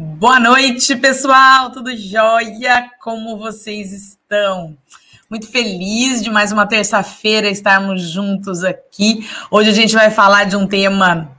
Boa 0.00 0.38
noite, 0.38 0.94
pessoal. 0.94 1.72
Tudo 1.72 1.90
jóia? 1.96 2.88
Como 3.00 3.36
vocês 3.36 3.92
estão? 3.92 4.78
Muito 5.28 5.50
feliz 5.50 6.22
de 6.22 6.30
mais 6.30 6.52
uma 6.52 6.68
terça-feira 6.68 7.50
estarmos 7.50 8.08
juntos 8.08 8.62
aqui. 8.62 9.28
Hoje 9.50 9.70
a 9.70 9.72
gente 9.72 9.92
vai 9.96 10.08
falar 10.08 10.44
de 10.44 10.54
um 10.54 10.68
tema, 10.68 11.36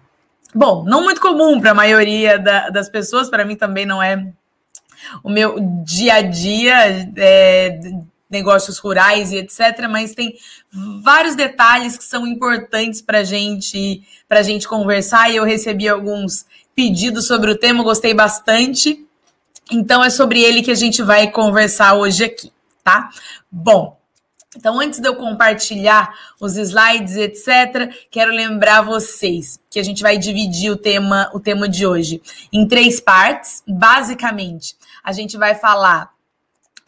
bom, 0.54 0.84
não 0.84 1.02
muito 1.02 1.21
comum 1.21 1.57
para 1.61 1.71
a 1.71 1.73
maioria 1.73 2.38
da, 2.38 2.70
das 2.70 2.89
pessoas, 2.89 3.30
para 3.30 3.45
mim 3.45 3.55
também 3.55 3.86
não 3.86 4.04
é 4.04 4.27
o 5.23 5.30
meu 5.30 5.55
dia 5.86 6.16
a 6.16 6.21
dia, 6.21 7.10
é, 7.16 7.80
negócios 8.30 8.78
rurais 8.78 9.32
e 9.32 9.38
etc. 9.38 9.88
Mas 9.89 10.14
tem 10.14 10.36
vários 11.02 11.34
detalhes 11.34 11.98
que 11.98 12.04
são 12.04 12.28
importantes 12.28 13.01
para 13.01 13.23
gente, 13.23 14.04
a 14.29 14.41
gente 14.43 14.68
conversar. 14.68 15.32
E 15.32 15.37
eu 15.37 15.43
recebi 15.43 15.87
alguns 15.87 16.46
pedidos 16.79 17.28
sobre 17.28 17.51
o 17.51 17.57
tema, 17.57 17.83
gostei 17.83 18.14
bastante. 18.14 19.06
Então 19.69 20.01
é 20.01 20.10
sobre 20.10 20.42
ele 20.42 20.61
que 20.61 20.71
a 20.71 20.75
gente 20.75 21.04
vai 21.04 21.29
conversar 21.29 21.96
hoje 21.96 22.24
aqui, 22.24 22.54
tá? 22.82 23.10
Bom, 23.52 24.00
então, 24.55 24.79
antes 24.79 25.02
de 25.02 25.07
eu 25.07 25.14
compartilhar 25.18 26.10
os 26.39 26.55
slides, 26.55 27.18
etc., 27.18 27.93
quero 28.10 28.32
lembrar 28.32 28.82
vocês 28.82 29.60
que 29.69 29.78
a 29.78 29.83
gente 29.83 30.02
vai 30.02 30.18
dividir 30.18 30.71
o 30.71 30.78
tema, 30.78 31.29
o 31.33 31.39
tema 31.39 31.68
de 31.68 31.86
hoje 31.86 32.22
em 32.52 32.66
três 32.66 33.02
partes. 33.02 33.61
Basicamente, 33.67 34.77
a 35.03 35.11
gente 35.11 35.38
vai 35.38 35.55
falar 35.55 36.17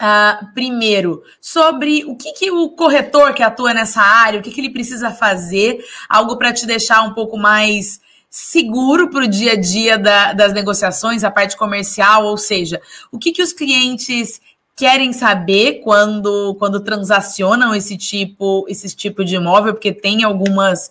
Uh, 0.02 0.52
primeiro, 0.55 1.22
sobre 1.39 2.03
o 2.05 2.16
que, 2.16 2.34
que, 2.34 2.50
o 2.50 2.70
corretor 2.70 3.36
que 3.36 3.44
atua 3.44 3.72
nessa 3.72 4.02
área, 4.02 4.39
o 4.39 4.42
que, 4.42 4.50
que 4.50 4.59
ele 4.59 4.72
precisa 4.72 5.12
fazer, 5.12 5.78
algo 6.09 6.38
para 6.38 6.52
te 6.52 6.66
deixar 6.66 7.03
um 7.03 7.14
pouco 7.14 7.38
mais 7.38 8.02
seguro 8.32 9.10
para 9.10 9.26
o 9.26 9.28
dia 9.28 9.52
a 9.52 9.56
dia 9.58 9.98
da, 9.98 10.32
das 10.32 10.54
negociações, 10.54 11.26
a 11.26 11.30
parte 11.30 11.58
comercial, 11.58 12.26
ou 12.26 12.38
seja, 12.38 12.82
o 13.12 13.20
que, 13.20 13.34
que 13.34 13.42
os 13.42 13.52
clientes 13.52 14.40
querem 14.74 15.12
saber 15.12 15.82
quando, 15.84 16.56
quando 16.56 16.80
transacionam 16.80 17.76
esse 17.76 17.98
tipo, 17.98 18.66
esse 18.70 18.96
tipo 18.96 19.26
de 19.26 19.36
imóvel, 19.36 19.74
porque 19.74 19.92
tem 19.92 20.24
algumas 20.24 20.90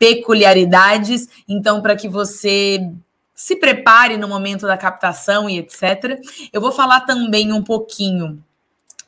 peculiaridades, 0.00 1.28
então, 1.48 1.80
para 1.80 1.94
que 1.94 2.08
você 2.08 2.90
se 3.32 3.54
prepare 3.54 4.16
no 4.16 4.26
momento 4.26 4.66
da 4.66 4.76
captação 4.76 5.48
e 5.48 5.58
etc. 5.58 6.20
Eu 6.52 6.60
vou 6.60 6.72
falar 6.72 7.02
também 7.02 7.52
um 7.52 7.62
pouquinho 7.62 8.42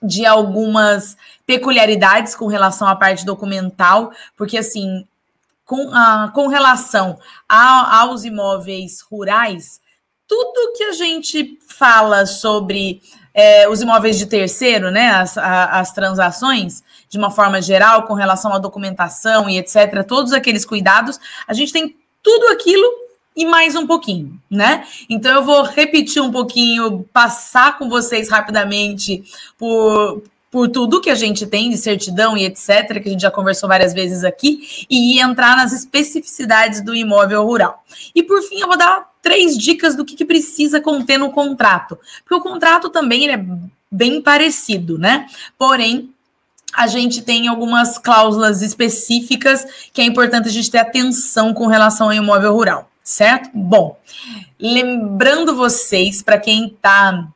de 0.01 0.25
algumas 0.25 1.17
peculiaridades 1.45 2.35
com 2.35 2.47
relação 2.47 2.87
à 2.89 2.95
parte 2.95 3.27
documental, 3.27 4.13
porque 4.37 4.57
assim, 4.57 5.07
com, 5.73 5.91
com 6.35 6.49
relação 6.49 7.19
a, 7.49 8.01
aos 8.01 8.25
imóveis 8.25 9.01
rurais, 9.01 9.81
tudo 10.29 10.75
que 10.77 10.85
a 10.85 10.93
gente 10.93 11.59
fala 11.67 12.27
sobre 12.27 13.01
é, 13.33 13.67
os 13.67 13.81
imóveis 13.81 14.19
de 14.19 14.27
terceiro, 14.27 14.91
né, 14.91 15.09
as, 15.13 15.39
a, 15.39 15.81
as 15.81 15.91
transações, 15.91 16.83
de 17.09 17.17
uma 17.17 17.31
forma 17.31 17.63
geral, 17.63 18.03
com 18.03 18.13
relação 18.13 18.53
à 18.53 18.59
documentação 18.59 19.49
e 19.49 19.57
etc., 19.57 20.05
todos 20.07 20.35
aqueles 20.35 20.67
cuidados, 20.67 21.19
a 21.49 21.55
gente 21.55 21.73
tem 21.73 21.97
tudo 22.23 22.49
aquilo 22.49 22.87
e 23.35 23.47
mais 23.47 23.75
um 23.75 23.87
pouquinho, 23.87 24.39
né? 24.51 24.87
Então 25.09 25.33
eu 25.33 25.43
vou 25.43 25.63
repetir 25.63 26.21
um 26.21 26.31
pouquinho, 26.31 27.03
passar 27.15 27.79
com 27.79 27.89
vocês 27.89 28.29
rapidamente 28.29 29.25
por, 29.57 30.23
por 30.53 30.69
tudo 30.69 31.01
que 31.01 31.09
a 31.09 31.15
gente 31.15 31.47
tem 31.47 31.71
de 31.71 31.79
certidão 31.79 32.37
e 32.37 32.45
etc., 32.45 33.01
que 33.03 33.09
a 33.09 33.13
gente 33.13 33.23
já 33.23 33.31
conversou 33.31 33.67
várias 33.67 33.95
vezes 33.95 34.23
aqui, 34.23 34.87
e 34.89 35.19
entrar 35.19 35.57
nas 35.57 35.73
especificidades 35.73 36.83
do 36.83 36.95
imóvel 36.95 37.43
rural. 37.43 37.83
E 38.15 38.23
por 38.23 38.43
fim, 38.43 38.61
eu 38.61 38.69
vou 38.69 38.77
dar 38.77 39.11
três 39.23 39.57
dicas 39.57 39.97
do 39.97 40.05
que, 40.05 40.15
que 40.15 40.27
precisa 40.27 40.79
conter 40.79 41.19
no 41.19 41.33
contrato. 41.33 41.99
Porque 42.23 42.35
o 42.35 42.41
contrato 42.41 42.91
também 42.91 43.31
é 43.31 43.43
bem 43.91 44.21
parecido, 44.21 44.99
né? 44.99 45.27
Porém, 45.57 46.11
a 46.75 46.87
gente 46.87 47.23
tem 47.23 47.49
algumas 47.49 47.97
cláusulas 47.97 48.61
específicas 48.61 49.67
que 49.91 50.03
é 50.03 50.05
importante 50.05 50.49
a 50.49 50.53
gente 50.53 50.71
ter 50.71 50.79
atenção 50.79 51.55
com 51.55 51.67
relação 51.67 52.09
ao 52.09 52.15
imóvel 52.15 52.53
rural 52.53 52.93
certo? 53.03 53.51
Bom, 53.53 53.99
lembrando 54.61 55.57
vocês, 55.57 56.23
para 56.23 56.39
quem 56.39 56.67
está 56.67 57.27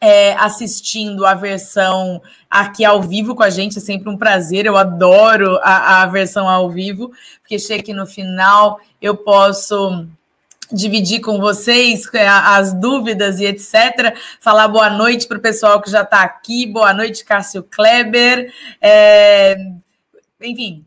é, 0.00 0.32
assistindo 0.34 1.26
a 1.26 1.34
versão 1.34 2.22
aqui 2.48 2.84
ao 2.84 3.02
vivo 3.02 3.34
com 3.34 3.42
a 3.42 3.50
gente, 3.50 3.78
é 3.78 3.80
sempre 3.80 4.08
um 4.08 4.16
prazer, 4.16 4.66
eu 4.66 4.76
adoro 4.76 5.58
a, 5.62 6.02
a 6.02 6.06
versão 6.06 6.48
ao 6.48 6.70
vivo, 6.70 7.12
porque 7.42 7.58
chega 7.58 7.82
aqui 7.82 7.92
no 7.92 8.06
final, 8.06 8.80
eu 9.00 9.16
posso 9.16 10.06
dividir 10.72 11.20
com 11.20 11.38
vocês 11.38 12.08
é, 12.14 12.26
as 12.26 12.72
dúvidas 12.72 13.40
e 13.40 13.44
etc. 13.44 14.16
Falar 14.40 14.68
boa 14.68 14.88
noite 14.88 15.26
para 15.26 15.38
o 15.38 15.40
pessoal 15.40 15.80
que 15.80 15.90
já 15.90 16.02
está 16.02 16.22
aqui. 16.22 16.66
Boa 16.66 16.94
noite, 16.94 17.24
Cássio 17.24 17.62
Kleber. 17.64 18.52
É, 18.80 19.56
enfim, 20.40 20.84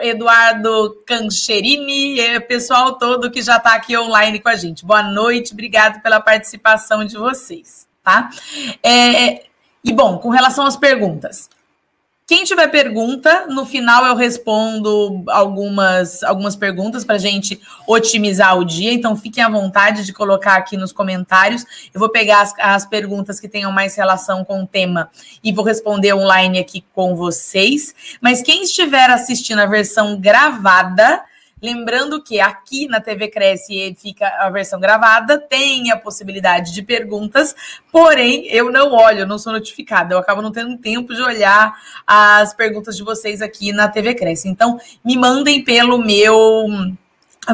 Eduardo 0.00 1.02
Cancherini 1.06 2.36
o 2.36 2.40
pessoal 2.42 2.94
todo 2.98 3.30
que 3.30 3.42
já 3.42 3.56
está 3.56 3.74
aqui 3.74 3.96
online 3.96 4.40
com 4.40 4.48
a 4.48 4.56
gente. 4.56 4.84
Boa 4.84 5.02
noite, 5.02 5.52
obrigado 5.52 6.02
pela 6.02 6.20
participação 6.20 7.04
de 7.04 7.16
vocês, 7.16 7.85
tá? 8.06 8.30
É, 8.80 9.42
e 9.82 9.92
bom, 9.92 10.18
com 10.18 10.28
relação 10.28 10.64
às 10.64 10.76
perguntas, 10.76 11.50
quem 12.24 12.44
tiver 12.44 12.68
pergunta, 12.68 13.46
no 13.48 13.66
final 13.66 14.06
eu 14.06 14.14
respondo 14.14 15.24
algumas, 15.28 16.22
algumas 16.22 16.54
perguntas 16.54 17.04
para 17.04 17.16
a 17.16 17.18
gente 17.18 17.60
otimizar 17.86 18.56
o 18.58 18.64
dia. 18.64 18.92
Então, 18.92 19.16
fiquem 19.16 19.42
à 19.42 19.48
vontade 19.48 20.04
de 20.04 20.12
colocar 20.12 20.56
aqui 20.56 20.76
nos 20.76 20.92
comentários. 20.92 21.64
Eu 21.94 22.00
vou 22.00 22.08
pegar 22.08 22.42
as, 22.42 22.52
as 22.58 22.86
perguntas 22.86 23.38
que 23.38 23.48
tenham 23.48 23.70
mais 23.70 23.94
relação 23.96 24.44
com 24.44 24.62
o 24.62 24.66
tema 24.66 25.08
e 25.42 25.52
vou 25.52 25.64
responder 25.64 26.14
online 26.14 26.58
aqui 26.58 26.84
com 26.92 27.14
vocês. 27.14 27.94
Mas 28.20 28.42
quem 28.42 28.64
estiver 28.64 29.08
assistindo 29.08 29.60
a 29.60 29.66
versão 29.66 30.20
gravada, 30.20 31.22
Lembrando 31.62 32.22
que 32.22 32.38
aqui 32.38 32.86
na 32.86 33.00
TV 33.00 33.28
Cresce 33.28 33.96
fica 33.98 34.28
a 34.40 34.50
versão 34.50 34.78
gravada, 34.78 35.38
tem 35.38 35.90
a 35.90 35.96
possibilidade 35.96 36.74
de 36.74 36.82
perguntas, 36.82 37.56
porém 37.90 38.46
eu 38.48 38.70
não 38.70 38.92
olho, 38.92 39.20
eu 39.20 39.26
não 39.26 39.38
sou 39.38 39.54
notificada, 39.54 40.12
eu 40.12 40.18
acabo 40.18 40.42
não 40.42 40.52
tendo 40.52 40.76
tempo 40.76 41.14
de 41.14 41.22
olhar 41.22 41.74
as 42.06 42.52
perguntas 42.52 42.94
de 42.94 43.02
vocês 43.02 43.40
aqui 43.40 43.72
na 43.72 43.88
TV 43.88 44.14
Cresce. 44.14 44.48
Então, 44.48 44.78
me 45.02 45.16
mandem 45.16 45.64
pelo 45.64 45.96
meu, 45.96 46.66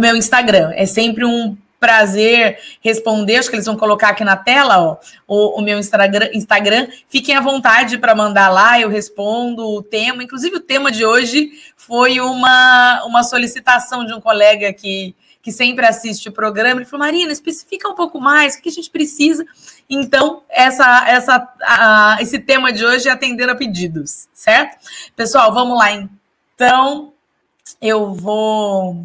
meu 0.01 0.17
Instagram. 0.17 0.73
É 0.75 0.85
sempre 0.85 1.25
um 1.25 1.57
prazer 1.83 2.61
responder. 2.81 3.39
Acho 3.39 3.51
que 3.51 3.57
eles 3.57 3.67
vão 3.67 3.77
colocar 3.77 4.11
aqui 4.11 4.23
na 4.23 4.37
tela 4.37 4.79
ó, 4.79 4.97
o, 5.27 5.59
o 5.59 5.61
meu 5.61 5.81
Instagram, 5.81 6.31
Instagram. 6.33 6.87
Fiquem 7.09 7.35
à 7.35 7.41
vontade 7.41 7.99
para 7.99 8.15
mandar 8.15 8.49
lá, 8.51 8.81
eu 8.81 8.89
respondo 8.89 9.69
o 9.69 9.83
tema. 9.83 10.23
Inclusive, 10.23 10.55
o 10.55 10.61
tema 10.61 10.93
de 10.93 11.05
hoje 11.05 11.51
foi 11.77 12.21
uma, 12.21 13.03
uma 13.05 13.25
solicitação 13.25 14.07
de 14.07 14.15
um 14.15 14.21
colega 14.21 14.73
que, 14.73 15.17
que 15.43 15.51
sempre 15.51 15.85
assiste 15.85 16.29
o 16.29 16.33
programa. 16.33 16.81
Ele 16.81 16.89
falou: 16.89 17.05
Marina, 17.05 17.33
especifica 17.33 17.89
um 17.89 17.97
pouco 17.97 18.21
mais, 18.21 18.55
o 18.55 18.63
que 18.63 18.69
a 18.69 18.73
gente 18.73 18.89
precisa. 18.89 19.45
Então, 19.91 20.45
essa, 20.49 21.05
essa, 21.09 21.49
a, 21.63 22.19
esse 22.21 22.39
tema 22.39 22.73
de 22.73 22.85
hoje 22.85 23.09
é 23.09 23.11
atender 23.11 23.51
a 23.51 23.57
pedidos, 23.57 24.29
certo? 24.33 24.79
Pessoal, 25.17 25.53
vamos 25.53 25.77
lá 25.77 25.91
então. 25.91 27.13
Eu 27.81 28.15
vou 28.15 29.05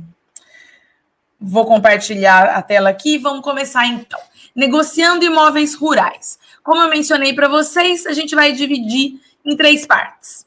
Vou 1.40 1.66
compartilhar 1.66 2.56
a 2.56 2.62
tela 2.62 2.90
aqui 2.90 3.18
vamos 3.18 3.42
começar 3.42 3.86
então. 3.86 4.20
Negociando 4.56 5.24
imóveis 5.24 5.76
rurais. 5.76 6.40
Como 6.64 6.82
eu 6.82 6.90
mencionei 6.90 7.34
para 7.34 7.48
vocês, 7.48 8.06
a 8.06 8.14
gente 8.14 8.36
vai 8.36 8.54
dividir 8.54 9.22
em 9.46 9.56
três 9.56 9.86
partes: 9.86 10.46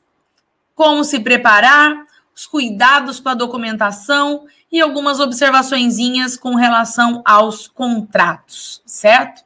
como 0.74 1.04
se 1.04 1.20
preparar, 1.20 2.04
os 2.34 2.46
cuidados 2.46 3.20
com 3.20 3.28
a 3.28 3.34
documentação 3.34 4.46
e 4.70 4.80
algumas 4.80 5.20
observaçõezinhas 5.20 6.36
com 6.36 6.54
relação 6.54 7.22
aos 7.24 7.68
contratos, 7.68 8.82
certo? 8.86 9.42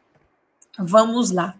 Vamos 0.76 1.31
lá. 1.31 1.55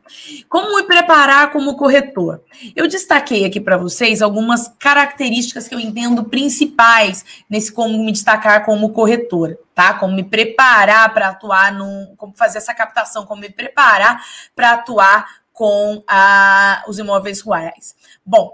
Como 0.49 0.77
me 0.77 0.83
preparar 0.83 1.53
como 1.53 1.77
corretor? 1.77 2.43
Eu 2.75 2.89
destaquei 2.89 3.45
aqui 3.45 3.61
para 3.61 3.77
vocês 3.77 4.21
algumas 4.21 4.67
características 4.79 5.69
que 5.69 5.75
eu 5.75 5.79
entendo 5.79 6.25
principais 6.25 7.25
nesse 7.49 7.73
como 7.73 8.03
me 8.05 8.11
destacar 8.11 8.65
como 8.65 8.91
corretor, 8.91 9.57
tá? 9.73 9.95
Como 9.95 10.17
me 10.17 10.25
preparar 10.25 11.15
para 11.15 11.29
atuar 11.29 11.73
no, 11.73 12.17
como 12.17 12.35
fazer 12.37 12.59
essa 12.59 12.75
captação, 12.75 13.25
como 13.25 13.43
me 13.43 13.51
preparar 13.51 14.21
para 14.57 14.73
atuar 14.73 15.45
com 15.53 16.03
a, 16.09 16.83
os 16.89 16.99
imóveis 16.99 17.41
rurais. 17.41 17.95
Bom, 18.27 18.53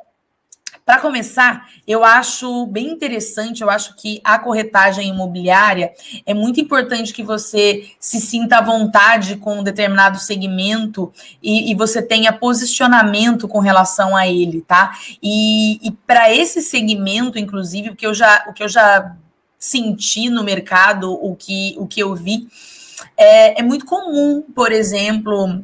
para 0.91 0.99
começar, 1.01 1.69
eu 1.87 2.03
acho 2.03 2.67
bem 2.67 2.89
interessante, 2.89 3.63
eu 3.63 3.71
acho 3.71 3.95
que 3.95 4.21
a 4.25 4.37
corretagem 4.41 5.09
imobiliária 5.09 5.93
é 6.27 6.35
muito 6.35 6.61
importante 6.61 7.13
que 7.13 7.23
você 7.23 7.89
se 8.01 8.21
sinta 8.21 8.59
à 8.59 8.61
vontade 8.61 9.37
com 9.37 9.61
um 9.61 9.63
determinado 9.63 10.19
segmento 10.19 11.13
e, 11.41 11.71
e 11.71 11.77
você 11.77 12.03
tenha 12.03 12.33
posicionamento 12.33 13.47
com 13.47 13.61
relação 13.61 14.17
a 14.17 14.27
ele, 14.27 14.63
tá? 14.63 14.99
E, 15.23 15.79
e 15.81 15.93
para 15.93 16.35
esse 16.35 16.61
segmento, 16.61 17.39
inclusive, 17.39 17.91
o 17.91 17.95
que 17.95 18.05
eu 18.05 18.13
já, 18.13 18.47
o 18.49 18.53
que 18.53 18.65
eu 18.65 18.69
já 18.69 19.15
senti 19.61 20.29
no 20.29 20.43
mercado, 20.43 21.13
o 21.13 21.37
que, 21.37 21.77
o 21.79 21.87
que 21.87 22.01
eu 22.01 22.17
vi 22.17 22.49
é, 23.17 23.61
é 23.61 23.63
muito 23.63 23.87
comum, 23.87 24.43
por 24.43 24.73
exemplo, 24.73 25.63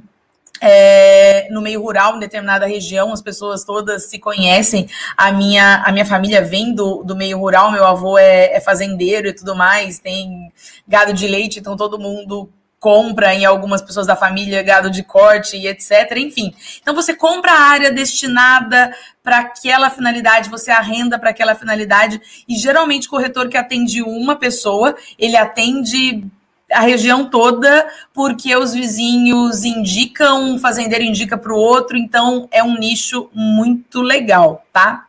é, 0.60 1.48
no 1.50 1.60
meio 1.60 1.82
rural, 1.82 2.16
em 2.16 2.20
determinada 2.20 2.66
região, 2.66 3.12
as 3.12 3.22
pessoas 3.22 3.64
todas 3.64 4.08
se 4.08 4.18
conhecem. 4.18 4.88
A 5.16 5.32
minha, 5.32 5.82
a 5.84 5.92
minha 5.92 6.06
família 6.06 6.42
vem 6.42 6.74
do, 6.74 7.02
do 7.02 7.16
meio 7.16 7.38
rural, 7.38 7.70
meu 7.70 7.84
avô 7.84 8.18
é, 8.18 8.56
é 8.56 8.60
fazendeiro 8.60 9.28
e 9.28 9.32
tudo 9.32 9.54
mais, 9.54 9.98
tem 9.98 10.52
gado 10.86 11.12
de 11.12 11.26
leite, 11.26 11.58
então 11.58 11.76
todo 11.76 11.98
mundo 11.98 12.50
compra 12.78 13.34
em 13.34 13.44
algumas 13.44 13.82
pessoas 13.82 14.06
da 14.06 14.14
família 14.14 14.62
gado 14.62 14.90
de 14.90 15.02
corte 15.02 15.56
e 15.56 15.66
etc. 15.66 16.12
Enfim, 16.18 16.54
então 16.80 16.94
você 16.94 17.14
compra 17.14 17.50
a 17.50 17.60
área 17.60 17.90
destinada 17.90 18.94
para 19.22 19.38
aquela 19.38 19.90
finalidade, 19.90 20.50
você 20.50 20.70
arrenda 20.70 21.18
para 21.18 21.30
aquela 21.30 21.54
finalidade 21.54 22.20
e 22.48 22.54
geralmente 22.54 23.08
o 23.08 23.10
corretor 23.10 23.48
que 23.48 23.56
atende 23.56 24.02
uma 24.02 24.36
pessoa, 24.36 24.94
ele 25.18 25.36
atende 25.36 26.24
a 26.72 26.80
região 26.80 27.30
toda, 27.30 27.88
porque 28.12 28.54
os 28.56 28.72
vizinhos 28.72 29.64
indicam, 29.64 30.42
um 30.42 30.58
fazendeiro 30.58 31.04
indica 31.04 31.38
para 31.38 31.52
o 31.52 31.58
outro, 31.58 31.96
então 31.96 32.48
é 32.50 32.62
um 32.62 32.78
nicho 32.78 33.30
muito 33.32 34.00
legal, 34.02 34.64
tá? 34.72 35.06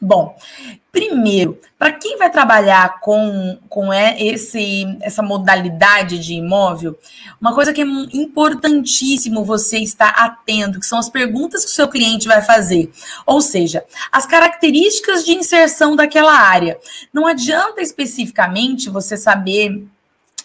Bom, 0.00 0.36
primeiro, 0.90 1.60
para 1.78 1.92
quem 1.92 2.18
vai 2.18 2.28
trabalhar 2.28 2.98
com, 3.00 3.56
com 3.68 3.92
esse, 3.92 4.84
essa 5.00 5.22
modalidade 5.22 6.18
de 6.18 6.34
imóvel, 6.34 6.98
uma 7.40 7.54
coisa 7.54 7.72
que 7.72 7.80
é 7.80 7.84
importantíssimo 7.84 9.44
você 9.44 9.78
estar 9.78 10.08
atento, 10.08 10.80
que 10.80 10.86
são 10.86 10.98
as 10.98 11.08
perguntas 11.08 11.64
que 11.64 11.70
o 11.70 11.74
seu 11.74 11.86
cliente 11.86 12.26
vai 12.26 12.42
fazer. 12.42 12.90
Ou 13.24 13.40
seja, 13.40 13.84
as 14.10 14.26
características 14.26 15.24
de 15.24 15.32
inserção 15.32 15.94
daquela 15.94 16.34
área. 16.34 16.78
Não 17.12 17.26
adianta 17.26 17.80
especificamente 17.80 18.90
você 18.90 19.16
saber 19.16 19.86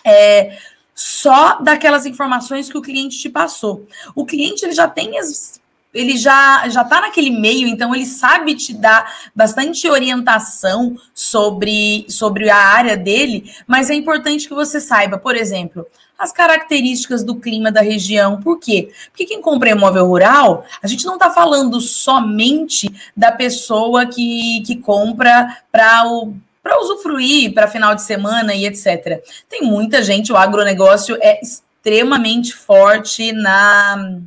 é, 0.07 0.57
só 0.95 1.61
daquelas 1.61 2.05
informações 2.05 2.71
que 2.71 2.77
o 2.77 2.81
cliente 2.81 3.19
te 3.19 3.29
passou. 3.29 3.85
O 4.15 4.25
cliente 4.25 4.63
ele 4.65 4.73
já 4.73 4.87
tem 4.87 5.19
as 5.19 5.59
ele 5.93 6.15
já 6.17 6.67
já 6.69 6.83
está 6.83 7.01
naquele 7.01 7.31
meio, 7.31 7.67
então 7.67 7.95
ele 7.95 8.05
sabe 8.05 8.55
te 8.55 8.73
dar 8.73 9.11
bastante 9.35 9.89
orientação 9.89 10.95
sobre, 11.13 12.05
sobre 12.07 12.49
a 12.49 12.57
área 12.57 12.95
dele, 12.95 13.51
mas 13.65 13.89
é 13.89 13.95
importante 13.95 14.47
que 14.47 14.53
você 14.53 14.79
saiba, 14.79 15.17
por 15.17 15.35
exemplo, 15.35 15.87
as 16.19 16.31
características 16.31 17.23
do 17.23 17.35
clima 17.35 17.71
da 17.71 17.81
região. 17.81 18.39
Por 18.41 18.59
quê? 18.59 18.91
Porque 19.09 19.25
quem 19.25 19.41
compra 19.41 19.69
imóvel 19.69 20.05
rural, 20.05 20.65
a 20.83 20.87
gente 20.87 21.05
não 21.05 21.13
está 21.15 21.31
falando 21.31 21.79
somente 21.79 22.89
da 23.15 23.31
pessoa 23.31 24.05
que, 24.05 24.61
que 24.65 24.75
compra 24.75 25.63
para 25.71 26.07
o 26.07 26.33
para 26.67 26.81
usufruir 26.81 27.53
para 27.53 27.69
final 27.69 27.95
de 27.95 28.01
semana 28.01 28.53
e 28.53 28.65
etc. 28.65 29.23
Tem 29.49 29.61
muita 29.61 30.03
gente, 30.03 30.33
o 30.33 30.37
agronegócio 30.37 31.17
é 31.21 31.39
extremamente 31.41 32.53
forte 32.53 33.31
na 33.31 34.19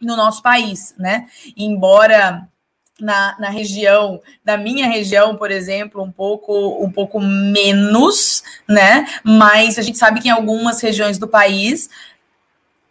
no 0.00 0.14
nosso 0.14 0.42
país, 0.42 0.94
né? 0.96 1.26
Embora 1.56 2.46
na, 3.00 3.34
na 3.40 3.48
região, 3.48 4.20
da 4.44 4.56
minha 4.56 4.86
região, 4.86 5.34
por 5.34 5.50
exemplo, 5.50 6.02
um 6.02 6.10
pouco, 6.10 6.84
um 6.84 6.90
pouco 6.90 7.18
menos, 7.18 8.44
né? 8.68 9.06
Mas 9.24 9.76
a 9.76 9.82
gente 9.82 9.98
sabe 9.98 10.20
que 10.20 10.28
em 10.28 10.30
algumas 10.30 10.80
regiões 10.80 11.18
do 11.18 11.26
país 11.26 11.90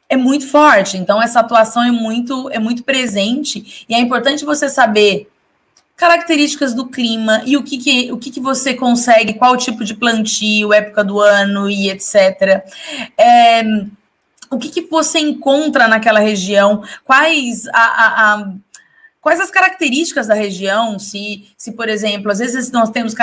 é 0.09 0.17
muito 0.17 0.47
forte. 0.49 0.97
Então, 0.97 1.21
essa 1.21 1.39
atuação 1.39 1.83
é 1.83 1.91
muito, 1.91 2.49
é 2.49 2.59
muito 2.59 2.83
presente 2.83 3.85
e 3.87 3.93
é 3.93 3.99
importante 3.99 4.43
você 4.43 4.67
saber 4.67 5.29
características 5.97 6.75
do 6.75 6.87
clima 6.87 7.41
e 7.43 7.57
o 7.57 7.63
que, 7.63 7.79
que 7.79 8.11
o 8.11 8.17
que, 8.19 8.29
que 8.29 8.39
você 8.39 8.75
consegue, 8.75 9.33
qual 9.33 9.57
tipo 9.57 9.83
de 9.83 9.95
plantio, 9.95 10.71
época 10.71 11.03
do 11.03 11.19
ano 11.19 11.67
e 11.67 11.89
etc. 11.89 12.63
É, 13.17 13.63
o 14.49 14.59
que, 14.59 14.69
que 14.69 14.81
você 14.83 15.19
encontra 15.19 15.87
naquela 15.87 16.19
região, 16.19 16.83
quais 17.03 17.67
a, 17.69 17.81
a, 17.81 18.35
a 18.35 18.53
quais 19.19 19.41
as 19.41 19.49
características 19.49 20.27
da 20.27 20.35
região, 20.35 20.99
se, 20.99 21.49
se 21.57 21.71
por 21.71 21.89
exemplo, 21.89 22.31
às 22.31 22.39
vezes 22.39 22.71
nós 22.71 22.91
temos 22.91 23.13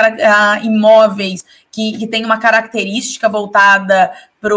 imóveis 0.62 1.44
que, 1.70 1.96
que 1.96 2.06
têm 2.08 2.24
uma 2.24 2.38
característica 2.38 3.28
voltada 3.28 4.12
para 4.40 4.54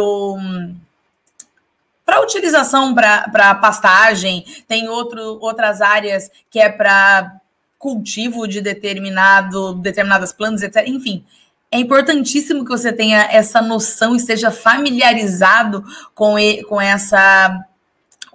para 2.04 2.22
utilização 2.22 2.96
para 2.96 3.56
pastagem, 3.56 4.44
tem 4.66 4.88
outro, 4.88 5.38
outras 5.42 5.82
áreas 5.82 6.32
que 6.50 6.58
é 6.58 6.70
para 6.70 7.40
cultivo 7.78 8.48
de 8.48 8.62
determinado, 8.62 9.74
determinadas 9.76 10.34
plantas, 10.34 10.64
etc. 10.64 10.88
Enfim, 10.88 11.26
é 11.72 11.80
importantíssimo 11.80 12.64
que 12.64 12.72
você 12.72 12.94
tenha 12.94 13.28
essa 13.32 13.62
noção 13.62 14.14
e 14.14 14.18
esteja 14.18 14.52
familiarizado 14.52 15.84
com, 16.16 16.40
e, 16.40 16.64
com 16.64 16.80
essa 16.80 17.66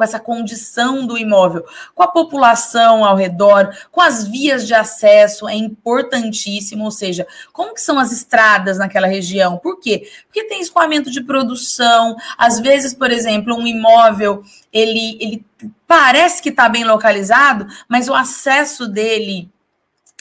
com 0.03 0.05
essa 0.05 0.19
condição 0.19 1.07
do 1.07 1.17
imóvel, 1.17 1.65
com 1.95 2.03
a 2.03 2.09
população 2.09 3.05
ao 3.05 3.15
redor, 3.15 3.73
com 3.93 4.01
as 4.01 4.27
vias 4.27 4.67
de 4.67 4.75
acesso, 4.75 5.49
é 5.49 5.55
importantíssimo, 5.55 6.85
ou 6.85 6.91
seja, 6.91 7.25
como 7.53 7.73
que 7.73 7.81
são 7.81 8.01
as 8.01 8.11
estradas 8.11 8.79
naquela 8.79 9.07
região? 9.07 9.59
Por 9.59 9.79
quê? 9.79 10.09
Porque 10.27 10.45
tem 10.45 10.61
escoamento 10.61 11.09
de 11.09 11.23
produção, 11.23 12.17
às 12.37 12.59
vezes, 12.59 12.93
por 12.93 13.13
exemplo, 13.13 13.55
um 13.55 13.65
imóvel, 13.65 14.43
ele, 14.73 15.17
ele 15.21 15.47
parece 15.87 16.43
que 16.43 16.49
está 16.49 16.69
bem 16.69 16.83
localizado, 16.83 17.69
mas 17.89 18.09
o 18.09 18.15
acesso 18.15 18.89
dele 18.89 19.49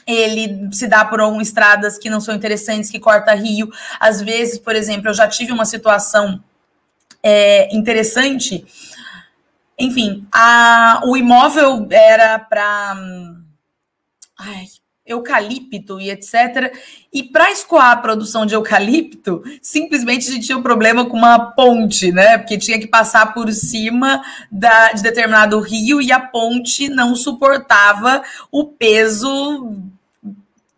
ele 0.06 0.68
se 0.72 0.88
dá 0.88 1.06
por 1.06 1.22
um, 1.22 1.40
estradas 1.40 1.98
que 1.98 2.10
não 2.10 2.20
são 2.20 2.36
interessantes, 2.36 2.90
que 2.90 3.00
corta 3.00 3.34
rio. 3.34 3.72
Às 4.00 4.20
vezes, 4.20 4.58
por 4.58 4.76
exemplo, 4.76 5.10
eu 5.10 5.14
já 5.14 5.28
tive 5.28 5.52
uma 5.52 5.64
situação 5.64 6.44
é, 7.24 7.74
interessante 7.76 8.66
enfim, 9.82 10.28
a, 10.32 11.02
o 11.06 11.18
imóvel 11.18 11.88
era 11.90 12.38
para 12.40 12.96
eucalipto 15.06 16.00
e 16.00 16.10
etc. 16.10 16.74
E 17.12 17.24
para 17.24 17.52
escoar 17.52 17.92
a 17.92 17.96
produção 17.98 18.46
de 18.46 18.54
eucalipto, 18.54 19.44
simplesmente 19.62 20.30
a 20.30 20.34
gente 20.34 20.46
tinha 20.46 20.58
um 20.58 20.64
problema 20.64 21.06
com 21.06 21.18
uma 21.18 21.52
ponte, 21.52 22.12
né? 22.12 22.38
Porque 22.38 22.58
tinha 22.58 22.80
que 22.80 22.88
passar 22.88 23.34
por 23.34 23.52
cima 23.52 24.22
da, 24.52 24.94
de 24.94 25.02
determinado 25.02 25.60
rio 25.60 26.02
e 26.02 26.12
a 26.12 26.20
ponte 26.20 26.88
não 26.88 27.16
suportava 27.16 28.24
o 28.52 28.66
peso 28.66 29.76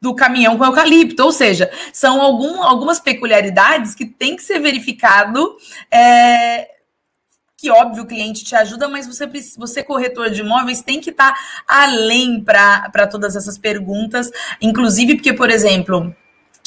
do 0.02 0.14
caminhão 0.14 0.58
com 0.58 0.66
eucalipto, 0.66 1.24
ou 1.24 1.32
seja, 1.32 1.72
são 1.94 2.22
algum, 2.22 2.62
algumas 2.62 3.00
peculiaridades 3.00 3.96
que 3.96 4.06
tem 4.06 4.36
que 4.36 4.44
ser 4.44 4.60
verificado 4.60 5.56
é, 5.90 6.73
que 7.64 7.72
óbvio 7.72 8.04
o 8.04 8.06
cliente 8.06 8.44
te 8.44 8.58
ajuda, 8.58 8.90
mas 8.90 9.08
você, 9.08 9.26
você 9.58 9.82
corretor 9.82 10.30
de 10.30 10.42
imóveis, 10.42 10.82
tem 10.82 11.00
que 11.00 11.12
estar 11.12 11.32
tá 11.32 11.40
além 11.66 12.44
para 12.44 13.08
todas 13.10 13.38
essas 13.38 13.58
perguntas, 13.58 14.30
inclusive 14.62 15.16
porque, 15.16 15.32
por 15.32 15.50
exemplo, 15.50 16.14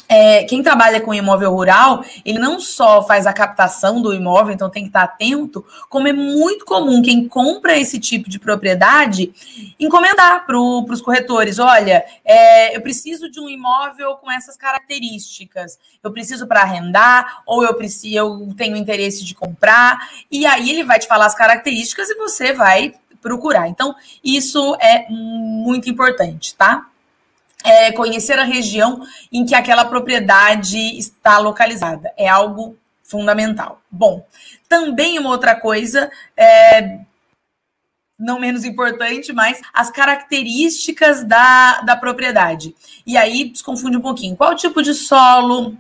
é, 0.09 0.45
quem 0.45 0.63
trabalha 0.63 1.01
com 1.01 1.13
imóvel 1.13 1.51
rural, 1.51 2.05
ele 2.25 2.39
não 2.39 2.61
só 2.61 3.03
faz 3.03 3.27
a 3.27 3.33
captação 3.33 4.01
do 4.01 4.15
imóvel, 4.15 4.55
então 4.55 4.71
tem 4.71 4.85
que 4.85 4.89
estar 4.89 5.03
atento, 5.03 5.65
como 5.89 6.09
é 6.09 6.13
muito 6.13 6.65
comum 6.65 7.03
quem 7.03 7.29
compra 7.29 7.77
esse 7.77 7.99
tipo 7.99 8.29
de 8.29 8.39
propriedade 8.39 9.33
encomendar 9.79 10.47
para 10.47 10.59
os 10.59 11.01
corretores: 11.01 11.59
olha, 11.59 12.05
é, 12.25 12.77
eu 12.77 12.81
preciso 12.81 13.31
de 13.31 13.41
um 13.41 13.49
imóvel 13.49 14.17
com 14.17 14.31
essas 14.31 14.57
características, 14.57 15.79
eu 16.03 16.13
preciso 16.13 16.47
para 16.47 16.63
arrendar, 16.63 17.43
ou 17.47 17.65
eu 17.65 17.75
preciso, 17.75 18.17
eu 18.17 18.55
tenho 18.57 18.77
interesse 18.77 19.25
de 19.25 19.35
comprar, 19.35 19.99
e 20.31 20.47
aí 20.47 20.71
ele 20.71 20.85
vai 20.85 20.99
te 20.99 21.07
falar 21.07 21.27
as 21.27 21.35
características 21.35 22.11
e 22.11 22.15
você 22.15 22.53
vai 22.53 22.95
procurar. 23.21 23.69
Então, 23.69 23.95
isso 24.23 24.77
é 24.81 25.07
muito 25.11 25.91
importante, 25.91 26.55
tá? 26.55 26.87
É, 27.65 27.93
conhecer 27.93 28.39
a 28.39 28.45
região 28.45 29.01
em 29.33 29.45
que 29.45 29.55
aquela 29.55 29.85
propriedade 29.85 30.79
está 30.99 31.39
localizada. 31.39 32.13
É 32.17 32.29
algo 32.29 32.77
fundamental. 33.03 33.81
Bom, 33.91 34.25
também 34.69 35.19
uma 35.19 35.31
outra 35.31 35.55
coisa, 35.55 36.11
é, 36.37 36.99
não 38.19 38.41
menos 38.41 38.65
importante, 38.65 39.33
mas 39.33 39.61
as 39.73 39.91
características 39.91 41.23
da, 41.25 41.81
da 41.83 41.97
propriedade. 41.97 42.75
E 43.07 43.17
aí 43.17 43.53
se 43.55 43.63
confunde 43.63 43.97
um 43.97 44.03
pouquinho. 44.03 44.37
Qual 44.37 44.55
tipo 44.55 44.83
de 44.83 44.95
solo? 44.95 45.77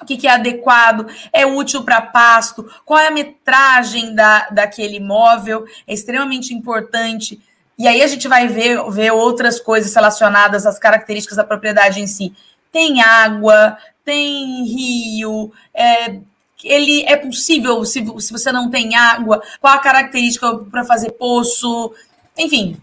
O 0.00 0.04
que, 0.04 0.16
que 0.16 0.28
é 0.28 0.32
adequado? 0.32 1.08
É 1.32 1.44
útil 1.44 1.82
para 1.82 2.00
pasto? 2.00 2.70
Qual 2.84 3.00
é 3.00 3.08
a 3.08 3.12
metragem 3.12 4.14
da, 4.14 4.48
daquele 4.50 4.96
imóvel? 4.96 5.66
É 5.86 5.92
extremamente 5.92 6.54
importante 6.54 7.40
e 7.78 7.86
aí 7.86 8.02
a 8.02 8.06
gente 8.06 8.26
vai 8.26 8.48
ver, 8.48 8.82
ver 8.90 9.12
outras 9.12 9.60
coisas 9.60 9.94
relacionadas 9.94 10.66
às 10.66 10.78
características 10.78 11.36
da 11.36 11.44
propriedade 11.44 12.00
em 12.00 12.06
si. 12.06 12.34
Tem 12.72 13.00
água, 13.00 13.78
tem 14.04 14.64
rio, 14.64 15.52
é, 15.72 16.18
ele 16.64 17.04
é 17.04 17.16
possível, 17.16 17.84
se, 17.84 18.04
se 18.20 18.32
você 18.32 18.50
não 18.50 18.68
tem 18.68 18.96
água, 18.96 19.42
qual 19.60 19.74
a 19.74 19.78
característica 19.78 20.58
para 20.70 20.84
fazer 20.84 21.12
poço, 21.12 21.94
enfim. 22.36 22.76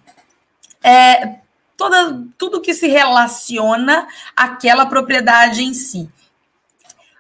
É, 0.82 1.40
toda, 1.76 2.24
tudo 2.38 2.62
que 2.62 2.74
se 2.74 2.88
relaciona 2.88 4.08
àquela 4.36 4.86
propriedade 4.86 5.64
em 5.64 5.74
si. 5.74 6.10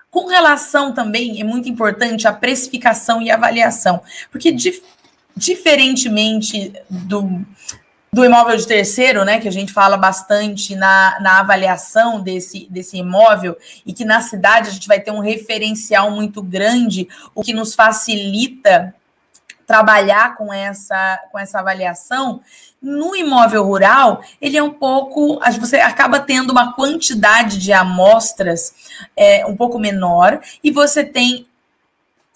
Com 0.09 0.27
relação 0.27 0.93
também, 0.93 1.41
é 1.41 1.43
muito 1.43 1.67
importante 1.67 2.25
a 2.25 2.31
precificação 2.31 3.21
e 3.21 3.29
avaliação, 3.29 4.01
porque 4.31 4.49
dif 4.49 4.81
diferentemente 5.35 6.73
do, 6.89 7.45
do 8.11 8.23
imóvel 8.23 8.55
de 8.55 8.65
terceiro, 8.65 9.25
né, 9.25 9.39
que 9.39 9.47
a 9.47 9.51
gente 9.51 9.73
fala 9.73 9.97
bastante 9.97 10.75
na, 10.75 11.17
na 11.19 11.39
avaliação 11.39 12.21
desse, 12.21 12.67
desse 12.69 12.97
imóvel, 12.97 13.57
e 13.85 13.91
que 13.91 14.05
na 14.05 14.21
cidade 14.21 14.69
a 14.69 14.71
gente 14.71 14.87
vai 14.87 14.99
ter 14.99 15.11
um 15.11 15.19
referencial 15.19 16.09
muito 16.11 16.41
grande, 16.41 17.07
o 17.33 17.43
que 17.43 17.53
nos 17.53 17.75
facilita 17.75 18.93
trabalhar 19.65 20.35
com 20.35 20.53
essa, 20.53 21.19
com 21.31 21.39
essa 21.39 21.59
avaliação, 21.59 22.41
no 22.81 23.15
imóvel 23.15 23.63
rural, 23.63 24.21
ele 24.39 24.57
é 24.57 24.61
um 24.61 24.69
pouco. 24.69 25.39
Você 25.59 25.77
acaba 25.77 26.19
tendo 26.19 26.51
uma 26.51 26.73
quantidade 26.73 27.57
de 27.57 27.73
amostras 27.73 28.73
é, 29.17 29.45
um 29.45 29.55
pouco 29.55 29.79
menor, 29.79 30.39
e 30.63 30.71
você 30.71 31.03
tem. 31.03 31.47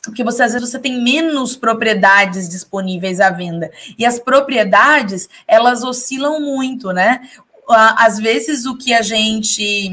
Porque 0.03 0.23
você 0.23 0.43
às 0.43 0.53
vezes 0.53 0.69
você 0.69 0.79
tem 0.79 1.01
menos 1.01 1.55
propriedades 1.55 2.47
disponíveis 2.47 3.19
à 3.19 3.29
venda. 3.29 3.71
E 3.97 4.05
as 4.05 4.17
propriedades, 4.17 5.29
elas 5.47 5.83
oscilam 5.83 6.39
muito, 6.39 6.91
né? 6.91 7.21
Às 7.67 8.17
vezes 8.17 8.65
o 8.65 8.77
que 8.77 8.93
a 8.93 9.01
gente 9.01 9.91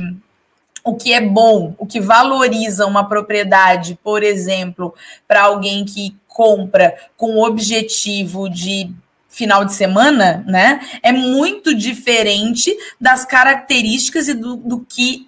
o 0.86 0.94
que 0.94 1.12
é 1.12 1.20
bom, 1.20 1.74
o 1.78 1.84
que 1.84 2.00
valoriza 2.00 2.86
uma 2.86 3.08
propriedade, 3.08 3.98
por 4.04 4.22
exemplo, 4.22 4.94
para 5.26 5.42
alguém 5.42 5.84
que 5.84 6.14
compra 6.28 6.94
com 7.16 7.34
o 7.34 7.44
objetivo 7.44 8.48
de 8.48 8.94
final 9.28 9.64
de 9.64 9.74
semana, 9.74 10.44
né, 10.46 10.80
é 11.02 11.10
muito 11.12 11.74
diferente 11.74 12.74
das 13.00 13.24
características 13.24 14.28
e 14.28 14.34
do, 14.34 14.56
do 14.56 14.80
que 14.88 15.25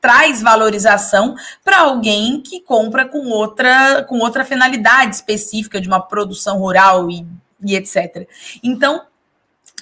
traz 0.00 0.40
valorização 0.40 1.34
para 1.64 1.80
alguém 1.80 2.40
que 2.40 2.60
compra 2.60 3.06
com 3.06 3.28
outra, 3.28 4.04
com 4.04 4.18
outra 4.18 4.44
finalidade 4.44 5.16
específica 5.16 5.80
de 5.80 5.88
uma 5.88 6.00
produção 6.00 6.58
rural 6.58 7.10
e, 7.10 7.26
e 7.64 7.76
etc. 7.76 8.26
Então, 8.62 9.02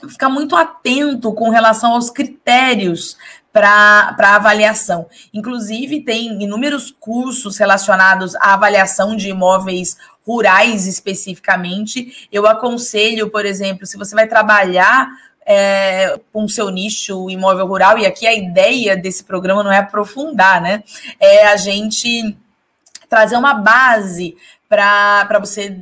ficar 0.08 0.28
muito 0.28 0.54
atento 0.54 1.32
com 1.32 1.48
relação 1.50 1.92
aos 1.92 2.10
critérios 2.10 3.16
para 3.52 4.14
avaliação. 4.18 5.08
Inclusive, 5.32 6.00
tem 6.02 6.42
inúmeros 6.42 6.94
cursos 7.00 7.56
relacionados 7.56 8.34
à 8.36 8.54
avaliação 8.54 9.16
de 9.16 9.30
imóveis 9.30 9.96
rurais 10.24 10.86
especificamente. 10.86 12.28
Eu 12.30 12.46
aconselho, 12.46 13.30
por 13.30 13.46
exemplo, 13.46 13.86
se 13.86 13.96
você 13.96 14.14
vai 14.14 14.28
trabalhar 14.28 15.08
é, 15.50 16.20
com 16.30 16.46
seu 16.46 16.68
nicho 16.68 17.30
imóvel 17.30 17.66
rural, 17.66 17.98
e 17.98 18.04
aqui 18.04 18.26
a 18.26 18.34
ideia 18.34 18.94
desse 18.94 19.24
programa 19.24 19.64
não 19.64 19.72
é 19.72 19.78
aprofundar, 19.78 20.60
né? 20.60 20.84
É 21.18 21.46
a 21.46 21.56
gente 21.56 22.36
trazer 23.08 23.36
uma 23.36 23.54
base 23.54 24.36
para 24.68 25.38
você 25.40 25.80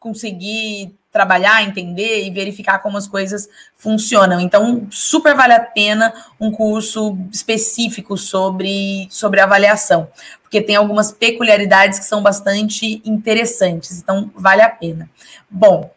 conseguir 0.00 0.92
trabalhar, 1.12 1.62
entender 1.62 2.24
e 2.24 2.30
verificar 2.32 2.80
como 2.80 2.98
as 2.98 3.06
coisas 3.06 3.48
funcionam. 3.76 4.40
Então, 4.40 4.88
super 4.90 5.36
vale 5.36 5.52
a 5.52 5.60
pena 5.60 6.12
um 6.40 6.50
curso 6.50 7.16
específico 7.32 8.18
sobre, 8.18 9.06
sobre 9.12 9.38
avaliação, 9.40 10.08
porque 10.42 10.60
tem 10.60 10.74
algumas 10.74 11.12
peculiaridades 11.12 12.00
que 12.00 12.04
são 12.04 12.20
bastante 12.20 13.00
interessantes. 13.04 14.00
Então, 14.00 14.28
vale 14.34 14.62
a 14.62 14.68
pena. 14.68 15.08
Bom, 15.48 15.93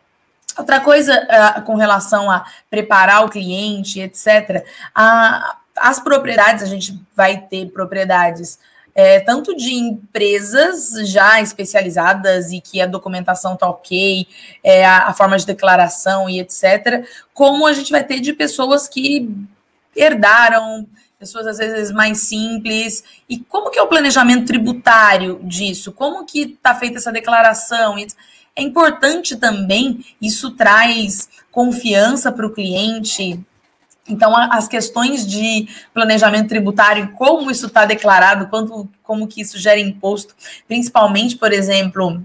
outra 0.58 0.80
coisa 0.80 1.28
uh, 1.58 1.62
com 1.64 1.76
relação 1.76 2.30
a 2.30 2.46
preparar 2.70 3.26
o 3.26 3.30
cliente, 3.30 4.00
etc., 4.00 4.66
a, 4.94 5.58
as 5.76 6.00
propriedades, 6.00 6.64
a 6.64 6.68
gente 6.68 7.00
vai 7.16 7.38
ter 7.38 7.68
propriedades 7.72 8.60
é, 8.98 9.20
tanto 9.20 9.56
de 9.56 9.76
empresas 9.76 10.90
já 11.08 11.40
especializadas 11.40 12.52
e 12.52 12.60
que 12.60 12.82
a 12.82 12.88
documentação 12.88 13.54
está 13.54 13.70
ok, 13.70 14.28
é, 14.64 14.84
a, 14.84 15.10
a, 15.10 15.14
forma 15.14 15.38
de 15.38 15.46
declaração 15.46 16.28
e 16.28 16.40
etc., 16.40 17.08
como 17.32 17.68
a 17.68 17.74
gente 17.74 17.92
vai 17.92 18.04
ter 18.04 18.20
de 18.20 18.34
pessoas 18.34 18.88
que 18.88 19.30
herdaram, 19.96 20.88
pessoas 21.20 21.46
às 21.46 21.58
vezes 21.60 21.92
mais 21.92 22.22
simples. 22.22 23.04
E 23.30 23.38
como 23.38 23.70
que 23.70 23.78
é 23.78 23.84
o 23.84 23.88
planejamento 23.88 24.48
tributário 24.48 25.40
disso? 25.44 25.92
Como 25.92 26.26
que 26.26 26.42
está 26.42 26.74
feita 26.74 26.98
essa 26.98 27.12
declaração? 27.12 28.00
É 28.58 28.64
importante 28.64 29.36
também, 29.36 30.04
isso 30.20 30.50
traz 30.56 31.30
confiança 31.52 32.32
para 32.32 32.48
o 32.48 32.52
cliente, 32.52 33.40
então, 34.10 34.36
as 34.36 34.68
questões 34.68 35.28
de 35.28 35.68
planejamento 35.94 36.48
tributário, 36.48 37.12
como 37.12 37.52
isso 37.52 37.68
está 37.68 37.86
declarado, 37.86 38.48
quanto, 38.48 38.90
como 39.04 39.28
que 39.28 39.42
isso 39.42 39.60
gera 39.60 39.80
imposto, 39.80 40.34
principalmente, 40.66 41.36
por 41.36 41.52
exemplo, 41.52 42.24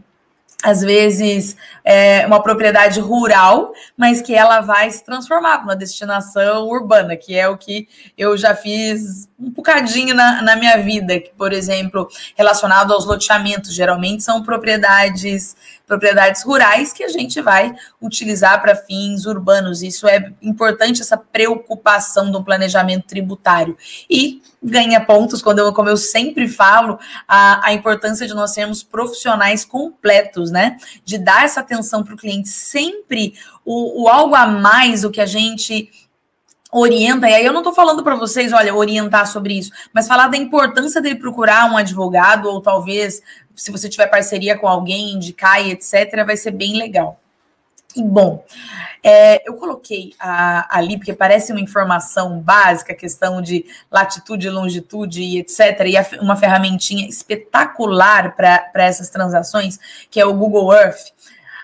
às 0.62 0.80
vezes 0.80 1.56
é 1.84 2.24
uma 2.24 2.40
propriedade 2.40 3.00
rural, 3.00 3.72
mas 3.96 4.22
que 4.22 4.32
ela 4.32 4.60
vai 4.60 4.88
se 4.92 5.04
transformar 5.04 5.58
para 5.58 5.64
uma 5.64 5.76
destinação 5.76 6.68
urbana, 6.68 7.16
que 7.16 7.34
é 7.34 7.48
o 7.48 7.58
que 7.58 7.88
eu 8.16 8.36
já 8.36 8.54
fiz 8.54 9.28
um 9.38 9.50
bocadinho 9.50 10.14
na, 10.14 10.40
na 10.40 10.54
minha 10.54 10.76
vida, 10.78 11.18
que, 11.18 11.32
por 11.36 11.52
exemplo, 11.52 12.08
relacionado 12.36 12.92
aos 12.92 13.04
loteamentos, 13.04 13.74
geralmente 13.74 14.22
são 14.22 14.40
propriedades 14.44 15.56
propriedades 15.92 16.42
rurais 16.42 16.90
que 16.90 17.04
a 17.04 17.08
gente 17.08 17.38
vai 17.42 17.74
utilizar 18.00 18.62
para 18.62 18.74
fins 18.74 19.26
urbanos. 19.26 19.82
Isso 19.82 20.08
é 20.08 20.32
importante, 20.40 21.02
essa 21.02 21.18
preocupação 21.18 22.30
do 22.30 22.42
planejamento 22.42 23.06
tributário. 23.06 23.76
E 24.08 24.40
ganha 24.62 25.04
pontos, 25.04 25.42
quando 25.42 25.58
eu, 25.58 25.70
como 25.74 25.90
eu 25.90 25.98
sempre 25.98 26.48
falo, 26.48 26.98
a, 27.28 27.66
a 27.66 27.74
importância 27.74 28.26
de 28.26 28.32
nós 28.32 28.54
sermos 28.54 28.82
profissionais 28.82 29.66
completos, 29.66 30.50
né? 30.50 30.78
De 31.04 31.18
dar 31.18 31.44
essa 31.44 31.60
atenção 31.60 32.02
para 32.02 32.14
o 32.14 32.16
cliente, 32.16 32.48
sempre 32.48 33.34
o, 33.62 34.04
o 34.04 34.08
algo 34.08 34.34
a 34.34 34.46
mais, 34.46 35.04
o 35.04 35.10
que 35.10 35.20
a 35.20 35.26
gente 35.26 35.90
orienta, 36.72 37.28
e 37.28 37.34
aí 37.34 37.44
eu 37.44 37.52
não 37.52 37.60
estou 37.60 37.74
falando 37.74 38.02
para 38.02 38.14
vocês, 38.14 38.50
olha, 38.50 38.74
orientar 38.74 39.26
sobre 39.26 39.58
isso, 39.58 39.70
mas 39.92 40.08
falar 40.08 40.28
da 40.28 40.38
importância 40.38 41.02
dele 41.02 41.16
procurar 41.16 41.70
um 41.70 41.76
advogado, 41.76 42.48
ou 42.48 42.62
talvez, 42.62 43.20
se 43.54 43.70
você 43.70 43.90
tiver 43.90 44.06
parceria 44.06 44.58
com 44.58 44.66
alguém, 44.66 45.12
indicar 45.12 45.62
e 45.62 45.72
etc., 45.72 46.24
vai 46.24 46.36
ser 46.36 46.52
bem 46.52 46.78
legal. 46.78 47.20
E 47.94 48.02
bom, 48.02 48.42
é, 49.02 49.46
eu 49.46 49.54
coloquei 49.54 50.14
a, 50.18 50.78
ali, 50.78 50.96
porque 50.96 51.12
parece 51.12 51.52
uma 51.52 51.60
informação 51.60 52.40
básica, 52.40 52.94
questão 52.94 53.42
de 53.42 53.66
latitude, 53.90 54.48
longitude 54.48 55.20
e 55.20 55.40
etc., 55.40 55.86
e 55.86 55.96
a, 55.98 56.06
uma 56.22 56.36
ferramentinha 56.36 57.06
espetacular 57.06 58.34
para 58.34 58.70
essas 58.76 59.10
transações, 59.10 59.78
que 60.10 60.18
é 60.18 60.24
o 60.24 60.32
Google 60.32 60.72
Earth. 60.72 61.12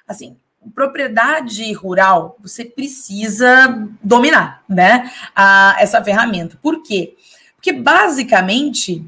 Assim, 0.07 0.37
propriedade 0.69 1.73
rural, 1.73 2.37
você 2.41 2.65
precisa 2.65 3.89
dominar, 4.03 4.63
né? 4.69 5.11
A, 5.35 5.77
essa 5.79 6.03
ferramenta. 6.03 6.59
Por 6.61 6.83
quê? 6.83 7.17
Porque 7.57 7.73
basicamente 7.73 9.05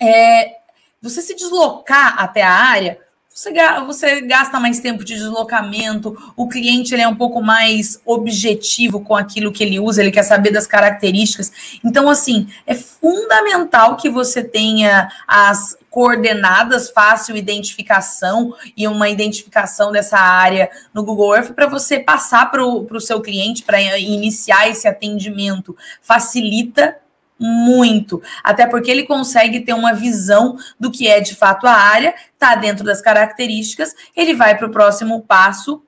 é, 0.00 0.56
você 1.00 1.20
se 1.20 1.34
deslocar 1.34 2.20
até 2.20 2.42
a 2.42 2.52
área 2.52 2.98
você, 3.32 3.52
você 3.86 4.20
gasta 4.22 4.58
mais 4.58 4.80
tempo 4.80 5.04
de 5.04 5.14
deslocamento, 5.14 6.16
o 6.36 6.48
cliente 6.48 6.92
ele 6.92 7.02
é 7.02 7.08
um 7.08 7.14
pouco 7.14 7.40
mais 7.40 8.00
objetivo 8.04 9.00
com 9.00 9.16
aquilo 9.16 9.52
que 9.52 9.62
ele 9.62 9.78
usa, 9.78 10.02
ele 10.02 10.10
quer 10.10 10.24
saber 10.24 10.50
das 10.50 10.66
características. 10.66 11.80
Então, 11.84 12.10
assim, 12.10 12.48
é 12.66 12.74
fundamental 12.74 13.96
que 13.96 14.10
você 14.10 14.42
tenha 14.42 15.10
as 15.26 15.78
coordenadas, 15.88 16.90
fácil 16.90 17.36
identificação 17.36 18.54
e 18.76 18.86
uma 18.86 19.08
identificação 19.08 19.90
dessa 19.90 20.18
área 20.18 20.68
no 20.92 21.02
Google 21.02 21.34
Earth 21.34 21.52
para 21.52 21.66
você 21.66 21.98
passar 21.98 22.50
para 22.50 22.64
o 22.64 23.00
seu 23.00 23.20
cliente 23.20 23.62
para 23.62 23.80
iniciar 23.98 24.68
esse 24.68 24.86
atendimento. 24.86 25.76
Facilita 26.02 26.96
muito, 27.40 28.22
até 28.44 28.66
porque 28.66 28.90
ele 28.90 29.04
consegue 29.04 29.60
ter 29.60 29.72
uma 29.72 29.94
visão 29.94 30.58
do 30.78 30.90
que 30.90 31.08
é 31.08 31.20
de 31.20 31.34
fato 31.34 31.66
a 31.66 31.72
área, 31.72 32.14
tá 32.38 32.54
dentro 32.54 32.84
das 32.84 33.00
características, 33.00 33.94
ele 34.14 34.34
vai 34.34 34.56
para 34.56 34.66
o 34.66 34.70
próximo 34.70 35.22
passo, 35.22 35.82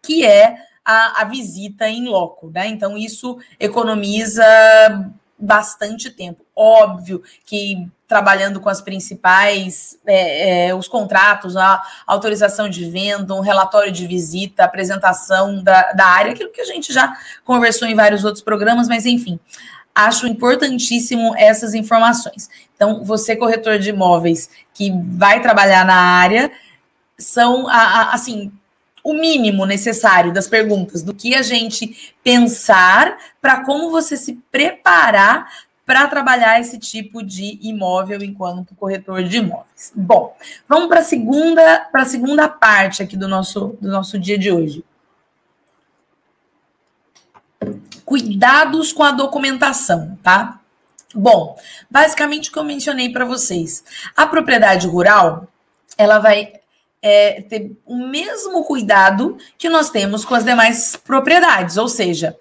que 0.00 0.24
é 0.24 0.54
a, 0.84 1.22
a 1.22 1.24
visita 1.24 1.88
em 1.88 2.06
loco, 2.06 2.50
né? 2.50 2.68
Então, 2.68 2.96
isso 2.96 3.38
economiza 3.58 4.44
bastante 5.38 6.10
tempo. 6.10 6.44
Óbvio 6.54 7.22
que 7.46 7.88
trabalhando 8.06 8.60
com 8.60 8.68
as 8.68 8.80
principais, 8.80 9.96
é, 10.04 10.66
é, 10.66 10.74
os 10.74 10.88
contratos, 10.88 11.56
a 11.56 11.80
autorização 12.06 12.68
de 12.68 12.90
venda, 12.90 13.34
um 13.34 13.40
relatório 13.40 13.92
de 13.92 14.06
visita, 14.06 14.64
apresentação 14.64 15.62
da, 15.62 15.92
da 15.92 16.06
área, 16.06 16.32
aquilo 16.32 16.50
que 16.50 16.60
a 16.60 16.64
gente 16.64 16.92
já 16.92 17.16
conversou 17.44 17.86
em 17.86 17.94
vários 17.94 18.24
outros 18.24 18.42
programas, 18.42 18.88
mas 18.88 19.06
enfim, 19.06 19.38
acho 20.06 20.26
importantíssimo 20.26 21.34
essas 21.36 21.74
informações. 21.74 22.48
Então, 22.74 23.04
você, 23.04 23.36
corretor 23.36 23.78
de 23.78 23.90
imóveis, 23.90 24.48
que 24.72 24.92
vai 24.92 25.40
trabalhar 25.40 25.84
na 25.84 25.94
área, 25.94 26.50
são, 27.18 27.66
assim, 27.68 28.52
o 29.02 29.14
mínimo 29.14 29.66
necessário 29.66 30.32
das 30.32 30.46
perguntas, 30.46 31.02
do 31.02 31.14
que 31.14 31.34
a 31.34 31.42
gente 31.42 32.14
pensar 32.22 33.16
para 33.40 33.64
como 33.64 33.90
você 33.90 34.16
se 34.16 34.34
preparar 34.50 35.48
para 35.86 36.06
trabalhar 36.06 36.60
esse 36.60 36.78
tipo 36.78 37.20
de 37.20 37.58
imóvel 37.60 38.22
enquanto 38.22 38.76
corretor 38.76 39.24
de 39.24 39.38
imóveis. 39.38 39.92
Bom, 39.92 40.36
vamos 40.68 40.88
para 40.88 41.00
a 41.00 41.04
segunda, 41.04 41.80
para 41.90 42.02
a 42.02 42.06
segunda 42.06 42.48
parte 42.48 43.02
aqui 43.02 43.16
do 43.16 43.26
nosso, 43.26 43.76
do 43.80 43.90
nosso 43.90 44.16
dia 44.16 44.38
de 44.38 44.52
hoje. 44.52 44.84
Cuidados 48.10 48.92
com 48.92 49.04
a 49.04 49.12
documentação, 49.12 50.18
tá? 50.20 50.58
Bom, 51.14 51.56
basicamente 51.88 52.50
o 52.50 52.52
que 52.52 52.58
eu 52.58 52.64
mencionei 52.64 53.12
para 53.12 53.24
vocês. 53.24 53.84
A 54.16 54.26
propriedade 54.26 54.88
rural, 54.88 55.46
ela 55.96 56.18
vai 56.18 56.54
é, 57.00 57.42
ter 57.42 57.70
o 57.86 58.08
mesmo 58.08 58.64
cuidado 58.64 59.38
que 59.56 59.68
nós 59.68 59.90
temos 59.90 60.24
com 60.24 60.34
as 60.34 60.44
demais 60.44 60.96
propriedades, 60.96 61.76
ou 61.76 61.88
seja, 61.88 62.36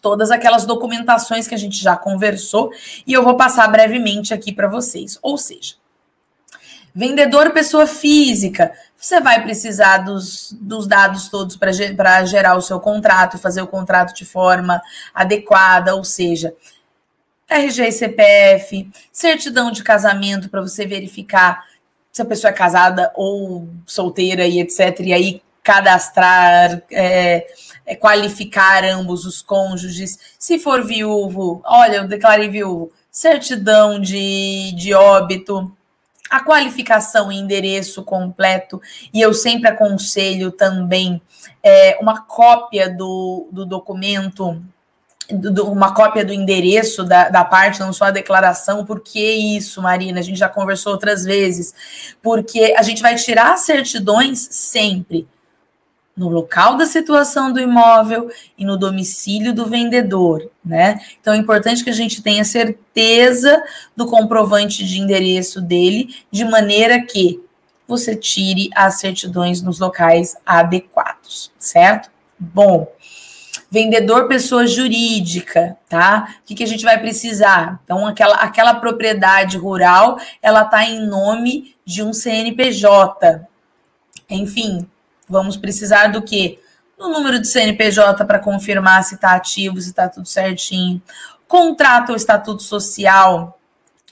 todas 0.00 0.30
aquelas 0.30 0.64
documentações 0.64 1.46
que 1.46 1.54
a 1.54 1.58
gente 1.58 1.76
já 1.76 1.94
conversou 1.94 2.72
e 3.06 3.12
eu 3.12 3.22
vou 3.22 3.36
passar 3.36 3.68
brevemente 3.68 4.32
aqui 4.32 4.50
para 4.50 4.66
vocês. 4.66 5.18
Ou 5.20 5.36
seja, 5.36 5.74
vendedor 6.96 7.50
pessoa 7.50 7.86
física, 7.86 8.72
você 8.96 9.20
vai 9.20 9.42
precisar 9.42 9.98
dos, 9.98 10.56
dos 10.58 10.86
dados 10.86 11.28
todos 11.28 11.54
para 11.54 12.24
gerar 12.24 12.56
o 12.56 12.62
seu 12.62 12.80
contrato 12.80 13.38
fazer 13.38 13.60
o 13.60 13.66
contrato 13.66 14.14
de 14.14 14.24
forma 14.24 14.80
adequada, 15.14 15.94
ou 15.94 16.02
seja, 16.02 16.54
RG 17.46 17.88
e 17.88 17.92
CPF, 17.92 18.90
certidão 19.12 19.70
de 19.70 19.84
casamento 19.84 20.48
para 20.48 20.62
você 20.62 20.86
verificar 20.86 21.66
se 22.10 22.22
a 22.22 22.24
pessoa 22.24 22.50
é 22.50 22.54
casada 22.54 23.12
ou 23.14 23.68
solteira 23.84 24.46
e 24.46 24.58
etc. 24.58 25.00
E 25.00 25.12
aí 25.12 25.42
cadastrar, 25.62 26.82
é, 26.90 27.46
é, 27.84 27.94
qualificar 27.94 28.84
ambos 28.84 29.26
os 29.26 29.42
cônjuges. 29.42 30.18
Se 30.38 30.58
for 30.58 30.82
viúvo, 30.82 31.60
olha, 31.62 31.96
eu 31.96 32.08
declarei 32.08 32.48
viúvo, 32.48 32.90
certidão 33.10 34.00
de, 34.00 34.72
de 34.72 34.94
óbito, 34.94 35.70
a 36.30 36.40
qualificação 36.40 37.30
e 37.30 37.36
endereço 37.36 38.02
completo, 38.02 38.80
e 39.12 39.20
eu 39.20 39.32
sempre 39.32 39.68
aconselho 39.68 40.50
também 40.50 41.20
é, 41.62 41.98
uma 42.00 42.22
cópia 42.22 42.88
do, 42.88 43.48
do 43.50 43.64
documento 43.64 44.62
uma 45.28 45.92
cópia 45.92 46.24
do 46.24 46.32
endereço 46.32 47.02
da, 47.02 47.28
da 47.28 47.44
parte, 47.44 47.80
não 47.80 47.92
só 47.92 48.04
a 48.04 48.10
declaração. 48.12 48.84
Por 48.84 49.00
que 49.00 49.32
isso, 49.56 49.82
Marina? 49.82 50.20
A 50.20 50.22
gente 50.22 50.38
já 50.38 50.48
conversou 50.48 50.92
outras 50.92 51.24
vezes. 51.24 51.74
Porque 52.22 52.74
a 52.76 52.82
gente 52.82 53.02
vai 53.02 53.16
tirar 53.16 53.56
certidões 53.56 54.46
sempre 54.52 55.26
no 56.16 56.28
local 56.28 56.76
da 56.76 56.86
situação 56.86 57.52
do 57.52 57.60
imóvel 57.60 58.30
e 58.56 58.64
no 58.64 58.78
domicílio 58.78 59.52
do 59.52 59.66
vendedor, 59.66 60.50
né? 60.64 60.98
Então 61.20 61.34
é 61.34 61.36
importante 61.36 61.84
que 61.84 61.90
a 61.90 61.94
gente 61.94 62.22
tenha 62.22 62.44
certeza 62.44 63.62
do 63.94 64.06
comprovante 64.06 64.84
de 64.84 64.98
endereço 64.98 65.60
dele, 65.60 66.14
de 66.30 66.44
maneira 66.44 67.02
que 67.02 67.40
você 67.86 68.16
tire 68.16 68.70
as 68.74 68.98
certidões 68.98 69.60
nos 69.60 69.78
locais 69.78 70.36
adequados, 70.44 71.52
certo? 71.58 72.10
Bom, 72.38 72.90
vendedor 73.70 74.26
pessoa 74.26 74.66
jurídica, 74.66 75.76
tá? 75.88 76.36
O 76.40 76.46
que, 76.46 76.54
que 76.54 76.64
a 76.64 76.66
gente 76.66 76.84
vai 76.84 76.98
precisar? 76.98 77.80
Então, 77.84 78.06
aquela, 78.06 78.36
aquela 78.36 78.74
propriedade 78.74 79.56
rural, 79.56 80.18
ela 80.42 80.62
está 80.62 80.84
em 80.84 81.06
nome 81.06 81.76
de 81.84 82.02
um 82.02 82.12
CNPJ. 82.12 83.46
Enfim, 84.28 84.88
vamos 85.28 85.56
precisar 85.56 86.08
do 86.08 86.22
quê? 86.22 86.58
Do 86.98 87.08
número 87.08 87.38
de 87.40 87.46
CNPJ 87.46 88.24
para 88.24 88.38
confirmar 88.38 89.04
se 89.04 89.16
está 89.16 89.32
ativo, 89.34 89.80
se 89.80 89.90
está 89.90 90.08
tudo 90.08 90.26
certinho. 90.26 91.00
Contrato 91.46 92.10
ou 92.10 92.16
estatuto 92.16 92.62
social, 92.62 93.56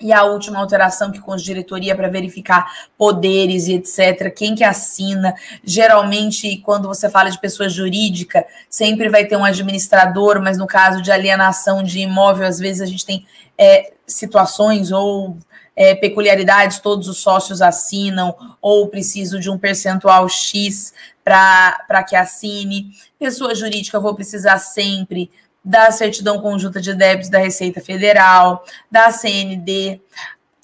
e 0.00 0.12
a 0.12 0.24
última 0.24 0.58
alteração 0.58 1.12
que 1.12 1.20
com 1.20 1.36
diretoria 1.36 1.94
para 1.94 2.08
verificar 2.08 2.88
poderes 2.98 3.68
e 3.68 3.74
etc. 3.74 4.32
Quem 4.34 4.54
que 4.54 4.64
assina? 4.64 5.34
Geralmente, 5.62 6.58
quando 6.58 6.88
você 6.88 7.08
fala 7.08 7.30
de 7.30 7.40
pessoa 7.40 7.68
jurídica, 7.68 8.44
sempre 8.68 9.08
vai 9.08 9.24
ter 9.24 9.36
um 9.36 9.44
administrador, 9.44 10.42
mas 10.42 10.58
no 10.58 10.66
caso 10.66 11.00
de 11.00 11.12
alienação 11.12 11.82
de 11.82 12.00
imóvel, 12.00 12.46
às 12.46 12.58
vezes 12.58 12.82
a 12.82 12.86
gente 12.86 13.06
tem 13.06 13.24
é, 13.56 13.92
situações 14.06 14.90
ou 14.90 15.38
é, 15.76 15.94
peculiaridades, 15.94 16.78
todos 16.78 17.08
os 17.08 17.18
sócios 17.18 17.60
assinam, 17.60 18.34
ou 18.60 18.88
preciso 18.88 19.40
de 19.40 19.50
um 19.50 19.58
percentual 19.58 20.28
X 20.28 20.92
para 21.22 22.04
que 22.06 22.14
assine. 22.16 22.92
Pessoa 23.18 23.54
jurídica, 23.54 24.00
vou 24.00 24.14
precisar 24.14 24.58
sempre 24.58 25.30
da 25.64 25.90
certidão 25.90 26.40
conjunta 26.40 26.80
de 26.80 26.92
débitos 26.92 27.30
da 27.30 27.38
Receita 27.38 27.80
Federal, 27.80 28.64
da 28.90 29.10
CND, 29.10 30.00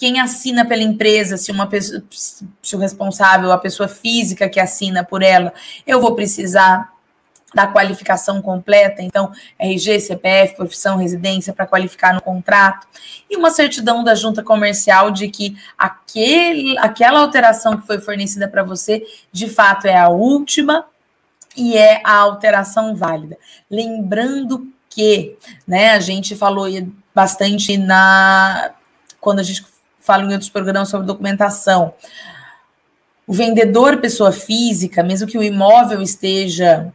quem 0.00 0.18
assina 0.18 0.64
pela 0.64 0.82
empresa, 0.82 1.36
se 1.36 1.52
uma 1.52 1.66
pessoa, 1.66 2.02
se 2.10 2.74
o 2.74 2.78
responsável, 2.78 3.52
a 3.52 3.58
pessoa 3.58 3.86
física 3.86 4.48
que 4.48 4.58
assina 4.58 5.04
por 5.04 5.22
ela, 5.22 5.52
eu 5.86 6.00
vou 6.00 6.14
precisar 6.14 6.90
da 7.54 7.66
qualificação 7.66 8.40
completa, 8.40 9.02
então 9.02 9.32
RG, 9.58 10.00
CPF, 10.00 10.56
profissão, 10.56 10.96
residência 10.96 11.52
para 11.52 11.66
qualificar 11.66 12.14
no 12.14 12.22
contrato, 12.22 12.86
e 13.28 13.36
uma 13.36 13.50
certidão 13.50 14.04
da 14.04 14.14
junta 14.14 14.42
comercial 14.42 15.10
de 15.10 15.28
que 15.28 15.56
aquele, 15.76 16.78
aquela 16.78 17.20
alteração 17.20 17.76
que 17.76 17.86
foi 17.86 17.98
fornecida 18.00 18.46
para 18.48 18.62
você, 18.62 19.04
de 19.32 19.48
fato 19.48 19.86
é 19.86 19.96
a 19.96 20.08
última 20.08 20.84
e 21.56 21.76
é 21.76 22.00
a 22.04 22.16
alteração 22.16 22.94
válida. 22.94 23.36
Lembrando 23.70 24.68
que, 24.88 25.36
né, 25.66 25.92
a 25.92 26.00
gente 26.00 26.36
falou 26.36 26.66
bastante 27.14 27.76
na 27.76 28.72
quando 29.20 29.40
a 29.40 29.42
gente 29.42 29.64
fala 30.00 30.24
em 30.24 30.32
outros 30.32 30.48
programas 30.48 30.88
sobre 30.88 31.06
documentação. 31.06 31.94
O 33.26 33.32
vendedor, 33.32 33.98
pessoa 33.98 34.32
física, 34.32 35.02
mesmo 35.02 35.28
que 35.28 35.38
o 35.38 35.42
imóvel 35.42 36.00
esteja 36.00 36.92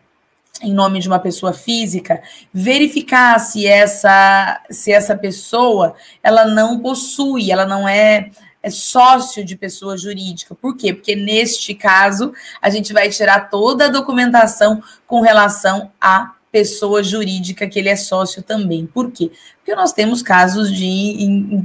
em 0.65 0.73
nome 0.73 0.99
de 0.99 1.08
uma 1.08 1.19
pessoa 1.19 1.54
física, 1.54 2.21
verificar 2.54 3.39
se 3.39 3.65
essa 3.67 4.62
se 4.69 4.91
essa 4.91 5.15
pessoa 5.15 5.95
ela 6.23 6.45
não 6.45 6.80
possui, 6.80 7.51
ela 7.51 7.65
não 7.65 7.88
é, 7.88 8.32
é 8.62 8.69
sócio 8.69 9.45
de 9.45 9.56
pessoa 9.56 9.97
jurídica. 9.97 10.56
Por 10.56 10.75
quê? 10.75 10.93
Porque 10.93 11.15
neste 11.15 11.73
caso 11.75 12.34
a 12.62 12.69
gente 12.69 12.91
vai 12.91 13.10
tirar 13.10 13.49
toda 13.49 13.86
a 13.86 13.89
documentação 13.89 14.82
com 15.06 15.21
relação 15.21 15.91
a 16.01 16.32
pessoa 16.51 17.04
jurídica 17.04 17.67
que 17.67 17.78
ele 17.78 17.89
é 17.89 17.97
sócio 17.97 18.41
também. 18.41 18.86
Por 18.86 19.12
quê? 19.12 19.30
Porque 19.58 19.75
nós 19.75 19.91
temos 19.91 20.21
casos 20.21 20.73
de, 20.73 21.62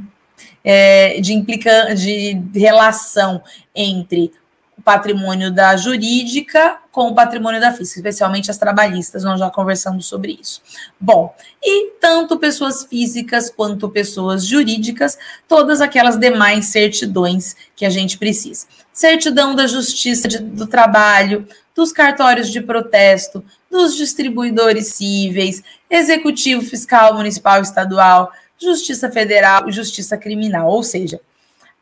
é, 0.64 1.20
de, 1.20 1.32
implica, 1.32 1.94
de 1.94 2.42
relação 2.52 3.40
entre 3.72 4.32
o 4.80 4.82
patrimônio 4.82 5.52
da 5.52 5.76
jurídica 5.76 6.78
com 6.90 7.08
o 7.08 7.14
patrimônio 7.14 7.60
da 7.60 7.70
física, 7.70 8.00
especialmente 8.00 8.50
as 8.50 8.56
trabalhistas, 8.56 9.22
nós 9.22 9.38
já 9.38 9.50
conversamos 9.50 10.06
sobre 10.06 10.38
isso. 10.40 10.62
Bom, 10.98 11.34
e 11.62 11.90
tanto 12.00 12.38
pessoas 12.38 12.84
físicas 12.84 13.50
quanto 13.50 13.90
pessoas 13.90 14.44
jurídicas, 14.44 15.18
todas 15.46 15.82
aquelas 15.82 16.16
demais 16.16 16.66
certidões 16.66 17.54
que 17.76 17.84
a 17.84 17.90
gente 17.90 18.16
precisa. 18.16 18.66
Certidão 18.92 19.54
da 19.54 19.66
Justiça 19.66 20.26
de, 20.26 20.38
do 20.38 20.66
Trabalho, 20.66 21.46
dos 21.76 21.92
cartórios 21.92 22.50
de 22.50 22.60
protesto, 22.62 23.44
dos 23.70 23.94
distribuidores 23.94 24.94
cíveis, 24.94 25.62
executivo 25.88 26.62
fiscal 26.62 27.14
municipal 27.14 27.60
estadual, 27.60 28.32
justiça 28.58 29.10
federal 29.10 29.68
e 29.68 29.72
justiça 29.72 30.16
criminal, 30.16 30.68
ou 30.68 30.82
seja, 30.82 31.20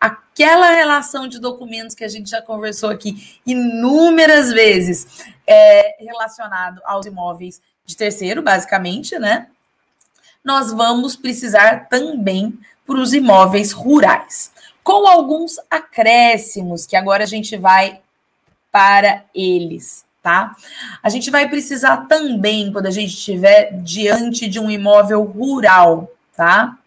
aquela 0.01 0.71
relação 0.71 1.27
de 1.27 1.41
documentos 1.41 1.95
que 1.95 2.05
a 2.05 2.09
gente 2.09 2.31
já 2.31 2.41
conversou 2.41 2.91
aqui 2.91 3.39
inúmeras 3.45 4.53
vezes, 4.53 5.25
é, 5.47 5.97
relacionado 6.03 6.81
aos 6.85 7.07
imóveis 7.07 7.61
de 7.85 7.97
terceiro, 7.97 8.43
basicamente, 8.43 9.19
né? 9.19 9.49
Nós 10.45 10.73
vamos 10.73 11.17
precisar 11.17 11.89
também 11.89 12.59
para 12.87 12.99
os 12.99 13.13
imóveis 13.13 13.73
rurais, 13.73 14.53
com 14.83 15.07
alguns 15.07 15.59
acréscimos 15.71 16.87
que 16.87 16.97
agora 16.97 17.25
a 17.25 17.27
gente 17.27 17.57
vai 17.57 18.01
para 18.71 19.25
eles, 19.35 20.05
tá? 20.23 20.55
A 21.03 21.09
gente 21.09 21.31
vai 21.31 21.49
precisar 21.49 22.09
também, 22.09 22.73
quando 22.73 22.87
a 22.87 22.91
gente 22.91 23.13
estiver 23.15 23.73
diante 23.83 24.49
de 24.49 24.61
um 24.61 24.71
imóvel 24.71 25.25
rural, 25.25 26.11
tá? 26.37 26.79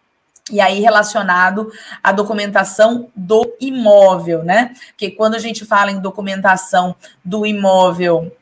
E 0.49 0.60
aí, 0.60 0.80
relacionado 0.80 1.71
à 2.04 2.12
documentação 2.12 3.10
do 3.15 3.56
imóvel, 3.60 4.43
né? 4.43 4.73
Porque 4.88 5.12
quando 5.12 5.36
a 5.36 5.39
gente 5.39 5.65
fala 5.65 5.91
em 5.91 5.99
documentação 5.99 6.95
do 7.23 7.45
imóvel, 7.45 8.36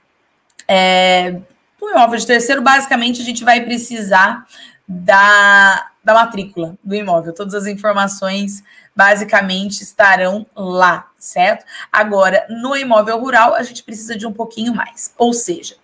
é, 0.67 1.31
do 1.79 1.89
imóvel 1.89 2.17
de 2.17 2.25
terceiro, 2.25 2.61
basicamente 2.61 3.21
a 3.21 3.25
gente 3.25 3.43
vai 3.43 3.61
precisar 3.61 4.45
da, 4.87 5.89
da 6.03 6.13
matrícula 6.13 6.75
do 6.83 6.95
imóvel. 6.95 7.33
Todas 7.33 7.53
as 7.53 7.67
informações 7.67 8.63
basicamente 8.95 9.81
estarão 9.81 10.45
lá, 10.55 11.07
certo? 11.17 11.65
Agora, 11.91 12.45
no 12.49 12.75
imóvel 12.75 13.19
rural, 13.19 13.53
a 13.53 13.61
gente 13.61 13.83
precisa 13.83 14.15
de 14.15 14.25
um 14.25 14.33
pouquinho 14.33 14.73
mais. 14.73 15.13
Ou 15.17 15.31
seja, 15.31 15.75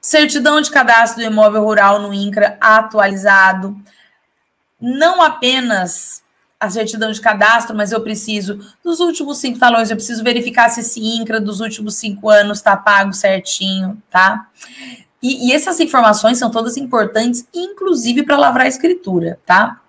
certidão 0.00 0.60
de 0.60 0.70
cadastro 0.70 1.22
do 1.22 1.30
imóvel 1.30 1.62
rural 1.62 2.00
no 2.00 2.12
INCRA 2.12 2.56
atualizado, 2.60 3.76
não 4.80 5.22
apenas 5.22 6.22
a 6.60 6.68
certidão 6.68 7.12
de 7.12 7.20
cadastro, 7.20 7.76
mas 7.76 7.92
eu 7.92 8.00
preciso 8.00 8.58
dos 8.82 8.98
últimos 8.98 9.38
cinco 9.38 9.58
talões, 9.58 9.90
eu 9.90 9.96
preciso 9.96 10.24
verificar 10.24 10.68
se 10.68 10.80
esse 10.80 11.00
INCRA 11.00 11.40
dos 11.40 11.60
últimos 11.60 11.94
cinco 11.94 12.28
anos 12.28 12.58
está 12.58 12.76
pago 12.76 13.12
certinho, 13.12 14.02
tá? 14.10 14.48
E, 15.22 15.48
e, 15.48 15.52
essas 15.52 15.80
informações 15.80 16.38
são 16.38 16.50
todas 16.50 16.76
importantes, 16.76 17.46
inclusive 17.52 18.22
para 18.24 18.36
lavrar 18.36 18.66
a 18.66 18.68
escritura, 18.68 19.38
tá? 19.44 19.80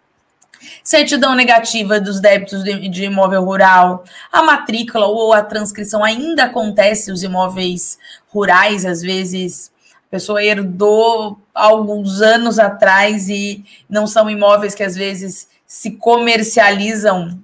Certidão 0.84 1.36
negativa 1.36 1.99
dos 1.99 2.19
débitos 2.19 2.63
de, 2.63 2.89
de, 2.89 3.06
imóvel 3.06 3.43
rural, 3.43 4.04
a 4.32 4.43
matrícula 4.43 5.06
ou 5.08 5.34
a 5.34 5.41
transcrição 5.41 6.04
ainda 6.04 6.45
acontece, 6.45 7.12
os 7.12 7.23
imóveis 7.23 7.97
rurais, 8.28 8.86
às 8.86 9.02
vezes 9.02 9.71
a 10.10 10.12
pessoa 10.12 10.43
herdou 10.43 11.39
alguns 11.54 12.19
anos 12.19 12.58
atrás 12.58 13.30
e 13.30 13.63
não 13.88 14.08
são 14.08 14.28
imóveis 14.28 14.74
que 14.74 14.84
às 14.84 14.95
vezes 14.95 15.48
se 15.67 15.91
comercializam 15.91 17.39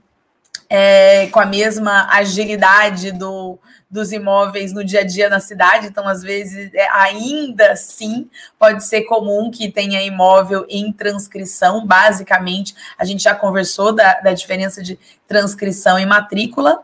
é, 0.67 1.27
com 1.27 1.39
a 1.39 1.45
mesma 1.45 2.07
agilidade 2.09 3.11
do, 3.11 3.59
dos 3.89 4.11
imóveis 4.11 4.73
no 4.73 4.83
dia 4.83 5.01
a 5.01 5.03
dia 5.03 5.29
na 5.29 5.39
cidade, 5.39 5.87
então, 5.87 6.07
às 6.07 6.23
vezes, 6.23 6.71
é, 6.73 6.89
ainda 6.89 7.73
assim, 7.73 8.27
pode 8.57 8.83
ser 8.83 9.03
comum 9.03 9.51
que 9.51 9.71
tenha 9.71 10.01
imóvel 10.01 10.65
em 10.67 10.91
transcrição, 10.91 11.85
basicamente, 11.85 12.75
a 12.97 13.05
gente 13.05 13.23
já 13.23 13.35
conversou 13.35 13.93
da, 13.93 14.19
da 14.21 14.33
diferença 14.33 14.81
de 14.81 14.97
transcrição 15.27 15.99
e 15.99 16.05
matrícula, 16.05 16.81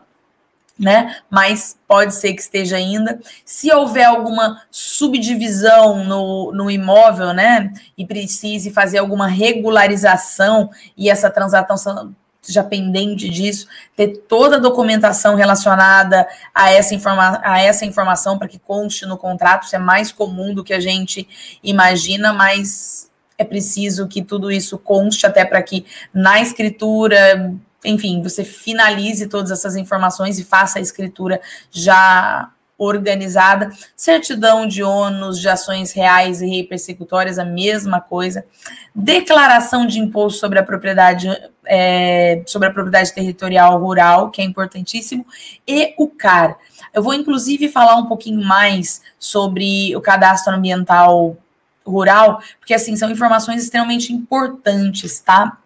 né? 0.81 1.17
Mas 1.29 1.77
pode 1.87 2.15
ser 2.15 2.33
que 2.33 2.41
esteja 2.41 2.75
ainda. 2.75 3.19
Se 3.45 3.71
houver 3.71 4.05
alguma 4.05 4.63
subdivisão 4.71 6.03
no, 6.03 6.51
no 6.51 6.71
imóvel, 6.71 7.33
né? 7.33 7.71
E 7.95 8.03
precise 8.05 8.71
fazer 8.71 8.97
alguma 8.97 9.27
regularização 9.27 10.71
e 10.97 11.09
essa 11.09 11.29
transação 11.29 12.15
já 12.47 12.63
pendente 12.63 13.29
disso, 13.29 13.67
ter 13.95 14.23
toda 14.27 14.55
a 14.55 14.59
documentação 14.59 15.35
relacionada 15.35 16.27
a 16.55 16.71
essa, 16.71 16.95
informa 16.95 17.39
a 17.43 17.61
essa 17.61 17.85
informação 17.85 18.39
para 18.39 18.47
que 18.47 18.57
conste 18.57 19.05
no 19.05 19.15
contrato, 19.15 19.65
isso 19.65 19.75
é 19.75 19.79
mais 19.79 20.11
comum 20.11 20.51
do 20.51 20.63
que 20.63 20.73
a 20.73 20.79
gente 20.79 21.27
imagina, 21.63 22.33
mas 22.33 23.11
é 23.37 23.43
preciso 23.43 24.07
que 24.07 24.23
tudo 24.23 24.51
isso 24.51 24.79
conste 24.79 25.27
até 25.27 25.45
para 25.45 25.61
que 25.61 25.85
na 26.11 26.41
escritura 26.41 27.53
enfim, 27.83 28.21
você 28.21 28.43
finalize 28.43 29.27
todas 29.27 29.51
essas 29.51 29.75
informações 29.75 30.37
e 30.39 30.43
faça 30.43 30.79
a 30.79 30.81
escritura 30.81 31.41
já 31.71 32.51
organizada. 32.77 33.69
Certidão 33.95 34.67
de 34.67 34.81
ônus 34.81 35.39
de 35.39 35.47
ações 35.47 35.91
reais 35.91 36.41
e 36.41 36.47
rei 36.47 36.63
persecutórias, 36.63 37.37
a 37.37 37.45
mesma 37.45 38.01
coisa. 38.01 38.43
Declaração 38.93 39.85
de 39.85 39.99
imposto 39.99 40.39
sobre 40.39 40.57
a 40.57 40.63
propriedade 40.63 41.29
é, 41.65 42.41
sobre 42.47 42.67
a 42.67 42.71
propriedade 42.71 43.13
territorial 43.13 43.79
rural, 43.79 44.31
que 44.31 44.41
é 44.41 44.43
importantíssimo, 44.43 45.25
e 45.67 45.93
o 45.97 46.07
CAR. 46.07 46.57
Eu 46.91 47.03
vou, 47.03 47.13
inclusive, 47.13 47.69
falar 47.69 47.95
um 47.97 48.07
pouquinho 48.07 48.43
mais 48.43 49.01
sobre 49.19 49.95
o 49.95 50.01
cadastro 50.01 50.53
ambiental 50.53 51.37
rural, 51.85 52.41
porque 52.59 52.73
assim 52.73 52.95
são 52.95 53.09
informações 53.11 53.63
extremamente 53.63 54.11
importantes, 54.11 55.19
tá? 55.19 55.60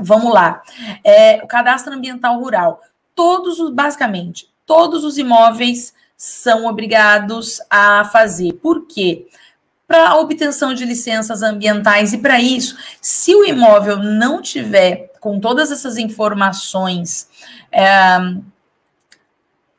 Vamos 0.00 0.32
lá. 0.32 0.62
É, 1.04 1.40
o 1.42 1.46
cadastro 1.46 1.92
ambiental 1.92 2.38
rural. 2.38 2.80
Todos 3.14 3.58
os, 3.58 3.72
basicamente, 3.72 4.48
todos 4.66 5.04
os 5.04 5.18
imóveis 5.18 5.94
são 6.16 6.66
obrigados 6.66 7.60
a 7.70 8.04
fazer. 8.04 8.52
Por 8.54 8.86
quê? 8.86 9.28
Para 9.86 10.10
a 10.10 10.16
obtenção 10.18 10.74
de 10.74 10.84
licenças 10.84 11.42
ambientais, 11.42 12.12
e 12.12 12.18
para 12.18 12.40
isso, 12.40 12.76
se 13.00 13.34
o 13.34 13.44
imóvel 13.44 13.96
não 13.96 14.42
tiver 14.42 15.12
com 15.18 15.40
todas 15.40 15.72
essas 15.72 15.96
informações 15.96 17.28
é, 17.72 18.18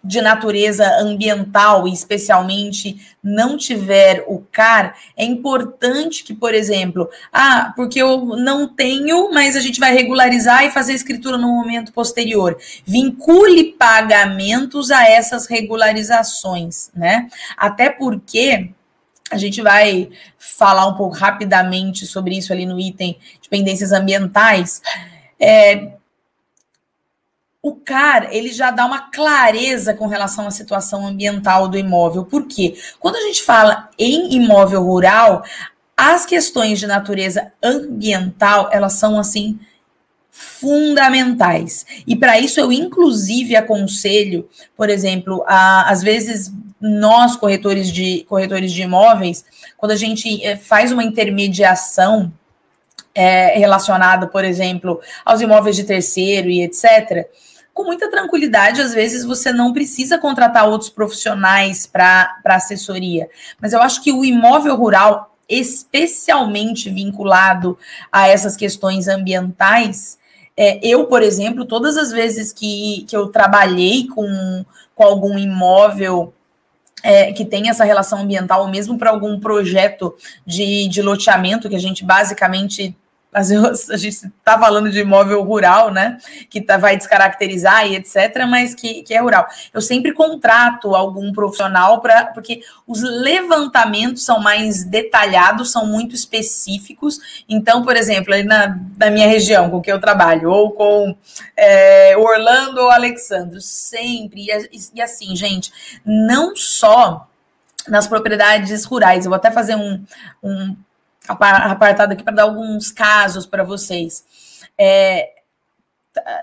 de 0.04 0.22
natureza 0.22 0.86
ambiental, 1.00 1.88
e 1.88 1.94
especialmente 1.94 3.16
não 3.22 3.58
tiver 3.58 4.24
o 4.28 4.40
CAR, 4.52 4.96
é 5.16 5.26
importante 5.26 6.24
que, 6.24 6.34
por 6.34 6.54
exemplo, 6.54 7.10
ah, 7.34 7.74
porque 7.76 8.02
eu 8.02 8.26
não 8.26 8.68
tenho, 8.68 9.30
mas 9.34 9.58
a 9.58 9.60
gente 9.60 9.80
vai 9.80 9.94
regularizar 9.94 10.64
e 10.64 10.72
fazer 10.72 10.94
escritura 10.94 11.38
no 11.38 11.50
momento 11.50 11.92
posterior. 11.92 12.58
Vincule 12.86 13.74
pagamentos 13.74 14.90
a 14.90 15.08
essas 15.08 15.48
regularizações, 15.48 16.90
né? 16.96 17.28
Até 17.58 17.90
porque 17.90 18.70
a 19.30 19.38
gente 19.38 19.62
vai 19.62 20.10
falar 20.38 20.88
um 20.88 20.96
pouco 20.96 21.16
rapidamente 21.16 22.06
sobre 22.08 22.38
isso 22.38 22.52
ali 22.52 22.66
no 22.66 22.80
item 22.80 23.18
de 23.42 23.50
pendências 23.50 23.92
ambientais. 23.92 24.82
É, 25.40 25.99
o 27.62 27.76
CAR 27.76 28.30
ele 28.32 28.52
já 28.52 28.72
dá 28.72 28.86
uma 28.86 29.12
clareza 29.12 29.93
com 29.93 30.08
relação 30.08 30.48
à 30.48 30.52
situação 30.52 31.06
ambiental 31.06 31.67
do 31.67 31.78
imóvel. 31.78 32.24
Por 32.24 32.48
quê? 32.48 32.76
Quando 33.00 33.17
a 33.17 33.22
gente 33.22 33.43
fala 33.43 33.89
em 33.98 34.34
imóvel 34.34 34.84
rural, 34.84 35.43
as 35.95 36.26
questões 36.26 36.80
de 36.80 36.88
natureza 36.88 37.52
ambiental, 37.62 38.69
elas 38.72 38.93
são 38.93 39.19
assim 39.19 39.60
fundamentais. 40.32 41.86
E 42.08 42.15
para 42.15 42.39
isso 42.39 42.62
eu 42.62 42.72
inclusive 42.72 43.58
aconselho, 43.58 44.48
por 44.78 44.89
exemplo, 44.89 45.43
a, 45.45 45.89
às 45.89 46.02
vezes 46.02 46.54
nós 46.80 47.36
corretores 47.36 47.91
de 47.91 48.24
corretores 48.30 48.72
de 48.72 48.84
imóveis, 48.84 49.43
quando 49.76 49.91
a 49.91 49.98
gente 49.98 50.41
eh, 50.45 50.56
faz 50.56 50.93
uma 50.93 51.04
intermediação 51.04 52.32
é, 53.13 53.60
relacionada, 53.60 54.28
por 54.28 54.45
exemplo, 54.45 55.02
aos 55.26 55.41
imóveis 55.41 55.76
de 55.76 55.84
terceiro 55.84 56.50
e 56.50 56.62
etc 56.62 57.28
com 57.80 57.86
muita 57.86 58.12
tranquilidade, 58.12 58.82
às 58.82 58.94
vezes 58.94 59.24
você 59.24 59.54
não 59.54 59.72
precisa 59.72 60.18
contratar 60.18 60.68
outros 60.68 60.89
profissionais 60.89 61.88
para 61.88 62.36
assessoria. 62.44 63.30
Mas 63.58 63.72
eu 63.72 63.82
acho 63.82 64.04
que 64.04 64.12
o 64.12 64.26
imóvel 64.26 64.76
rural, 64.76 65.34
especialmente 65.48 66.89
vinculado 66.89 67.78
a 68.12 68.28
essas 68.28 68.58
questões 68.58 69.08
ambientais, 69.08 70.20
é, 70.58 70.86
eu, 70.86 71.06
por 71.06 71.24
exemplo, 71.24 71.63
todas 71.63 71.96
as 71.96 72.12
vezes 72.12 72.52
que, 72.52 73.06
que 73.08 73.15
eu 73.15 73.28
trabalhei 73.28 74.08
com, 74.08 74.65
com 74.94 75.04
algum 75.06 75.39
imóvel 75.39 76.34
é, 77.02 77.32
que 77.32 77.46
tem 77.46 77.70
essa 77.70 77.86
relação 77.86 78.20
ambiental, 78.20 78.63
ou 78.63 78.68
mesmo 78.68 78.98
para 78.98 79.10
algum 79.10 79.39
projeto 79.39 80.13
de, 80.46 80.89
de 80.89 81.02
loteamento, 81.02 81.70
que 81.70 81.78
a 81.78 81.80
gente 81.80 82.04
basicamente 82.04 82.94
a 83.32 83.44
gente 83.44 84.26
está 84.26 84.58
falando 84.58 84.89
de 84.89 85.00
imóvel 85.00 85.44
rural, 85.44 85.92
né? 85.92 86.18
Que 86.50 86.60
tá, 86.60 86.78
vai 86.78 86.98
descaracterizar 86.98 87.86
e 87.86 87.96
etc., 87.96 88.46
mas 88.48 88.74
que, 88.74 89.04
que 89.04 89.13
é 89.13 89.22
rural. 89.22 89.48
Eu 89.72 89.82
sempre 89.82 90.13
contrato 90.13 90.96
algum 90.96 91.32
profissional 91.32 92.02
para. 92.02 92.26
Porque 92.28 92.62
os 92.88 93.02
levantamentos 93.02 94.26
são 94.26 94.39
mais 94.39 94.84
detalhados, 94.84 95.72
são 95.72 95.86
muito 95.86 96.15
específicos. 96.15 97.44
Então, 97.48 97.84
por 97.84 97.96
exemplo, 97.96 98.34
aí 98.34 98.44
na, 98.44 98.80
na 98.98 99.12
minha 99.12 99.28
região 99.28 99.70
com 99.70 99.80
que 99.80 99.92
eu 99.92 100.00
trabalho, 100.00 100.50
ou 100.50 100.72
com 100.72 101.15
é, 101.56 102.18
Orlando 102.18 102.82
ou 102.82 102.89
Alexandre, 102.89 103.62
sempre. 103.62 104.48
E, 104.50 104.80
e 104.96 105.02
assim, 105.02 105.36
gente, 105.36 105.72
não 106.04 106.56
só 106.56 107.28
nas 107.88 108.08
propriedades 108.08 108.86
rurais, 108.86 109.26
eu 109.26 109.30
vou 109.30 109.38
até 109.38 109.52
fazer 109.52 109.76
um, 109.76 110.04
um 110.44 110.76
apartado 111.30 112.13
aqui 112.13 112.24
para 112.24 112.36
dar 112.36 112.44
alguns 112.44 112.92
casos 112.92 113.46
para 113.46 113.63
vocês. 113.63 114.24
É, 114.78 115.30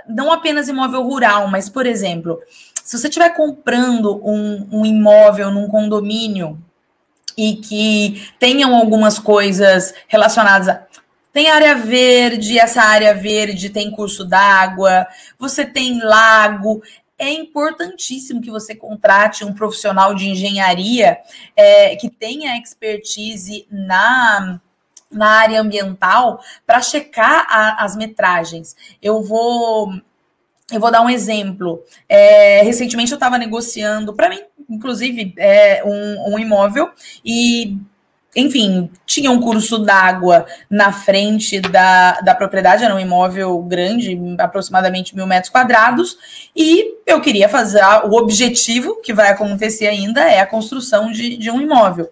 não 0.08 0.32
apenas 0.32 0.68
imóvel 0.68 1.02
rural, 1.02 1.48
mas, 1.48 1.68
por 1.68 1.86
exemplo, 1.86 2.40
se 2.84 2.98
você 2.98 3.08
estiver 3.08 3.30
comprando 3.30 4.20
um, 4.24 4.68
um 4.70 4.86
imóvel 4.86 5.50
num 5.50 5.68
condomínio 5.68 6.58
e 7.36 7.56
que 7.56 8.30
tenham 8.38 8.74
algumas 8.74 9.18
coisas 9.18 9.92
relacionadas 10.08 10.68
a 10.68 10.86
tem 11.36 11.50
área 11.50 11.74
verde, 11.74 12.58
essa 12.58 12.80
área 12.80 13.12
verde 13.12 13.68
tem 13.68 13.90
curso 13.90 14.24
d'água, 14.24 15.06
você 15.38 15.66
tem 15.66 16.02
lago. 16.02 16.82
É 17.18 17.30
importantíssimo 17.30 18.40
que 18.40 18.50
você 18.50 18.74
contrate 18.74 19.44
um 19.44 19.52
profissional 19.52 20.14
de 20.14 20.30
engenharia 20.30 21.18
é, 21.54 21.94
que 21.96 22.08
tenha 22.08 22.56
expertise 22.56 23.66
na 23.70 24.58
na 25.10 25.28
área 25.40 25.60
ambiental 25.60 26.40
para 26.66 26.80
checar 26.80 27.46
a, 27.48 27.84
as 27.84 27.96
metragens. 27.96 28.76
Eu 29.00 29.22
vou 29.22 29.92
eu 30.72 30.80
vou 30.80 30.90
dar 30.90 31.00
um 31.00 31.10
exemplo. 31.10 31.82
É, 32.08 32.62
recentemente 32.62 33.12
eu 33.12 33.16
estava 33.16 33.38
negociando, 33.38 34.12
para 34.12 34.28
mim, 34.28 34.40
inclusive, 34.68 35.32
é, 35.38 35.82
um, 35.84 36.34
um, 36.34 36.38
imóvel 36.38 36.90
e, 37.24 37.76
enfim, 38.34 38.90
tinha 39.06 39.30
um 39.30 39.40
curso 39.40 39.78
d'água 39.78 40.44
na 40.68 40.90
frente 40.92 41.60
da, 41.60 42.20
da 42.20 42.34
propriedade, 42.34 42.82
era 42.82 42.94
um 42.94 42.98
imóvel 42.98 43.62
grande, 43.62 44.18
aproximadamente 44.38 45.14
mil 45.14 45.26
metros 45.26 45.52
quadrados, 45.52 46.18
e 46.54 46.96
eu 47.06 47.20
queria 47.20 47.48
fazer 47.48 47.80
o 48.04 48.16
objetivo 48.16 49.00
que 49.00 49.14
vai 49.14 49.30
acontecer 49.30 49.86
ainda 49.86 50.22
é 50.22 50.40
a 50.40 50.46
construção 50.46 51.12
de, 51.12 51.36
de 51.36 51.48
um 51.48 51.60
imóvel. 51.60 52.10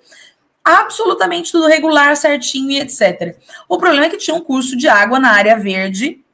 Absolutamente 0.64 1.52
tudo 1.52 1.66
regular, 1.66 2.16
certinho 2.16 2.70
e 2.70 2.80
etc. 2.80 3.36
O 3.68 3.76
problema 3.78 4.06
é 4.06 4.10
que 4.10 4.16
tinha 4.16 4.34
um 4.34 4.40
curso 4.40 4.76
de 4.76 4.88
água 4.88 5.20
na 5.20 5.32
área 5.32 5.56
verde 5.58 6.24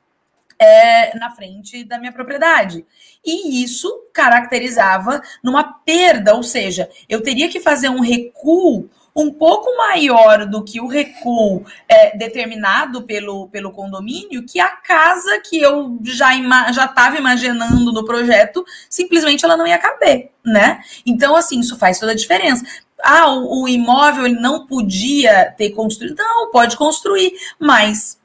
é, 0.58 1.18
na 1.18 1.30
frente 1.30 1.82
da 1.84 1.98
minha 1.98 2.12
propriedade. 2.12 2.84
E 3.24 3.62
isso 3.64 3.90
caracterizava 4.12 5.22
numa 5.42 5.64
perda, 5.64 6.34
ou 6.34 6.42
seja, 6.42 6.88
eu 7.08 7.22
teria 7.22 7.48
que 7.48 7.58
fazer 7.58 7.88
um 7.88 8.00
recuo 8.00 8.88
um 9.14 9.32
pouco 9.32 9.76
maior 9.76 10.46
do 10.46 10.62
que 10.62 10.80
o 10.80 10.86
recuo 10.86 11.64
é, 11.88 12.16
determinado 12.16 13.02
pelo, 13.02 13.48
pelo 13.48 13.72
condomínio, 13.72 14.44
que 14.46 14.60
a 14.60 14.68
casa 14.68 15.40
que 15.40 15.60
eu 15.60 15.98
já 16.02 16.30
já 16.72 16.84
estava 16.84 17.16
imaginando 17.16 17.92
no 17.92 18.04
projeto, 18.04 18.64
simplesmente 18.88 19.44
ela 19.44 19.56
não 19.56 19.66
ia 19.66 19.78
caber, 19.78 20.30
né? 20.44 20.82
Então, 21.04 21.36
assim, 21.36 21.60
isso 21.60 21.76
faz 21.76 21.98
toda 21.98 22.12
a 22.12 22.16
diferença. 22.16 22.64
Ah, 23.02 23.30
o, 23.30 23.62
o 23.62 23.68
imóvel 23.68 24.26
ele 24.26 24.40
não 24.40 24.66
podia 24.66 25.52
ter 25.56 25.70
construído. 25.70 26.16
Não, 26.16 26.50
pode 26.50 26.76
construir, 26.76 27.32
mas 27.58 28.20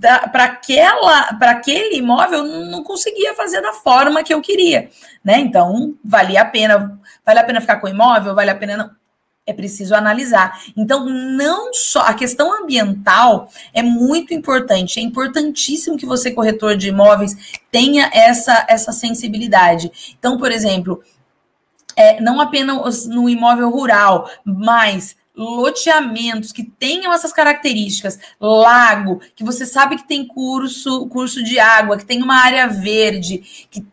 para 0.00 0.44
aquela 0.44 1.32
para 1.34 1.52
aquele 1.52 1.96
imóvel 1.96 2.44
não 2.44 2.82
conseguia 2.84 3.34
fazer 3.34 3.62
da 3.62 3.72
forma 3.72 4.22
que 4.22 4.32
eu 4.32 4.40
queria, 4.42 4.90
né? 5.24 5.38
Então 5.38 5.94
valia 6.04 6.42
a 6.42 6.44
pena, 6.44 7.00
vale 7.24 7.38
a 7.38 7.44
pena 7.44 7.60
ficar 7.60 7.76
com 7.76 7.86
o 7.86 7.90
imóvel, 7.90 8.34
vale 8.34 8.50
a 8.50 8.54
pena 8.54 8.76
não. 8.76 8.99
É 9.50 9.52
preciso 9.52 9.94
analisar. 9.94 10.60
Então, 10.76 11.04
não 11.06 11.74
só 11.74 12.02
a 12.02 12.14
questão 12.14 12.62
ambiental 12.62 13.50
é 13.74 13.82
muito 13.82 14.32
importante. 14.32 15.00
É 15.00 15.02
importantíssimo 15.02 15.96
que 15.96 16.06
você, 16.06 16.30
corretor 16.30 16.76
de 16.76 16.88
imóveis, 16.88 17.58
tenha 17.70 18.08
essa, 18.14 18.64
essa 18.68 18.92
sensibilidade. 18.92 20.14
Então, 20.16 20.38
por 20.38 20.52
exemplo, 20.52 21.02
é, 21.96 22.20
não 22.20 22.40
apenas 22.40 23.06
no 23.06 23.28
imóvel 23.28 23.70
rural, 23.70 24.30
mas 24.44 25.16
loteamentos 25.34 26.52
que 26.52 26.62
tenham 26.62 27.12
essas 27.12 27.32
características, 27.32 28.18
lago, 28.40 29.20
que 29.34 29.42
você 29.42 29.64
sabe 29.64 29.96
que 29.96 30.06
tem 30.06 30.26
curso, 30.26 31.06
curso 31.08 31.42
de 31.42 31.58
água, 31.58 31.96
que 31.96 32.04
tem 32.04 32.22
uma 32.22 32.36
área 32.36 32.68
verde, 32.68 33.66
que 33.70 33.84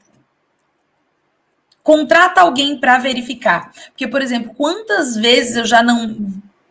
contrata 1.87 2.41
alguém 2.41 2.77
para 2.77 2.97
verificar. 2.97 3.71
Porque, 3.91 4.09
por 4.09 4.21
exemplo, 4.21 4.53
quantas 4.53 5.15
vezes 5.15 5.55
eu 5.55 5.65
já 5.65 5.81
não 5.81 6.17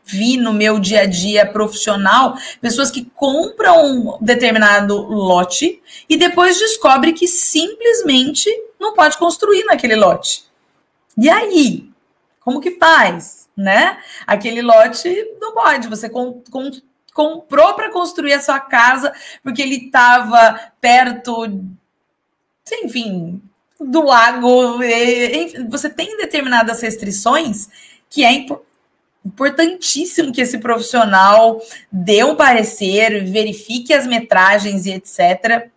vi 0.05 0.37
no 0.37 0.52
meu 0.52 0.79
dia 0.79 1.00
a 1.00 1.07
dia 1.07 1.50
profissional 1.50 2.37
pessoas 2.61 2.90
que 2.90 3.07
compram 3.14 3.83
um 3.83 4.18
determinado 4.20 4.94
lote 4.94 5.83
e 6.07 6.18
depois 6.18 6.59
descobre 6.59 7.14
que 7.14 7.26
simplesmente 7.26 8.50
não 8.79 8.92
pode 8.92 9.16
construir 9.16 9.64
naquele 9.64 9.96
lote. 9.96 10.44
E 11.16 11.31
aí? 11.31 11.88
Como 12.40 12.61
que 12.61 12.72
faz? 12.72 13.48
Né? 13.57 13.98
Aquele 14.26 14.61
lote 14.61 15.09
não 15.40 15.55
pode. 15.55 15.88
Você 15.88 16.11
com, 16.11 16.42
com, 16.50 16.70
comprou 17.14 17.72
para 17.72 17.90
construir 17.90 18.35
a 18.35 18.42
sua 18.42 18.61
casa 18.61 19.14
porque 19.42 19.62
ele 19.62 19.87
estava 19.87 20.72
perto, 20.79 21.46
enfim, 22.85 23.40
do 23.81 24.03
lago. 24.03 24.79
Você 25.69 25.89
tem 25.91 26.17
determinadas 26.17 26.81
restrições 26.81 27.69
que 28.09 28.25
é 28.25 28.47
importantíssimo 29.25 30.33
que 30.33 30.41
esse 30.41 30.59
profissional 30.59 31.61
dê 31.91 32.23
um 32.23 32.37
parecer, 32.37 33.25
verifique 33.25 33.93
as 33.93 34.07
metragens 34.07 34.87
e 34.87 34.93
etc., 34.93 35.69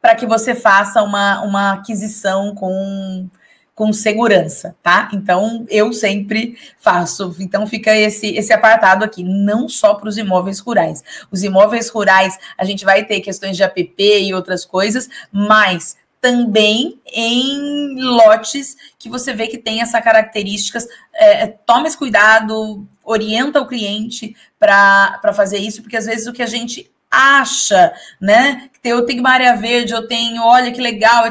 para 0.00 0.14
que 0.14 0.26
você 0.26 0.54
faça 0.54 1.02
uma, 1.02 1.42
uma 1.42 1.72
aquisição 1.72 2.54
com 2.54 3.28
com 3.74 3.92
segurança, 3.92 4.76
tá? 4.82 5.10
Então 5.12 5.66
eu 5.68 5.92
sempre 5.92 6.56
faço. 6.78 7.34
Então 7.40 7.66
fica 7.66 7.94
esse 7.96 8.28
esse 8.28 8.52
apartado 8.52 9.04
aqui, 9.04 9.24
não 9.24 9.68
só 9.68 9.94
para 9.94 10.08
os 10.08 10.16
imóveis 10.16 10.60
rurais. 10.60 11.02
Os 11.30 11.42
imóveis 11.42 11.88
rurais 11.88 12.38
a 12.56 12.64
gente 12.64 12.84
vai 12.84 13.04
ter 13.04 13.20
questões 13.20 13.56
de 13.56 13.64
APP 13.64 14.22
e 14.22 14.34
outras 14.34 14.64
coisas, 14.64 15.08
mas 15.32 15.96
também 16.24 16.98
em 17.12 18.00
lotes 18.02 18.78
que 18.98 19.10
você 19.10 19.34
vê 19.34 19.46
que 19.46 19.58
tem 19.58 19.82
essa 19.82 20.00
características. 20.00 20.88
É, 21.12 21.48
tome 21.48 21.86
esse 21.86 21.98
cuidado, 21.98 22.88
orienta 23.04 23.60
o 23.60 23.66
cliente 23.66 24.34
para 24.58 25.34
fazer 25.34 25.58
isso, 25.58 25.82
porque 25.82 25.98
às 25.98 26.06
vezes 26.06 26.26
o 26.26 26.32
que 26.32 26.42
a 26.42 26.46
gente 26.46 26.90
acha, 27.10 27.92
né? 28.18 28.70
Eu 28.82 29.04
tenho 29.04 29.20
uma 29.20 29.32
área 29.32 29.54
verde, 29.54 29.92
eu 29.92 30.08
tenho, 30.08 30.42
olha 30.42 30.72
que 30.72 30.80
legal. 30.80 31.30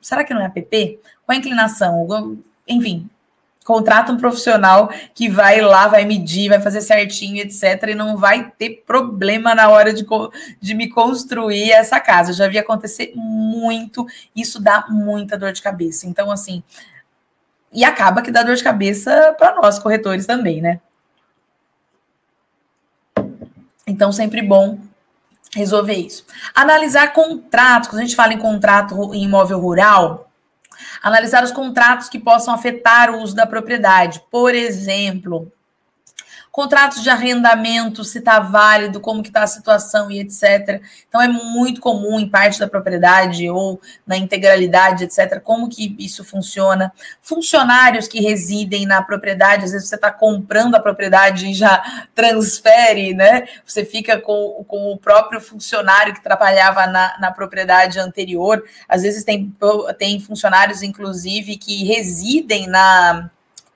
Será 0.00 0.24
que 0.24 0.32
não 0.32 0.40
é 0.40 0.46
APP? 0.46 0.98
com 1.30 1.34
a 1.34 1.36
inclinação, 1.36 2.08
enfim, 2.66 3.08
contrata 3.64 4.12
um 4.12 4.16
profissional 4.16 4.90
que 5.14 5.28
vai 5.28 5.60
lá, 5.60 5.86
vai 5.86 6.04
medir, 6.04 6.48
vai 6.48 6.60
fazer 6.60 6.80
certinho, 6.80 7.42
etc., 7.42 7.90
e 7.90 7.94
não 7.94 8.16
vai 8.16 8.50
ter 8.58 8.82
problema 8.86 9.54
na 9.54 9.68
hora 9.68 9.92
de, 9.92 10.06
de 10.60 10.74
me 10.74 10.88
construir 10.88 11.70
essa 11.70 12.00
casa. 12.00 12.32
Já 12.32 12.48
vi 12.48 12.58
acontecer 12.58 13.12
muito, 13.14 14.06
isso 14.34 14.60
dá 14.60 14.86
muita 14.88 15.38
dor 15.38 15.52
de 15.52 15.62
cabeça. 15.62 16.06
Então, 16.06 16.30
assim, 16.30 16.62
e 17.72 17.84
acaba 17.84 18.22
que 18.22 18.30
dá 18.30 18.42
dor 18.42 18.56
de 18.56 18.64
cabeça 18.64 19.34
para 19.38 19.54
nós, 19.54 19.78
corretores, 19.78 20.26
também, 20.26 20.60
né? 20.60 20.80
Então, 23.86 24.12
sempre 24.12 24.42
bom 24.42 24.78
resolver 25.54 25.94
isso. 25.94 26.24
Analisar 26.54 27.12
contratos, 27.12 27.88
quando 27.88 28.00
a 28.00 28.04
gente 28.04 28.16
fala 28.16 28.32
em 28.32 28.38
contrato 28.38 29.14
em 29.14 29.24
imóvel 29.24 29.58
rural, 29.58 30.29
Analisar 31.02 31.42
os 31.42 31.52
contratos 31.52 32.08
que 32.08 32.18
possam 32.18 32.54
afetar 32.54 33.10
o 33.10 33.22
uso 33.22 33.34
da 33.34 33.46
propriedade. 33.46 34.22
Por 34.30 34.54
exemplo, 34.54 35.50
contratos 36.50 37.02
de 37.02 37.10
arrendamento, 37.10 38.02
se 38.02 38.18
está 38.18 38.40
válido, 38.40 39.00
como 39.00 39.22
que 39.22 39.28
está 39.28 39.42
a 39.42 39.46
situação 39.46 40.10
e 40.10 40.18
etc. 40.18 40.82
Então 41.08 41.22
é 41.22 41.28
muito 41.28 41.80
comum 41.80 42.18
em 42.18 42.28
parte 42.28 42.58
da 42.58 42.68
propriedade 42.68 43.48
ou 43.48 43.80
na 44.06 44.16
integralidade, 44.16 45.04
etc. 45.04 45.40
Como 45.40 45.68
que 45.68 45.94
isso 45.98 46.24
funciona? 46.24 46.92
Funcionários 47.22 48.08
que 48.08 48.20
residem 48.20 48.84
na 48.84 49.00
propriedade, 49.00 49.64
às 49.64 49.72
vezes 49.72 49.88
você 49.88 49.94
está 49.94 50.10
comprando 50.10 50.74
a 50.74 50.80
propriedade 50.80 51.46
e 51.46 51.54
já 51.54 52.08
transfere, 52.14 53.14
né? 53.14 53.46
Você 53.64 53.84
fica 53.84 54.20
com, 54.20 54.64
com 54.66 54.92
o 54.92 54.98
próprio 54.98 55.40
funcionário 55.40 56.14
que 56.14 56.22
trabalhava 56.22 56.86
na, 56.86 57.16
na 57.20 57.30
propriedade 57.30 57.98
anterior. 58.00 58.64
Às 58.88 59.02
vezes 59.02 59.22
tem, 59.22 59.54
tem 59.98 60.20
funcionários, 60.20 60.82
inclusive, 60.82 61.56
que 61.56 61.84
residem 61.84 62.66
na 62.66 63.30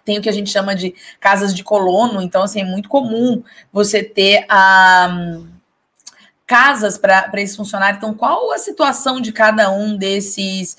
tem 0.04 0.18
o 0.18 0.22
que 0.22 0.28
a 0.28 0.32
gente 0.32 0.50
chama 0.50 0.74
de 0.74 0.94
casas 1.20 1.54
de 1.54 1.64
colono, 1.64 2.20
então 2.20 2.42
assim, 2.42 2.60
é 2.60 2.64
muito 2.64 2.88
comum 2.88 3.42
você 3.72 4.02
ter 4.02 4.44
a 4.48 5.40
casas 6.46 6.98
para 6.98 7.30
esses 7.36 7.56
funcionários. 7.56 7.98
Então, 7.98 8.14
qual 8.14 8.52
a 8.52 8.58
situação 8.58 9.20
de 9.20 9.32
cada 9.32 9.70
um 9.70 9.96
desses 9.96 10.76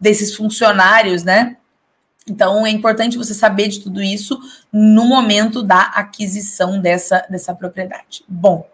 desses 0.00 0.34
funcionários, 0.34 1.22
né? 1.22 1.56
Então, 2.26 2.66
é 2.66 2.70
importante 2.70 3.18
você 3.18 3.34
saber 3.34 3.68
de 3.68 3.80
tudo 3.80 4.02
isso 4.02 4.38
no 4.72 5.04
momento 5.04 5.62
da 5.62 5.80
aquisição 5.80 6.80
dessa, 6.80 7.26
dessa 7.28 7.54
propriedade. 7.54 8.24
Bom, 8.26 8.68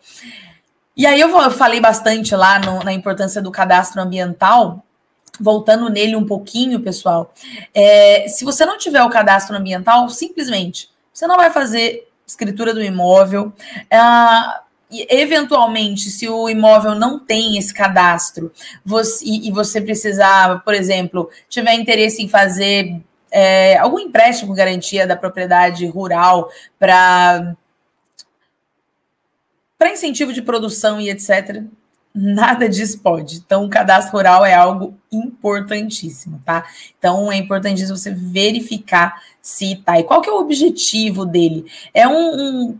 e 0.97 1.07
aí 1.07 1.21
eu 1.21 1.51
falei 1.51 1.81
bastante 1.81 2.35
lá 2.35 2.59
no, 2.59 2.83
na 2.85 2.93
importância 2.93 3.41
do 3.41 3.51
cadastro 3.51 4.01
ambiental, 4.01 4.85
voltando 5.41 5.89
nele 5.89 6.15
um 6.15 6.27
pouquinho, 6.27 6.81
pessoal, 6.81 7.33
é, 7.75 8.29
se 8.29 8.45
você 8.45 8.67
não 8.67 8.77
tiver 8.77 9.03
o 9.03 9.11
cadastro 9.11 9.57
ambiental, 9.57 10.09
simplesmente 10.11 10.91
você 11.13 11.27
não 11.27 11.37
vai 11.37 11.51
fazer 11.51 12.09
escritura 12.27 12.75
do 12.75 12.83
imóvel. 12.83 13.53
É, 13.91 13.99
eventualmente, 15.09 16.11
se 16.11 16.29
o 16.29 16.49
imóvel 16.49 16.95
não 16.95 17.19
tem 17.19 17.57
esse 17.57 17.73
cadastro 17.73 18.53
você, 18.85 19.25
e, 19.25 19.49
e, 19.49 19.53
você 19.53 19.81
precisar, 19.81 20.63
por 20.65 20.75
exemplo, 20.75 21.31
tiver 21.49 21.75
interesse 21.75 22.23
em 22.23 22.29
fazer 22.29 23.01
é, 23.31 23.79
algum 23.79 23.99
empréstimo 23.99 24.55
garantia 24.55 25.07
da 25.07 25.17
propriedade 25.17 25.87
rural 25.87 26.51
para 26.79 27.57
para 29.79 29.93
incentivo 29.93 30.33
de 30.33 30.43
produção 30.43 31.01
e 31.01 31.09
etc 31.09 31.65
nada 32.15 32.69
disso 32.69 33.01
pode. 33.01 33.37
Então, 33.37 33.65
o 33.65 33.71
cadastro 33.71 34.17
rural 34.17 34.45
é 34.45 34.55
algo 34.55 34.95
importantíssimo, 35.11 36.41
tá? 36.45 36.65
Então, 36.99 37.31
é 37.31 37.37
importantíssimo 37.37 37.97
você 37.97 38.11
verificar 38.11 39.23
se 39.41 39.77
tá. 39.77 39.99
E 39.99 40.05
qual 40.05 40.21
que 40.21 40.29
é 40.29 40.33
o 40.33 40.41
objetivo 40.41 41.25
dele? 41.25 41.65
É 41.95 42.07
um, 42.07 42.13
um 42.13 42.79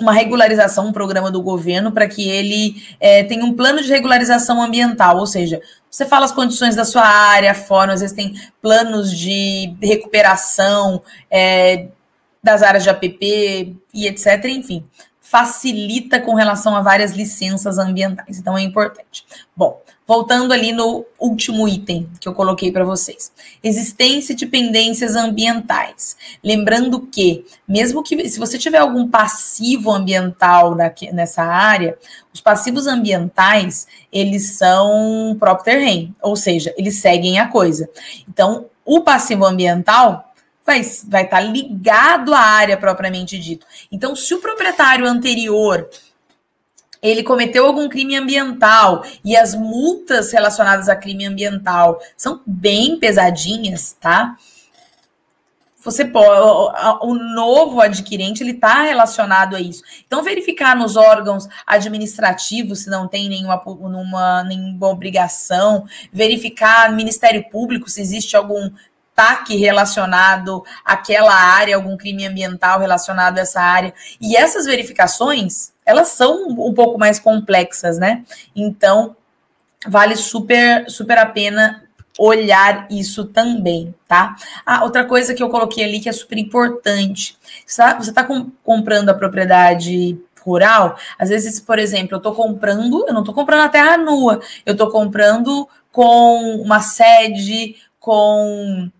uma 0.00 0.12
regularização, 0.12 0.86
um 0.86 0.92
programa 0.92 1.30
do 1.30 1.42
governo 1.42 1.92
para 1.92 2.08
que 2.08 2.28
ele 2.28 2.82
é, 2.98 3.22
tenha 3.24 3.44
um 3.44 3.52
plano 3.52 3.82
de 3.82 3.88
regularização 3.88 4.62
ambiental, 4.62 5.18
ou 5.18 5.26
seja, 5.26 5.60
você 5.90 6.06
fala 6.06 6.24
as 6.24 6.32
condições 6.32 6.74
da 6.74 6.84
sua 6.84 7.06
área, 7.06 7.54
fora, 7.54 7.92
às 7.92 8.00
vezes 8.00 8.16
tem 8.16 8.34
planos 8.62 9.16
de 9.16 9.74
recuperação 9.82 11.02
é, 11.30 11.88
das 12.42 12.62
áreas 12.62 12.82
de 12.82 12.90
APP 12.90 13.76
e 13.92 14.06
etc. 14.06 14.44
Enfim, 14.46 14.84
facilita 15.30 16.18
com 16.18 16.34
relação 16.34 16.74
a 16.74 16.82
várias 16.82 17.12
licenças 17.12 17.78
ambientais. 17.78 18.40
Então 18.40 18.58
é 18.58 18.62
importante. 18.62 19.24
Bom, 19.56 19.80
voltando 20.04 20.52
ali 20.52 20.72
no 20.72 21.06
último 21.20 21.68
item 21.68 22.10
que 22.18 22.26
eu 22.26 22.34
coloquei 22.34 22.72
para 22.72 22.84
vocês. 22.84 23.30
Existência 23.62 24.34
de 24.34 24.44
pendências 24.44 25.14
ambientais. 25.14 26.16
Lembrando 26.42 27.02
que, 27.02 27.44
mesmo 27.68 28.02
que 28.02 28.28
se 28.28 28.40
você 28.40 28.58
tiver 28.58 28.78
algum 28.78 29.06
passivo 29.06 29.92
ambiental 29.92 30.74
nessa 31.12 31.44
área, 31.44 31.96
os 32.34 32.40
passivos 32.40 32.88
ambientais, 32.88 33.86
eles 34.12 34.56
são 34.56 35.36
próprio 35.38 35.64
terreno, 35.64 36.12
ou 36.20 36.34
seja, 36.34 36.74
eles 36.76 36.96
seguem 36.96 37.38
a 37.38 37.46
coisa. 37.46 37.88
Então, 38.28 38.66
o 38.84 39.02
passivo 39.02 39.44
ambiental 39.44 40.29
vai 40.70 40.80
estar 40.80 41.08
vai 41.08 41.28
tá 41.28 41.40
ligado 41.40 42.32
à 42.32 42.40
área 42.40 42.76
propriamente 42.76 43.38
dito. 43.38 43.66
Então, 43.90 44.14
se 44.14 44.32
o 44.34 44.40
proprietário 44.40 45.06
anterior 45.06 45.88
ele 47.02 47.22
cometeu 47.22 47.66
algum 47.66 47.88
crime 47.88 48.14
ambiental 48.16 49.02
e 49.24 49.34
as 49.36 49.54
multas 49.54 50.32
relacionadas 50.32 50.88
a 50.88 50.94
crime 50.94 51.24
ambiental 51.24 51.98
são 52.16 52.42
bem 52.46 52.98
pesadinhas, 52.98 53.96
tá? 53.98 54.36
Você 55.82 56.04
pode, 56.04 56.28
o 57.00 57.14
novo 57.14 57.80
adquirente 57.80 58.42
ele 58.42 58.50
está 58.50 58.82
relacionado 58.82 59.56
a 59.56 59.60
isso. 59.60 59.82
Então 60.06 60.22
verificar 60.22 60.76
nos 60.76 60.94
órgãos 60.94 61.48
administrativos 61.66 62.80
se 62.80 62.90
não 62.90 63.08
tem 63.08 63.30
nenhuma, 63.30 63.62
nenhuma, 63.64 64.44
nenhuma 64.44 64.88
obrigação, 64.88 65.86
verificar 66.12 66.90
no 66.90 66.96
Ministério 66.96 67.48
Público 67.48 67.88
se 67.88 68.02
existe 68.02 68.36
algum 68.36 68.70
ataque 69.20 69.56
relacionado 69.56 70.64
àquela 70.84 71.34
área, 71.34 71.76
algum 71.76 71.96
crime 71.96 72.26
ambiental 72.26 72.80
relacionado 72.80 73.38
a 73.38 73.42
essa 73.42 73.60
área. 73.60 73.92
E 74.20 74.36
essas 74.36 74.64
verificações, 74.64 75.72
elas 75.84 76.08
são 76.08 76.48
um 76.48 76.72
pouco 76.72 76.98
mais 76.98 77.18
complexas, 77.18 77.98
né? 77.98 78.24
Então, 78.56 79.14
vale 79.86 80.16
super, 80.16 80.88
super 80.90 81.18
a 81.18 81.26
pena 81.26 81.84
olhar 82.18 82.86
isso 82.90 83.24
também, 83.26 83.94
tá? 84.08 84.36
Ah, 84.64 84.84
outra 84.84 85.04
coisa 85.04 85.34
que 85.34 85.42
eu 85.42 85.48
coloquei 85.48 85.84
ali 85.84 86.00
que 86.00 86.08
é 86.08 86.12
super 86.12 86.38
importante. 86.38 87.38
Você 87.66 87.82
está 87.82 88.24
tá 88.24 88.28
comprando 88.64 89.10
a 89.10 89.14
propriedade 89.14 90.18
rural, 90.42 90.96
às 91.18 91.28
vezes, 91.28 91.60
por 91.60 91.78
exemplo, 91.78 92.14
eu 92.14 92.18
estou 92.18 92.34
comprando, 92.34 93.06
eu 93.06 93.12
não 93.12 93.20
estou 93.20 93.34
comprando 93.34 93.60
a 93.60 93.68
terra 93.68 93.98
nua, 93.98 94.40
eu 94.64 94.72
estou 94.72 94.90
comprando 94.90 95.68
com 95.92 96.56
uma 96.62 96.80
sede, 96.80 97.76
com 97.98 98.90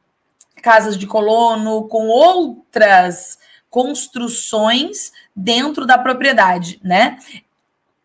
casas 0.61 0.97
de 0.97 1.07
colono, 1.07 1.89
com 1.89 2.09
outras 2.09 3.39
construções 3.71 5.13
dentro 5.35 5.87
da 5.87 5.97
propriedade, 5.97 6.81
né? 6.83 7.19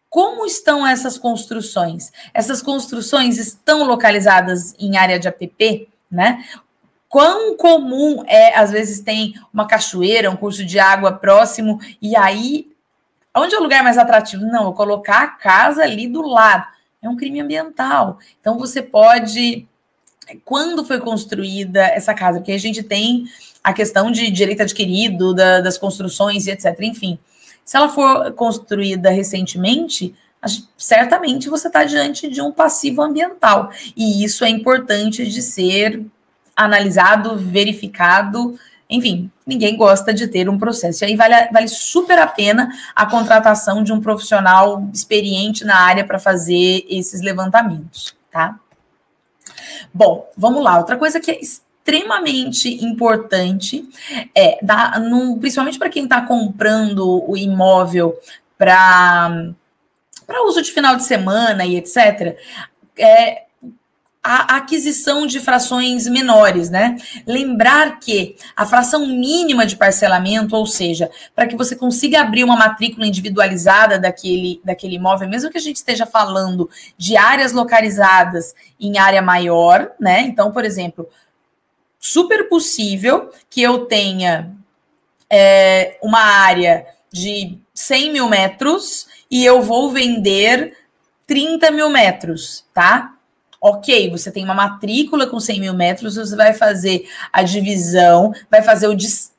Como 0.09 0.45
estão 0.45 0.87
essas 0.87 1.17
construções? 1.17 2.13
Essas 2.33 2.61
construções 2.61 3.37
estão 3.37 3.83
localizadas 3.83 4.73
em 4.79 4.95
área 4.95 5.19
de 5.19 5.27
APP, 5.27 5.89
né? 6.09 6.45
Quão 7.09 7.57
comum 7.57 8.23
é, 8.27 8.57
às 8.57 8.71
vezes 8.71 9.01
tem 9.01 9.33
uma 9.53 9.67
cachoeira, 9.67 10.31
um 10.31 10.35
curso 10.35 10.63
de 10.63 10.79
água 10.79 11.11
próximo, 11.11 11.79
e 12.01 12.15
aí, 12.15 12.71
onde 13.35 13.55
é 13.55 13.59
o 13.59 13.63
lugar 13.63 13.83
mais 13.83 13.97
atrativo? 13.97 14.45
Não, 14.45 14.65
vou 14.65 14.73
colocar 14.73 15.23
a 15.23 15.27
casa 15.27 15.81
ali 15.81 16.07
do 16.07 16.21
lado. 16.21 16.67
É 17.01 17.09
um 17.09 17.15
crime 17.15 17.41
ambiental. 17.41 18.19
Então, 18.39 18.57
você 18.57 18.81
pode 18.81 19.67
quando 20.43 20.85
foi 20.85 20.99
construída 20.99 21.81
essa 21.81 22.13
casa, 22.13 22.39
porque 22.39 22.51
a 22.51 22.59
gente 22.59 22.81
tem 22.83 23.25
a 23.63 23.73
questão 23.73 24.11
de 24.11 24.29
direito 24.29 24.61
adquirido, 24.61 25.33
da, 25.33 25.61
das 25.61 25.77
construções 25.77 26.47
e 26.47 26.51
etc. 26.51 26.75
Enfim, 26.81 27.17
se 27.63 27.75
ela 27.75 27.89
for 27.89 28.31
construída 28.33 29.09
recentemente, 29.09 30.13
certamente 30.77 31.49
você 31.49 31.67
está 31.67 31.83
diante 31.83 32.27
de 32.29 32.41
um 32.41 32.51
passivo 32.51 33.01
ambiental. 33.01 33.71
E 33.95 34.23
isso 34.23 34.45
é 34.45 34.49
importante 34.49 35.25
de 35.25 35.41
ser 35.41 36.05
analisado, 36.55 37.35
verificado. 37.37 38.57
Enfim, 38.89 39.31
ninguém 39.45 39.75
gosta 39.75 40.13
de 40.13 40.27
ter 40.27 40.47
um 40.47 40.59
processo. 40.59 41.03
E 41.03 41.07
aí 41.07 41.15
vale, 41.15 41.49
vale 41.51 41.67
super 41.67 42.19
a 42.19 42.27
pena 42.27 42.69
a 42.95 43.05
contratação 43.05 43.83
de 43.83 43.91
um 43.91 43.99
profissional 43.99 44.87
experiente 44.93 45.65
na 45.65 45.77
área 45.77 46.05
para 46.05 46.19
fazer 46.19 46.85
esses 46.87 47.21
levantamentos, 47.21 48.15
tá? 48.31 48.59
Bom, 49.93 50.29
vamos 50.37 50.63
lá. 50.63 50.77
Outra 50.77 50.97
coisa 50.97 51.19
que 51.19 51.31
é 51.31 51.39
extremamente 51.39 52.83
importante 52.83 53.87
é, 54.33 54.57
dar, 54.61 54.99
no, 54.99 55.37
principalmente 55.37 55.77
para 55.77 55.89
quem 55.89 56.03
está 56.03 56.21
comprando 56.21 57.23
o 57.29 57.37
imóvel 57.37 58.19
para 58.57 59.53
uso 60.45 60.61
de 60.61 60.71
final 60.71 60.95
de 60.95 61.03
semana 61.03 61.65
e 61.65 61.75
etc., 61.75 62.37
é, 62.97 63.44
a 64.27 64.55
aquisição 64.57 65.27
de 65.27 65.39
frações 65.39 66.07
menores, 66.07 66.71
né? 66.71 66.97
Lembrar 67.27 67.99
que 67.99 68.35
a 68.55 68.65
fração 68.65 69.05
mínima 69.05 69.67
de 69.67 69.75
parcelamento, 69.75 70.55
ou 70.55 70.65
seja, 70.65 71.11
para 71.35 71.45
que 71.45 71.55
você 71.55 71.75
consiga 71.75 72.21
abrir 72.21 72.43
uma 72.43 72.55
matrícula 72.55 73.05
individualizada 73.05 73.99
daquele, 73.99 74.59
daquele 74.63 74.95
imóvel, 74.95 75.29
mesmo 75.29 75.51
que 75.51 75.59
a 75.59 75.61
gente 75.61 75.75
esteja 75.75 76.07
falando 76.07 76.67
de 76.97 77.15
áreas 77.15 77.51
localizadas 77.51 78.55
em 78.79 78.97
área 78.97 79.21
maior, 79.21 79.91
né? 79.99 80.21
Então, 80.21 80.51
por 80.51 80.65
exemplo, 80.65 81.07
super 81.99 82.49
possível 82.49 83.29
que 83.47 83.61
eu 83.61 83.85
tenha 83.85 84.51
é, 85.29 85.99
uma 86.01 86.21
área 86.21 86.87
de 87.13 87.59
100 87.75 88.11
mil 88.11 88.27
metros 88.27 89.05
e 89.29 89.45
eu 89.45 89.61
vou 89.61 89.91
vender 89.91 90.75
30 91.27 91.69
mil 91.69 91.89
metros, 91.89 92.65
tá? 92.73 93.14
Ok, 93.67 94.11
você 94.11 94.31
tem 94.31 94.43
uma 94.43 94.53
matrícula 94.53 95.25
com 95.25 95.39
100 95.39 95.59
mil 95.59 95.73
metros, 95.73 96.17
você 96.17 96.35
vai 96.35 96.53
fazer 96.53 97.09
a 97.33 97.41
divisão, 97.41 98.31
vai 98.47 98.61
fazer 98.61 98.87
o 98.87 98.93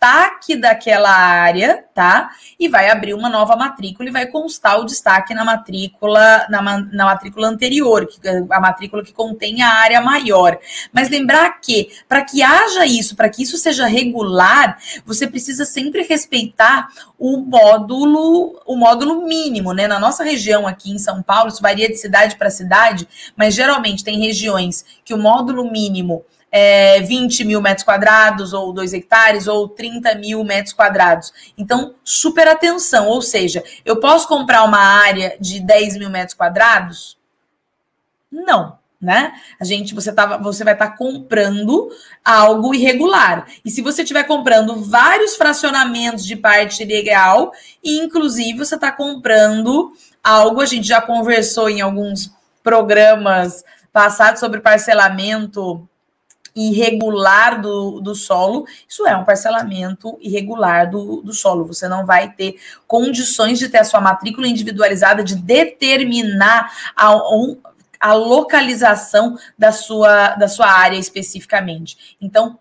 destaque 0.06 0.54
daquela 0.56 1.10
área, 1.10 1.84
tá? 1.92 2.30
E 2.58 2.68
vai 2.68 2.88
abrir 2.88 3.12
uma 3.12 3.28
nova 3.28 3.56
matrícula 3.56 4.08
e 4.08 4.12
vai 4.12 4.26
constar 4.26 4.78
o 4.78 4.84
destaque 4.84 5.34
na 5.34 5.44
matrícula, 5.44 6.46
na, 6.48 6.62
na 6.62 7.04
matrícula 7.06 7.48
anterior, 7.48 8.06
que, 8.06 8.20
a 8.28 8.60
matrícula 8.60 9.02
que 9.02 9.12
contém 9.12 9.62
a 9.62 9.68
área 9.68 10.00
maior. 10.00 10.58
Mas 10.92 11.10
lembrar 11.10 11.60
que, 11.60 11.90
para 12.08 12.22
que 12.22 12.42
haja 12.42 12.86
isso, 12.86 13.16
para 13.16 13.28
que 13.28 13.42
isso 13.42 13.56
seja 13.56 13.86
regular, 13.86 14.78
você 15.04 15.26
precisa 15.26 15.64
sempre 15.64 16.02
respeitar 16.04 16.88
o 17.18 17.38
módulo, 17.38 18.60
o 18.64 18.76
módulo 18.76 19.26
mínimo, 19.26 19.72
né? 19.72 19.88
Na 19.88 19.98
nossa 19.98 20.22
região 20.22 20.68
aqui 20.68 20.92
em 20.92 20.98
São 20.98 21.20
Paulo, 21.22 21.48
isso 21.48 21.62
varia 21.62 21.88
de 21.88 21.96
cidade 21.96 22.36
para 22.36 22.50
cidade, 22.50 23.08
mas 23.36 23.54
geralmente 23.54 24.04
tem 24.04 24.20
regiões 24.20 24.84
que 25.04 25.14
o 25.14 25.18
módulo 25.18 25.68
mínimo 25.70 26.24
é 26.56 27.00
20 27.02 27.44
mil 27.44 27.60
metros 27.60 27.84
quadrados, 27.84 28.52
ou 28.52 28.72
2 28.72 28.94
hectares, 28.94 29.46
ou 29.46 29.68
30 29.68 30.14
mil 30.14 30.42
metros 30.42 30.72
quadrados. 30.72 31.32
Então, 31.58 31.94
super 32.02 32.48
atenção, 32.48 33.08
ou 33.08 33.20
seja, 33.20 33.62
eu 33.84 34.00
posso 34.00 34.26
comprar 34.26 34.64
uma 34.64 34.78
área 34.78 35.36
de 35.38 35.60
10 35.60 35.98
mil 35.98 36.08
metros 36.08 36.34
quadrados? 36.34 37.18
Não 38.30 38.78
né? 39.00 39.34
A 39.60 39.64
gente, 39.64 39.94
você, 39.94 40.12
tava, 40.12 40.38
você 40.38 40.64
vai 40.64 40.72
estar 40.72 40.90
tá 40.90 40.96
comprando 40.96 41.90
algo 42.24 42.74
irregular. 42.74 43.46
E 43.64 43.70
se 43.70 43.82
você 43.82 44.02
estiver 44.02 44.24
comprando 44.24 44.82
vários 44.82 45.36
fracionamentos 45.36 46.24
de 46.24 46.34
parte 46.34 46.84
legal, 46.84 47.52
inclusive 47.84 48.58
você 48.58 48.74
está 48.74 48.90
comprando 48.90 49.92
algo, 50.24 50.60
a 50.60 50.66
gente 50.66 50.88
já 50.88 51.00
conversou 51.00 51.68
em 51.68 51.80
alguns 51.80 52.32
programas 52.62 53.64
passados 53.92 54.40
sobre 54.40 54.60
parcelamento 54.60 55.88
irregular 56.56 57.60
do, 57.60 58.00
do 58.00 58.14
solo, 58.14 58.66
isso 58.88 59.06
é 59.06 59.14
um 59.14 59.24
parcelamento 59.24 60.16
irregular 60.20 60.90
do, 60.90 61.20
do 61.20 61.34
solo. 61.34 61.66
Você 61.66 61.86
não 61.86 62.06
vai 62.06 62.32
ter 62.32 62.56
condições 62.86 63.58
de 63.58 63.68
ter 63.68 63.78
a 63.78 63.84
sua 63.84 64.00
matrícula 64.00 64.48
individualizada, 64.48 65.22
de 65.22 65.36
determinar 65.36 66.72
a, 66.96 67.14
a 68.00 68.14
localização 68.14 69.38
da 69.58 69.70
sua, 69.70 70.30
da 70.30 70.48
sua 70.48 70.66
área 70.66 70.96
especificamente. 70.96 72.16
Então, 72.20 72.58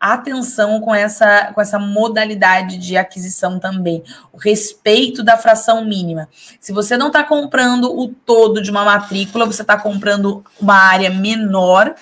atenção 0.00 0.80
com 0.80 0.94
essa, 0.94 1.52
com 1.52 1.60
essa 1.60 1.78
modalidade 1.78 2.78
de 2.78 2.96
aquisição 2.96 3.58
também. 3.58 4.02
O 4.32 4.38
respeito 4.38 5.22
da 5.22 5.36
fração 5.36 5.84
mínima. 5.84 6.26
Se 6.58 6.72
você 6.72 6.96
não 6.96 7.08
está 7.08 7.22
comprando 7.22 7.94
o 7.94 8.08
todo 8.08 8.62
de 8.62 8.70
uma 8.70 8.82
matrícula, 8.82 9.44
você 9.44 9.60
está 9.60 9.76
comprando 9.76 10.42
uma 10.58 10.74
área 10.74 11.10
menor. 11.10 11.94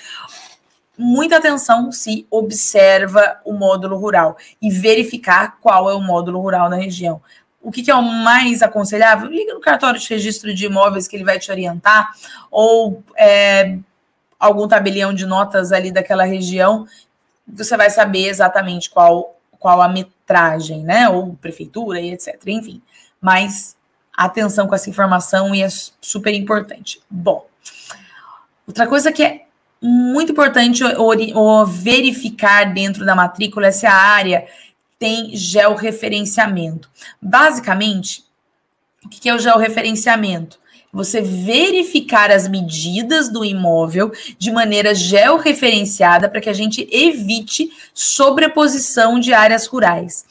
Muita 0.98 1.36
atenção 1.36 1.92
se 1.92 2.26
observa 2.30 3.40
o 3.44 3.52
módulo 3.52 3.96
rural 3.96 4.36
e 4.60 4.68
verificar 4.68 5.58
qual 5.60 5.88
é 5.88 5.94
o 5.94 6.00
módulo 6.00 6.40
rural 6.40 6.68
na 6.68 6.76
região. 6.76 7.22
O 7.62 7.70
que, 7.70 7.82
que 7.82 7.90
é 7.90 7.94
o 7.94 8.02
mais 8.02 8.62
aconselhável? 8.62 9.28
Liga 9.28 9.54
no 9.54 9.60
cartório 9.60 10.00
de 10.00 10.08
registro 10.08 10.52
de 10.52 10.66
imóveis 10.66 11.06
que 11.06 11.16
ele 11.16 11.24
vai 11.24 11.38
te 11.38 11.50
orientar, 11.50 12.12
ou 12.50 13.02
é, 13.16 13.78
algum 14.38 14.66
tabelião 14.66 15.14
de 15.14 15.24
notas 15.24 15.72
ali 15.72 15.92
daquela 15.92 16.24
região 16.24 16.86
você 17.50 17.76
vai 17.76 17.88
saber 17.88 18.26
exatamente 18.26 18.90
qual, 18.90 19.36
qual 19.58 19.80
a 19.80 19.88
metragem, 19.88 20.84
né? 20.84 21.08
Ou 21.08 21.34
prefeitura 21.34 22.00
e 22.00 22.12
etc. 22.12 22.40
Enfim, 22.46 22.82
mas 23.20 23.76
atenção 24.14 24.66
com 24.66 24.74
essa 24.74 24.90
informação 24.90 25.54
e 25.54 25.62
é 25.62 25.68
super 26.00 26.34
importante. 26.34 27.00
Bom, 27.08 27.46
outra 28.66 28.86
coisa 28.86 29.10
que 29.10 29.22
é 29.22 29.46
muito 29.80 30.32
importante 30.32 30.82
verificar 31.66 32.72
dentro 32.72 33.04
da 33.04 33.14
matrícula 33.14 33.70
se 33.70 33.86
a 33.86 33.94
área 33.94 34.46
tem 34.98 35.36
georreferenciamento. 35.36 36.90
Basicamente, 37.22 38.24
o 39.04 39.08
que 39.08 39.28
é 39.28 39.34
o 39.34 39.38
georreferenciamento? 39.38 40.58
Você 40.92 41.20
verificar 41.20 42.30
as 42.30 42.48
medidas 42.48 43.28
do 43.28 43.44
imóvel 43.44 44.10
de 44.38 44.50
maneira 44.50 44.94
georreferenciada 44.94 46.28
para 46.28 46.40
que 46.40 46.48
a 46.48 46.54
gente 46.54 46.88
evite 46.90 47.70
sobreposição 47.94 49.20
de 49.20 49.32
áreas 49.32 49.66
rurais. 49.66 50.24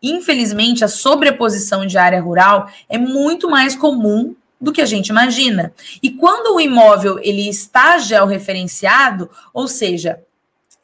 Infelizmente, 0.00 0.84
a 0.84 0.88
sobreposição 0.88 1.84
de 1.84 1.98
área 1.98 2.22
rural 2.22 2.70
é 2.88 2.96
muito 2.96 3.50
mais 3.50 3.74
comum 3.74 4.34
do 4.60 4.72
que 4.72 4.80
a 4.80 4.86
gente 4.86 5.08
imagina. 5.08 5.72
E 6.02 6.10
quando 6.10 6.54
o 6.54 6.60
imóvel 6.60 7.18
ele 7.20 7.48
está 7.48 7.98
georreferenciado, 7.98 9.30
ou 9.52 9.68
seja, 9.68 10.20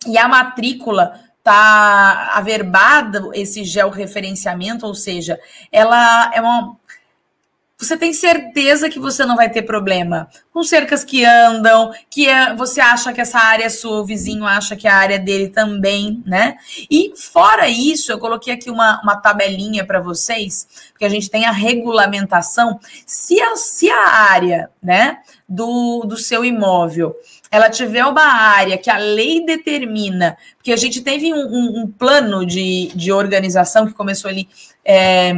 e 0.06 0.16
a 0.18 0.28
matrícula 0.28 1.20
está 1.38 2.32
averbada 2.34 3.22
esse 3.34 3.64
georreferenciamento, 3.64 4.86
ou 4.86 4.94
seja, 4.94 5.38
ela 5.70 6.30
é 6.34 6.40
uma 6.40 6.76
você 7.78 7.96
tem 7.96 8.12
certeza 8.12 8.88
que 8.88 8.98
você 8.98 9.24
não 9.24 9.36
vai 9.36 9.50
ter 9.50 9.62
problema 9.62 10.28
com 10.52 10.62
cercas 10.62 11.02
que 11.02 11.24
andam, 11.24 11.92
que 12.08 12.28
é, 12.28 12.54
você 12.54 12.80
acha 12.80 13.12
que 13.12 13.20
essa 13.20 13.38
área 13.38 13.64
é 13.64 13.68
sua, 13.68 14.00
o 14.00 14.06
vizinho 14.06 14.44
acha 14.44 14.76
que 14.76 14.86
a 14.86 14.94
área 14.94 15.18
dele 15.18 15.48
também, 15.48 16.22
né? 16.24 16.56
E 16.88 17.12
fora 17.16 17.68
isso, 17.68 18.12
eu 18.12 18.18
coloquei 18.18 18.54
aqui 18.54 18.70
uma, 18.70 19.00
uma 19.02 19.16
tabelinha 19.16 19.84
para 19.84 20.00
vocês, 20.00 20.68
porque 20.92 21.04
a 21.04 21.08
gente 21.08 21.28
tem 21.28 21.44
a 21.44 21.50
regulamentação. 21.50 22.78
Se 23.04 23.40
a, 23.40 23.56
se 23.56 23.90
a 23.90 24.08
área, 24.08 24.70
né, 24.80 25.18
do, 25.48 26.04
do 26.06 26.16
seu 26.16 26.44
imóvel 26.44 27.14
ela 27.50 27.70
tiver 27.70 28.04
uma 28.04 28.24
área 28.24 28.76
que 28.76 28.90
a 28.90 28.98
lei 28.98 29.46
determina, 29.46 30.36
porque 30.56 30.72
a 30.72 30.76
gente 30.76 31.00
teve 31.00 31.32
um, 31.32 31.36
um, 31.36 31.82
um 31.82 31.86
plano 31.86 32.44
de, 32.44 32.90
de 32.96 33.12
organização 33.12 33.86
que 33.86 33.92
começou 33.92 34.28
ali. 34.28 34.48
É, 34.84 35.32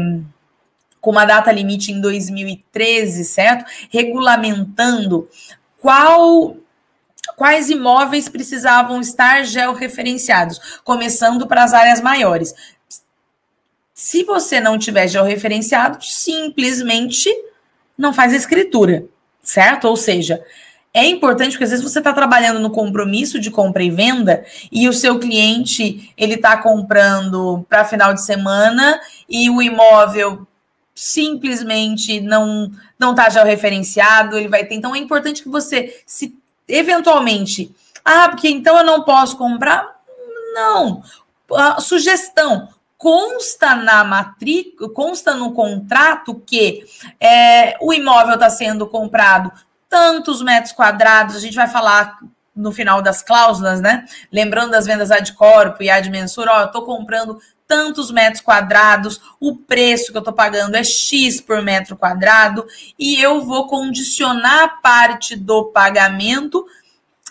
com 1.07 1.13
uma 1.13 1.25
data 1.25 1.53
limite 1.53 1.93
em 1.93 2.01
2013, 2.01 3.25
certo? 3.25 3.65
Regulamentando 3.91 5.29
qual 5.79 6.57
quais 7.37 7.71
imóveis 7.71 8.29
precisavam 8.29 9.01
estar 9.01 9.45
georreferenciados, 9.45 10.81
começando 10.83 11.47
para 11.47 11.63
as 11.63 11.73
áreas 11.73 12.01
maiores. 12.01 12.53
Se 13.95 14.25
você 14.25 14.59
não 14.59 14.77
tiver 14.77 15.07
georreferenciado, 15.07 16.05
simplesmente 16.05 17.31
não 17.97 18.13
faz 18.13 18.33
a 18.33 18.37
escritura, 18.37 19.05
certo? 19.45 19.85
Ou 19.85 19.97
seja, 19.97 20.45
é 20.93 21.07
importante 21.07 21.53
porque 21.53 21.65
às 21.65 21.71
vezes 21.71 21.85
você 21.85 22.01
está 22.01 22.13
trabalhando 22.13 22.59
no 22.59 22.71
compromisso 22.71 23.39
de 23.39 23.53
compra 23.53 23.85
e 23.85 23.91
venda 23.91 24.45
e 24.73 24.89
o 24.89 24.93
seu 24.93 25.21
cliente 25.21 26.13
ele 26.17 26.35
está 26.35 26.57
comprando 26.57 27.65
para 27.69 27.85
final 27.85 28.13
de 28.13 28.25
semana 28.25 29.01
e 29.29 29.49
o 29.49 29.63
imóvel 29.63 30.45
simplesmente 30.97 32.21
não 32.23 32.73
não 32.99 33.11
está 33.11 33.29
referenciado, 33.45 34.39
ele 34.39 34.49
vai 34.49 34.65
ter. 34.65 34.75
Então 34.75 34.97
é 34.97 34.99
importante 34.99 35.43
que 35.43 35.49
você, 35.49 36.03
se 36.07 36.35
eventualmente, 36.67 37.71
ah, 38.03 38.31
porque 38.31 38.49
então 38.49 38.79
eu 38.79 38.85
não 38.85 39.03
posso 39.03 39.37
comprar, 39.37 39.95
não. 40.55 41.03
A 41.53 41.81
sugestão 41.81 42.69
consta 42.97 43.75
na 43.77 44.03
matrícula, 44.03 44.89
consta 44.91 45.35
no 45.35 45.53
contrato 45.53 46.43
que 46.47 46.85
é, 47.21 47.77
o 47.81 47.93
imóvel 47.93 48.35
está 48.35 48.49
sendo 48.49 48.87
comprado 48.87 49.53
tantos 49.89 50.43
metros 50.43 50.73
quadrados, 50.73 51.37
a 51.37 51.41
gente 51.41 51.55
vai 51.55 51.69
falar 51.69 52.19
no 52.55 52.73
final 52.73 53.03
das 53.03 53.23
cláusulas, 53.23 53.83
né? 53.83 54.07
Lembrando 54.33 54.71
das 54.71 54.87
vendas 54.87 55.11
ad 55.11 55.31
corpo 55.35 55.83
e 55.83 55.91
ad 55.91 56.09
mensura, 56.09 56.53
ó, 56.55 56.61
eu 56.63 56.71
tô 56.71 56.83
comprando 56.83 57.39
tantos 57.67 58.11
metros 58.11 58.41
quadrados, 58.41 59.21
o 59.41 59.57
preço 59.57 60.13
que 60.13 60.17
eu 60.17 60.21
estou 60.21 60.35
pagando 60.35 60.77
é 60.77 60.85
X 60.85 61.41
por 61.41 61.63
metro 61.63 61.97
quadrado, 61.97 62.67
e 62.99 63.21
eu 63.21 63.43
vou 63.43 63.67
condicionar 63.67 64.81
parte 64.81 65.37
do 65.37 65.65
pagamento 65.65 66.65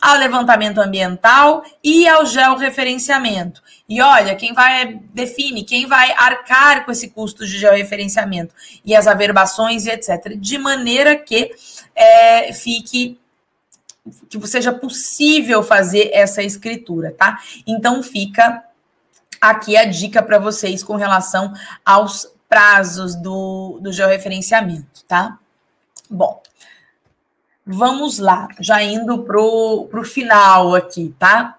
ao 0.01 0.17
levantamento 0.17 0.79
ambiental 0.79 1.63
e 1.83 2.07
ao 2.07 2.25
georreferenciamento. 2.25 3.63
E 3.88 4.01
olha, 4.01 4.36
quem 4.36 4.53
vai 4.53 4.99
define, 5.13 5.63
quem 5.63 5.88
vai 5.88 6.11
arcar 6.11 6.86
com 6.86 6.91
esse 6.91 7.09
custo 7.09 7.45
de 7.45 7.57
georreferenciamento 7.57 8.53
e 8.83 8.95
as 8.95 9.07
averbações 9.07 9.86
e 9.86 9.89
etc. 9.89 10.36
De 10.38 10.57
maneira 10.57 11.15
que 11.15 11.51
é, 11.95 12.51
fique 12.53 13.17
que 14.29 14.47
seja 14.47 14.71
possível 14.71 15.63
fazer 15.63 16.11
essa 16.13 16.43
escritura, 16.43 17.11
tá? 17.11 17.39
Então 17.65 18.03
fica 18.03 18.63
aqui 19.49 19.77
a 19.77 19.85
dica 19.85 20.21
para 20.21 20.39
vocês 20.39 20.83
com 20.83 20.95
relação 20.95 21.53
aos 21.85 22.27
prazos 22.49 23.15
do, 23.15 23.79
do 23.81 23.91
georreferenciamento, 23.91 25.03
tá? 25.07 25.37
Bom, 26.09 26.41
vamos 27.65 28.19
lá, 28.19 28.47
já 28.59 28.81
indo 28.83 29.23
pro, 29.23 29.87
pro 29.89 30.03
final 30.03 30.75
aqui, 30.75 31.13
tá? 31.17 31.57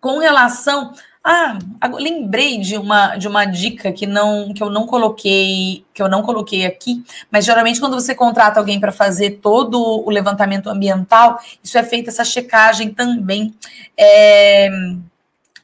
Com 0.00 0.18
relação. 0.18 0.92
Ah, 1.24 1.58
lembrei 1.94 2.58
de 2.58 2.76
uma, 2.76 3.16
de 3.16 3.26
uma 3.26 3.44
dica 3.44 3.92
que 3.92 4.06
não 4.06 4.54
que 4.54 4.62
eu 4.62 4.70
não 4.70 4.86
coloquei 4.86 5.84
que 5.92 6.00
eu 6.00 6.08
não 6.08 6.22
coloquei 6.22 6.64
aqui, 6.64 7.04
mas 7.30 7.44
geralmente 7.44 7.80
quando 7.80 8.00
você 8.00 8.14
contrata 8.14 8.60
alguém 8.60 8.80
para 8.80 8.92
fazer 8.92 9.32
todo 9.42 9.78
o 9.78 10.08
levantamento 10.10 10.68
ambiental, 10.70 11.38
isso 11.62 11.76
é 11.76 11.82
feita 11.82 12.10
essa 12.10 12.24
checagem 12.24 12.94
também. 12.94 13.54
É, 13.96 14.70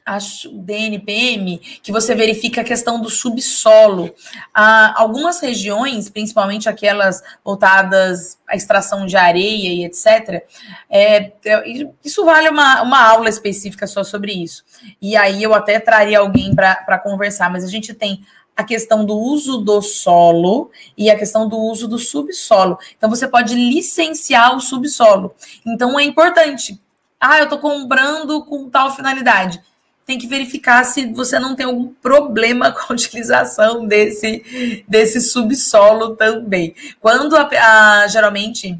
acho, 0.05 0.49
DNPM, 0.51 1.57
que 1.81 1.91
você 1.91 2.13
verifica 2.13 2.61
a 2.61 2.63
questão 2.63 3.01
do 3.01 3.09
subsolo. 3.09 4.13
Ah, 4.53 4.93
algumas 4.95 5.39
regiões, 5.39 6.09
principalmente 6.09 6.69
aquelas 6.69 7.23
voltadas 7.43 8.37
à 8.47 8.55
extração 8.55 9.07
de 9.07 9.17
areia 9.17 9.73
e 9.73 9.83
etc., 9.83 10.45
é, 10.89 11.31
é 11.43 11.89
isso 12.03 12.23
vale 12.23 12.49
uma, 12.49 12.83
uma 12.83 13.01
aula 13.01 13.27
específica 13.27 13.87
só 13.87 14.03
sobre 14.03 14.31
isso. 14.31 14.63
E 15.01 15.17
aí 15.17 15.41
eu 15.41 15.55
até 15.55 15.79
traria 15.79 16.19
alguém 16.19 16.53
para 16.53 16.99
conversar, 16.99 17.49
mas 17.49 17.63
a 17.63 17.67
gente 17.67 17.93
tem 17.93 18.23
a 18.55 18.63
questão 18.63 19.03
do 19.03 19.17
uso 19.17 19.57
do 19.57 19.81
solo 19.81 20.71
e 20.97 21.09
a 21.09 21.17
questão 21.17 21.49
do 21.49 21.57
uso 21.57 21.87
do 21.87 21.97
subsolo. 21.97 22.77
Então, 22.97 23.09
você 23.09 23.27
pode 23.27 23.53
licenciar 23.53 24.55
o 24.55 24.61
subsolo. 24.61 25.35
Então, 25.65 25.99
é 25.99 26.05
importante. 26.05 26.79
Ah, 27.19 27.39
eu 27.39 27.45
estou 27.45 27.59
comprando 27.59 28.45
com 28.45 28.69
tal 28.69 28.95
finalidade 28.95 29.61
tem 30.05 30.19
que 30.19 30.27
verificar 30.27 30.83
se 30.83 31.07
você 31.07 31.39
não 31.39 31.55
tem 31.55 31.65
algum 31.65 31.87
problema 31.87 32.71
com 32.73 32.91
a 32.91 32.93
utilização 32.93 33.85
desse, 33.85 34.83
desse 34.87 35.19
subsolo 35.19 36.15
também. 36.15 36.75
Quando 37.01 37.35
a, 37.35 37.47
a 37.47 38.07
geralmente, 38.07 38.79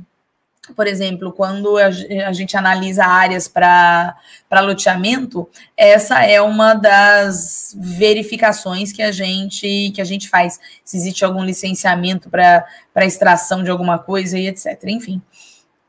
por 0.76 0.86
exemplo, 0.86 1.32
quando 1.32 1.78
a, 1.78 1.89
gente 2.32 2.55
analisa 2.55 3.05
áreas 3.05 3.47
para 3.47 4.15
loteamento, 4.61 5.49
essa 5.76 6.23
é 6.23 6.39
uma 6.39 6.76
das 6.76 7.76
verificações 7.76 8.91
que 8.91 9.01
a 9.01 9.11
gente 9.11 9.91
que 9.95 10.01
a 10.01 10.05
gente 10.05 10.30
faz, 10.30 10.59
se 10.84 10.97
existe 10.97 11.26
algum 11.26 11.43
licenciamento 11.43 12.30
para 12.30 13.05
extração 13.05 13.63
de 13.63 13.71
alguma 13.71 13.97
coisa 13.97 14.38
e 14.38 14.47
etc. 14.47 14.80
Enfim, 14.86 15.19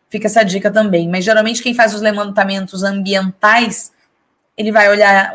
fica 0.08 0.28
essa 0.28 0.42
dica 0.42 0.70
também. 0.70 1.10
Mas 1.10 1.26
geralmente 1.26 1.62
quem 1.62 1.74
faz 1.74 1.92
os 1.92 2.00
levantamentos 2.00 2.82
ambientais 2.82 3.94
ele 4.56 4.72
vai 4.72 4.88
olhar, 4.88 5.32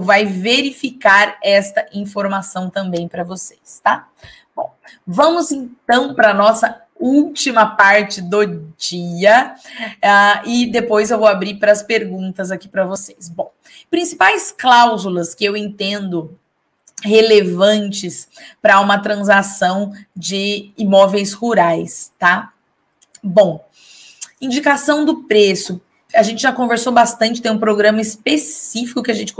vai 0.00 0.24
verificar 0.24 1.38
esta 1.42 1.86
informação 1.92 2.68
também 2.68 3.06
para 3.06 3.22
vocês, 3.22 3.80
tá? 3.82 4.08
Bom, 4.54 4.72
vamos 5.06 5.52
então 5.52 6.14
para 6.14 6.30
a 6.30 6.34
nossa 6.34 6.82
última 6.98 7.66
parte 7.76 8.22
do 8.22 8.44
dia 8.76 9.54
uh, 9.78 10.48
e 10.48 10.66
depois 10.66 11.10
eu 11.10 11.18
vou 11.18 11.26
abrir 11.26 11.54
para 11.56 11.72
as 11.72 11.82
perguntas 11.82 12.50
aqui 12.50 12.68
para 12.68 12.84
vocês. 12.84 13.28
Bom, 13.28 13.50
principais 13.90 14.50
cláusulas 14.50 15.34
que 15.34 15.44
eu 15.44 15.56
entendo 15.56 16.38
relevantes 17.02 18.28
para 18.62 18.80
uma 18.80 18.98
transação 18.98 19.92
de 20.16 20.72
imóveis 20.78 21.32
rurais, 21.32 22.12
tá? 22.18 22.52
Bom, 23.22 23.64
indicação 24.40 25.04
do 25.04 25.24
preço 25.24 25.80
a 26.14 26.22
gente 26.22 26.40
já 26.40 26.52
conversou 26.52 26.92
bastante, 26.92 27.42
tem 27.42 27.50
um 27.52 27.58
programa 27.58 28.00
específico 28.00 29.02
que 29.02 29.10
a 29.10 29.14
gente 29.14 29.34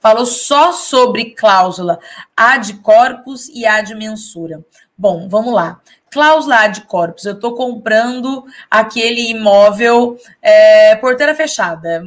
falou 0.00 0.26
só 0.26 0.72
sobre 0.72 1.34
cláusula 1.34 1.98
ad 2.36 2.72
corpus 2.74 3.48
e 3.48 3.66
ad 3.66 3.94
mensura. 3.94 4.64
Bom, 4.98 5.28
vamos 5.28 5.52
lá. 5.52 5.80
cláusula 6.10 6.66
de 6.68 6.80
corpus. 6.82 7.26
Eu 7.26 7.34
estou 7.34 7.54
comprando 7.54 8.46
aquele 8.70 9.28
imóvel 9.30 10.16
é, 10.40 10.96
porteira 10.96 11.34
fechada, 11.34 12.02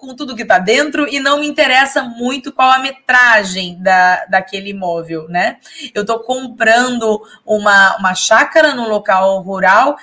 com 0.00 0.14
tudo 0.14 0.34
que 0.34 0.42
está 0.42 0.58
dentro, 0.58 1.06
e 1.06 1.20
não 1.20 1.40
me 1.40 1.46
interessa 1.46 2.02
muito 2.02 2.50
qual 2.50 2.70
a 2.70 2.78
metragem 2.78 3.82
da, 3.82 4.24
daquele 4.26 4.70
imóvel, 4.70 5.28
né? 5.28 5.58
Eu 5.94 6.02
estou 6.02 6.20
comprando 6.20 7.20
uma, 7.44 7.96
uma 7.98 8.14
chácara 8.14 8.74
no 8.74 8.88
local 8.88 9.42
rural, 9.42 9.98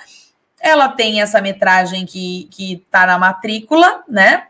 ela 0.66 0.88
tem 0.88 1.20
essa 1.20 1.40
metragem 1.40 2.04
que 2.04 2.48
está 2.52 3.06
na 3.06 3.18
matrícula, 3.18 4.02
né? 4.08 4.48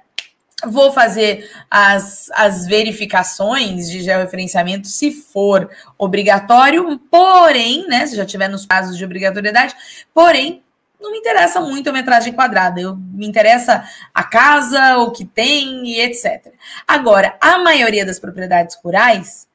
Vou 0.64 0.90
fazer 0.90 1.50
as, 1.70 2.30
as 2.34 2.66
verificações 2.66 3.90
de 3.90 4.02
georreferenciamento 4.02 4.88
se 4.88 5.10
for 5.10 5.68
obrigatório, 5.98 6.98
porém, 7.10 7.86
né? 7.86 8.06
Se 8.06 8.16
já 8.16 8.24
tiver 8.24 8.48
nos 8.48 8.64
casos 8.64 8.96
de 8.96 9.04
obrigatoriedade, 9.04 9.74
porém, 10.14 10.62
não 10.98 11.12
me 11.12 11.18
interessa 11.18 11.60
muito 11.60 11.90
a 11.90 11.92
metragem 11.92 12.32
quadrada, 12.32 12.80
eu, 12.80 12.96
me 12.96 13.26
interessa 13.26 13.86
a 14.14 14.24
casa, 14.24 14.96
o 14.96 15.10
que 15.10 15.26
tem 15.26 15.86
e 15.86 16.00
etc. 16.00 16.52
Agora, 16.88 17.36
a 17.40 17.58
maioria 17.58 18.06
das 18.06 18.18
propriedades 18.18 18.76
rurais 18.82 19.46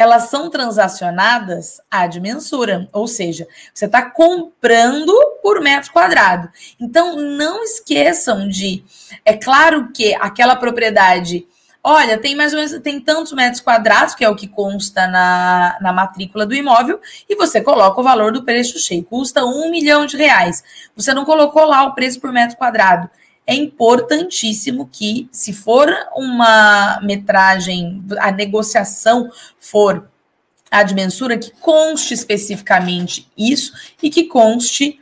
elas 0.00 0.30
são 0.30 0.48
transacionadas 0.48 1.78
ad 1.90 2.18
mensura, 2.22 2.88
ou 2.90 3.06
seja, 3.06 3.46
você 3.74 3.84
está 3.84 4.00
comprando 4.00 5.12
por 5.42 5.60
metro 5.60 5.92
quadrado. 5.92 6.48
Então, 6.80 7.16
não 7.16 7.62
esqueçam 7.62 8.48
de. 8.48 8.82
É 9.26 9.34
claro 9.34 9.92
que 9.92 10.14
aquela 10.14 10.56
propriedade. 10.56 11.46
Olha, 11.84 12.16
tem 12.16 12.34
mais 12.34 12.54
ou 12.54 12.58
menos 12.58 12.80
tem 12.80 12.98
tantos 12.98 13.34
metros 13.34 13.60
quadrados, 13.60 14.14
que 14.14 14.24
é 14.24 14.28
o 14.30 14.34
que 14.34 14.48
consta 14.48 15.06
na, 15.06 15.76
na 15.82 15.92
matrícula 15.92 16.46
do 16.46 16.54
imóvel, 16.54 16.98
e 17.28 17.36
você 17.36 17.60
coloca 17.60 18.00
o 18.00 18.04
valor 18.04 18.32
do 18.32 18.42
preço 18.42 18.78
cheio. 18.78 19.04
Custa 19.04 19.44
um 19.44 19.70
milhão 19.70 20.06
de 20.06 20.16
reais. 20.16 20.64
Você 20.96 21.12
não 21.12 21.26
colocou 21.26 21.66
lá 21.66 21.82
o 21.84 21.94
preço 21.94 22.18
por 22.18 22.32
metro 22.32 22.56
quadrado 22.56 23.10
é 23.46 23.54
importantíssimo 23.54 24.88
que, 24.90 25.28
se 25.32 25.52
for 25.52 25.88
uma 26.14 27.00
metragem, 27.02 28.02
a 28.18 28.30
negociação 28.30 29.30
for 29.58 30.08
a 30.70 30.82
de 30.84 30.94
mensura, 30.94 31.36
que 31.36 31.50
conste 31.60 32.14
especificamente 32.14 33.28
isso 33.36 33.72
e 34.00 34.08
que 34.08 34.24
conste 34.24 35.00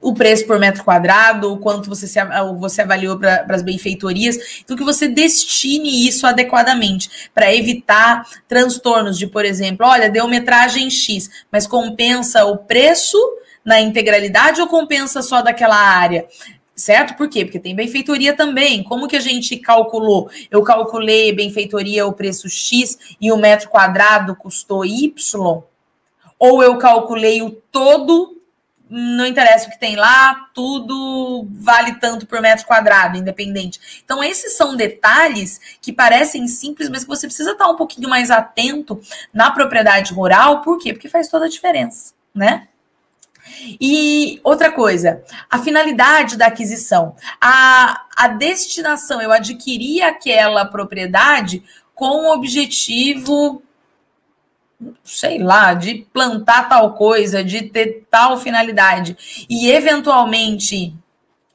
o 0.00 0.14
preço 0.14 0.46
por 0.46 0.58
metro 0.58 0.84
quadrado, 0.84 1.52
o 1.52 1.58
quanto 1.58 1.88
você, 1.88 2.06
se, 2.06 2.18
você 2.58 2.82
avaliou 2.82 3.18
para 3.18 3.44
as 3.50 3.62
benfeitorias, 3.62 4.60
então 4.64 4.76
que 4.76 4.84
você 4.84 5.08
destine 5.08 6.06
isso 6.06 6.26
adequadamente 6.26 7.28
para 7.34 7.52
evitar 7.52 8.24
transtornos 8.46 9.18
de, 9.18 9.26
por 9.26 9.44
exemplo, 9.44 9.86
olha, 9.86 10.08
deu 10.08 10.28
metragem 10.28 10.88
X, 10.88 11.28
mas 11.50 11.66
compensa 11.66 12.44
o 12.44 12.56
preço 12.58 13.18
na 13.64 13.80
integralidade 13.80 14.60
ou 14.60 14.68
compensa 14.68 15.20
só 15.20 15.42
daquela 15.42 15.76
área? 15.76 16.26
Certo? 16.78 17.16
Por 17.16 17.28
quê? 17.28 17.44
Porque 17.44 17.58
tem 17.58 17.74
benfeitoria 17.74 18.34
também. 18.34 18.82
Como 18.82 19.08
que 19.08 19.16
a 19.16 19.20
gente 19.20 19.56
calculou? 19.56 20.30
Eu 20.50 20.62
calculei 20.62 21.32
benfeitoria 21.32 22.06
o 22.06 22.12
preço 22.12 22.48
X 22.48 23.16
e 23.20 23.30
o 23.32 23.36
metro 23.36 23.68
quadrado 23.68 24.34
custou 24.36 24.84
Y? 24.84 25.62
Ou 26.38 26.62
eu 26.62 26.78
calculei 26.78 27.42
o 27.42 27.50
todo, 27.50 28.40
não 28.88 29.26
interessa 29.26 29.66
o 29.66 29.70
que 29.70 29.78
tem 29.78 29.96
lá, 29.96 30.48
tudo 30.54 31.46
vale 31.50 31.96
tanto 31.96 32.26
por 32.26 32.40
metro 32.40 32.64
quadrado, 32.64 33.18
independente. 33.18 34.00
Então, 34.04 34.22
esses 34.22 34.56
são 34.56 34.76
detalhes 34.76 35.60
que 35.82 35.92
parecem 35.92 36.46
simples, 36.46 36.88
mas 36.88 37.02
que 37.02 37.08
você 37.08 37.26
precisa 37.26 37.52
estar 37.52 37.68
um 37.68 37.76
pouquinho 37.76 38.08
mais 38.08 38.30
atento 38.30 39.00
na 39.34 39.50
propriedade 39.50 40.14
rural. 40.14 40.62
Por 40.62 40.78
quê? 40.78 40.92
Porque 40.92 41.08
faz 41.08 41.28
toda 41.28 41.46
a 41.46 41.50
diferença, 41.50 42.14
né? 42.32 42.68
E 43.80 44.40
outra 44.42 44.72
coisa, 44.72 45.22
a 45.50 45.58
finalidade 45.58 46.36
da 46.36 46.46
aquisição, 46.46 47.14
a, 47.40 48.04
a 48.16 48.28
destinação, 48.28 49.20
eu 49.20 49.32
adquiri 49.32 50.02
aquela 50.02 50.64
propriedade 50.64 51.62
com 51.94 52.26
o 52.26 52.32
objetivo, 52.32 53.62
sei 55.02 55.38
lá, 55.38 55.74
de 55.74 56.06
plantar 56.12 56.68
tal 56.68 56.94
coisa, 56.94 57.42
de 57.42 57.62
ter 57.62 58.06
tal 58.10 58.38
finalidade, 58.38 59.46
e 59.48 59.70
eventualmente 59.70 60.94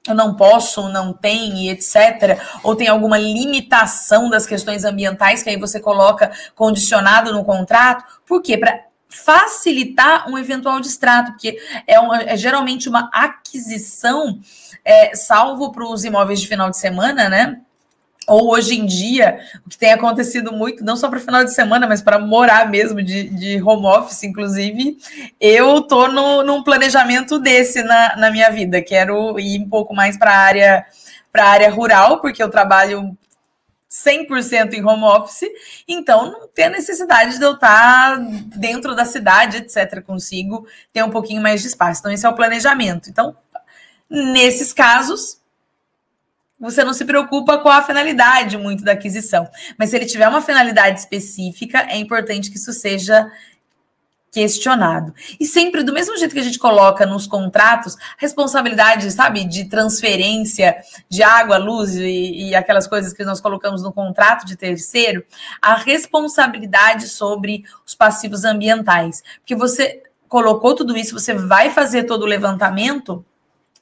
eu 0.07 0.13
não 0.13 0.35
posso, 0.35 0.89
não 0.89 1.13
tem, 1.13 1.69
etc. 1.69 2.37
Ou 2.61 2.75
tem 2.75 2.89
alguma 2.89 3.17
limitação 3.17 4.29
das 4.29 4.45
questões 4.45 4.83
ambientais 4.83 5.41
que 5.41 5.49
aí 5.49 5.57
você 5.57 5.79
coloca 5.79 6.31
condicionado 6.55 7.31
no 7.31 7.45
contrato. 7.45 8.03
Por 8.25 8.41
quê? 8.41 8.57
Para 8.57 8.83
facilitar 9.13 10.29
um 10.29 10.37
eventual 10.37 10.79
distrato, 10.79 11.31
porque 11.31 11.57
é, 11.85 11.99
uma, 11.99 12.21
é 12.23 12.35
geralmente 12.35 12.89
uma 12.89 13.09
aquisição, 13.13 14.39
é, 14.83 15.15
salvo 15.15 15.71
para 15.71 15.85
os 15.85 16.03
imóveis 16.03 16.41
de 16.41 16.47
final 16.47 16.69
de 16.69 16.77
semana, 16.77 17.29
né? 17.29 17.59
Ou 18.25 18.51
hoje 18.51 18.79
em 18.79 18.85
dia, 18.85 19.39
o 19.65 19.69
que 19.69 19.77
tem 19.77 19.91
acontecido 19.91 20.51
muito, 20.53 20.83
não 20.83 20.95
só 20.95 21.09
para 21.09 21.19
final 21.19 21.43
de 21.43 21.53
semana, 21.53 21.85
mas 21.85 22.01
para 22.01 22.17
morar 22.17 22.69
mesmo 22.69 23.03
de, 23.03 23.29
de 23.29 23.61
home 23.61 23.85
office, 23.85 24.23
inclusive, 24.23 24.97
eu 25.39 25.81
tô 25.81 26.07
no, 26.07 26.41
num 26.41 26.63
planejamento 26.63 27.37
desse 27.37 27.83
na, 27.83 28.15
na 28.15 28.31
minha 28.31 28.49
vida. 28.49 28.81
Quero 28.81 29.37
ir 29.39 29.59
um 29.59 29.69
pouco 29.69 29.93
mais 29.93 30.17
para 30.17 30.31
a 30.31 30.37
área 30.37 30.85
para 31.33 31.47
área 31.47 31.69
rural, 31.71 32.21
porque 32.21 32.41
eu 32.43 32.49
trabalho 32.49 33.17
100% 33.93 34.73
em 34.73 34.83
home 34.83 35.03
office, 35.03 35.47
então 35.87 36.31
não 36.31 36.47
tem 36.47 36.65
a 36.65 36.69
necessidade 36.71 37.37
de 37.37 37.43
eu 37.45 37.53
estar 37.53 38.17
dentro 38.57 38.95
da 38.95 39.05
cidade, 39.05 39.57
etc. 39.57 40.01
Consigo 40.01 40.67
ter 40.91 41.03
um 41.03 41.11
pouquinho 41.11 41.43
mais 41.43 41.61
de 41.61 41.67
espaço. 41.67 41.99
Então, 41.99 42.11
esse 42.11 42.25
é 42.25 42.29
o 42.29 42.35
planejamento. 42.35 43.09
Então, 43.09 43.37
nesses 44.09 44.73
casos, 44.73 45.39
você 46.59 46.83
não 46.83 46.93
se 46.93 47.05
preocupa 47.05 47.59
com 47.59 47.69
a 47.69 47.83
finalidade 47.83 48.57
muito 48.57 48.83
da 48.83 48.93
aquisição. 48.93 49.47
Mas 49.77 49.91
se 49.91 49.95
ele 49.95 50.05
tiver 50.05 50.27
uma 50.27 50.41
finalidade 50.41 50.99
específica, 50.99 51.85
é 51.87 51.97
importante 51.97 52.49
que 52.49 52.57
isso 52.57 52.73
seja 52.73 53.31
questionado. 54.33 55.13
E 55.39 55.45
sempre, 55.45 55.83
do 55.83 55.93
mesmo 55.93 56.17
jeito 56.17 56.33
que 56.33 56.39
a 56.39 56.43
gente 56.43 56.57
coloca 56.57 57.05
nos 57.05 57.27
contratos, 57.27 57.95
responsabilidade, 58.17 59.11
sabe, 59.11 59.45
de 59.45 59.65
transferência 59.65 60.75
de 61.07 61.21
água, 61.21 61.57
luz 61.57 61.93
e, 61.95 62.49
e, 62.49 62.55
aquelas 62.55 62.87
coisas 62.87 63.13
que 63.13 63.23
nós 63.23 63.39
colocamos 63.39 63.83
no 63.83 63.93
contrato 63.93 64.43
de 64.43 64.55
terceiro, 64.55 65.23
a 65.61 65.75
responsabilidade 65.75 67.07
sobre 67.09 67.63
os 67.85 67.93
passivos 67.93 68.43
ambientais. 68.43 69.21
Porque 69.37 69.55
você 69.55 70.01
colocou 70.27 70.73
tudo 70.73 70.97
isso, 70.97 71.13
você 71.13 71.35
vai 71.35 71.69
fazer 71.69 72.05
todo 72.05 72.23
o 72.23 72.27
levantamento, 72.27 73.23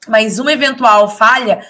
mas 0.05 0.37
uma 0.37 0.51
eventual 0.51 1.07
falha. 1.09 1.65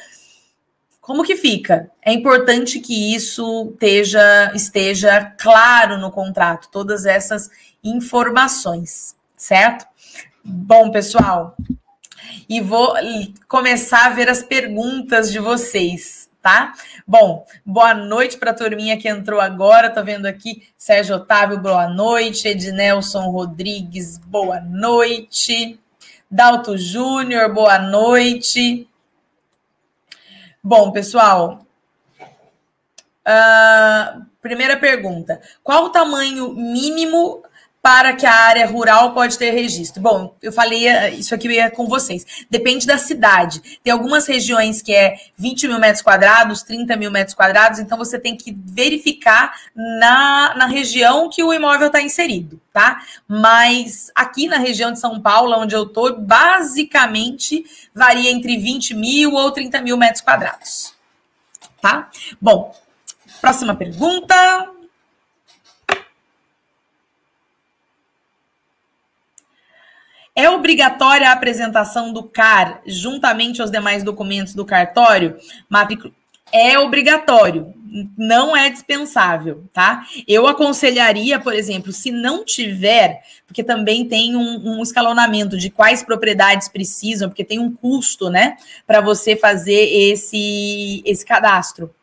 Como 1.00 1.24
que 1.24 1.36
fica? 1.36 1.92
É 2.02 2.12
importante 2.12 2.80
que 2.80 3.14
isso 3.14 3.70
esteja, 3.74 4.52
esteja 4.56 5.36
claro 5.38 6.00
no 6.00 6.10
contrato, 6.10 6.70
todas 6.72 7.06
essas 7.06 7.52
informações, 7.84 9.16
certo? 9.36 9.86
Bom, 10.44 10.92
pessoal, 10.92 11.56
e 12.48 12.62
vou 12.62 12.94
começar 13.48 14.08
a 14.08 14.10
ver 14.10 14.30
as 14.30 14.44
perguntas 14.44 15.32
de 15.32 15.40
vocês, 15.40 16.30
tá? 16.42 16.74
Bom, 17.06 17.46
boa 17.66 17.94
noite 17.94 18.38
para 18.38 18.52
a 18.52 18.56
turminha 18.56 18.98
que 18.98 19.08
entrou 19.08 19.40
agora. 19.40 19.90
Tô 19.90 20.04
vendo 20.04 20.26
aqui 20.26 20.68
Sérgio 20.78 21.16
Otávio, 21.16 21.60
boa 21.60 21.88
noite. 21.88 22.48
Ednelson 22.48 23.30
Rodrigues, 23.30 24.18
boa 24.18 24.60
noite. 24.62 25.80
Dalto 26.30 26.78
Júnior, 26.78 27.54
boa 27.54 27.78
noite. 27.78 28.88
Bom, 30.64 30.92
pessoal, 30.92 31.66
uh, 33.28 34.26
primeira 34.42 34.78
pergunta: 34.78 35.42
qual 35.64 35.86
o 35.86 35.90
tamanho 35.90 36.54
mínimo 36.54 37.44
para 37.82 38.14
que 38.14 38.26
a 38.26 38.34
área 38.34 38.68
rural 38.68 39.14
pode 39.14 39.38
ter 39.38 39.52
registro? 39.52 40.02
Bom, 40.02 40.36
eu 40.42 40.52
falei 40.52 40.88
eh, 40.88 41.12
isso 41.12 41.34
aqui 41.34 41.50
com 41.72 41.88
vocês. 41.88 42.46
Depende 42.50 42.86
da 42.86 42.98
cidade. 42.98 43.80
Tem 43.84 43.92
algumas 43.92 44.28
regiões 44.28 44.82
que 44.82 44.94
é 44.94 45.16
20 45.36 45.68
mil 45.68 45.80
metros 45.80 46.04
quadrados, 46.04 46.62
30 46.62 46.96
mil 46.96 47.10
metros 47.10 47.34
quadrados, 47.34 47.80
então 47.80 47.98
você 47.98 48.20
tem 48.20 48.38
que 48.38 48.56
verificar 48.56 49.54
na, 49.76 50.54
na 50.56 50.68
região 50.68 51.30
que 51.30 51.44
o 51.44 51.54
imóvel 51.54 51.88
está 51.88 52.02
inserido, 52.02 52.62
tá? 52.72 53.02
Mas 53.28 54.12
aqui 54.14 54.48
na 54.48 54.58
região 54.58 54.92
de 54.92 55.00
São 55.00 55.20
Paulo, 55.20 55.58
onde 55.58 55.76
eu 55.76 55.84
estou, 55.84 56.16
basicamente 56.16 57.66
varia 57.96 58.32
entre 58.32 58.58
20 58.58 58.94
mil 58.94 59.34
ou 59.34 59.52
30 59.52 59.82
mil 59.82 59.98
metros 59.98 60.22
quadrados. 60.22 60.94
Tá? 61.82 62.10
Bom, 62.40 62.76
próxima 63.42 63.76
pergunta. 63.76 64.81
É 70.42 70.50
obrigatória 70.50 71.30
a 71.30 71.34
apresentação 71.34 72.12
do 72.12 72.24
CAR 72.24 72.82
juntamente 72.88 73.62
aos 73.62 73.70
demais 73.70 74.04
documentos 74.04 74.56
do 74.56 74.66
cartório? 74.66 75.38
É 76.52 76.80
obrigatório, 76.80 77.72
não 78.18 78.58
é 78.58 78.68
dispensável, 78.72 79.64
tá? 79.72 80.04
Eu 80.28 80.48
aconselharia, 80.48 81.40
por 81.40 81.54
exemplo, 81.54 81.92
se 81.92 82.10
não 82.10 82.44
tiver, 82.44 83.22
porque 83.46 83.64
também 83.64 84.04
tem 84.08 84.36
um, 84.36 84.80
um 84.80 84.82
escalonamento 84.82 85.56
de 85.56 85.70
quais 85.70 86.02
propriedades 86.02 86.68
precisam, 86.68 87.30
porque 87.30 87.46
tem 87.46 87.60
um 87.60 87.72
custo, 87.72 88.28
né, 88.28 88.58
para 88.88 89.00
você 89.00 89.36
fazer 89.36 89.94
esse, 89.94 91.04
esse 91.06 91.24
cadastro. 91.24 91.94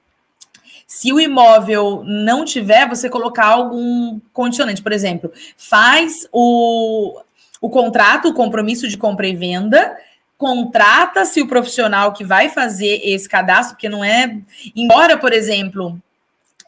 Se 0.86 1.12
o 1.12 1.18
imóvel 1.18 2.04
não 2.06 2.44
tiver, 2.44 2.88
você 2.88 3.10
colocar 3.10 3.46
algum 3.46 4.20
condicionante, 4.32 4.80
por 4.80 4.92
exemplo, 4.92 5.32
faz 5.56 6.28
o, 6.32 7.20
o 7.60 7.68
contrato, 7.68 8.28
o 8.28 8.34
compromisso 8.34 8.88
de 8.88 8.96
compra 8.96 9.26
e 9.26 9.34
venda, 9.34 9.96
contrata-se 10.36 11.42
o 11.42 11.48
profissional 11.48 12.12
que 12.12 12.24
vai 12.24 12.48
fazer 12.48 13.00
esse 13.02 13.28
cadastro, 13.28 13.74
porque 13.74 13.88
não 13.88 14.04
é. 14.04 14.38
Embora, 14.74 15.18
por 15.18 15.32
exemplo, 15.32 16.00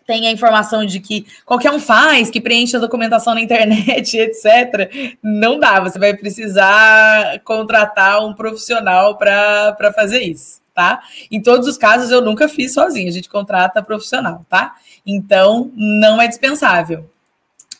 tenha 0.06 0.28
a 0.28 0.32
informação 0.32 0.84
de 0.84 0.98
que 0.98 1.24
qualquer 1.46 1.70
um 1.70 1.78
faz, 1.78 2.28
que 2.30 2.40
preenche 2.40 2.76
a 2.76 2.80
documentação 2.80 3.32
na 3.32 3.40
internet, 3.40 4.18
etc., 4.18 5.16
não 5.22 5.58
dá. 5.58 5.78
Você 5.78 6.00
vai 6.00 6.14
precisar 6.14 7.38
contratar 7.44 8.26
um 8.26 8.34
profissional 8.34 9.16
para 9.16 9.92
fazer 9.94 10.20
isso, 10.20 10.60
tá? 10.74 11.00
Em 11.30 11.40
todos 11.40 11.68
os 11.68 11.78
casos, 11.78 12.10
eu 12.10 12.20
nunca 12.20 12.48
fiz 12.48 12.74
sozinho, 12.74 13.08
a 13.08 13.12
gente 13.12 13.28
contrata 13.28 13.80
profissional, 13.80 14.44
tá? 14.48 14.74
Então, 15.06 15.70
não 15.76 16.20
é 16.20 16.26
dispensável 16.26 17.08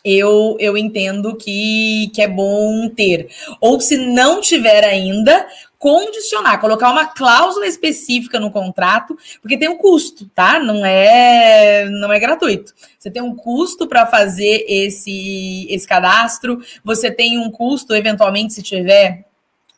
eu, 0.05 0.57
eu 0.59 0.77
entendo 0.77 1.37
que, 1.37 2.11
que 2.15 2.23
é 2.23 2.29
bom 2.29 2.89
ter. 2.89 3.29
Ou 3.61 3.81
se 3.81 3.97
não 3.97 4.41
tiver 4.41 4.85
ainda, 4.85 5.47
condicionar, 5.81 6.61
colocar 6.61 6.91
uma 6.91 7.07
cláusula 7.07 7.67
específica 7.67 8.39
no 8.39 8.51
contrato, 8.51 9.17
porque 9.41 9.57
tem 9.57 9.69
um 9.69 9.79
custo, 9.79 10.27
tá? 10.35 10.59
Não 10.59 10.85
é 10.85 11.89
não 11.89 12.13
é 12.13 12.21
gratuito. 12.21 12.75
Você 12.99 13.11
tem 13.11 13.23
um 13.23 13.35
custo 13.35 13.87
para 13.87 14.07
fazer 14.07 14.67
esse 14.69 15.67
esse 15.71 15.89
cadastro, 15.89 16.61
você 16.85 17.11
tem 17.11 17.39
um 17.39 17.51
custo 17.51 17.95
eventualmente 17.95 18.53
se 18.53 18.63
tiver 18.63 19.25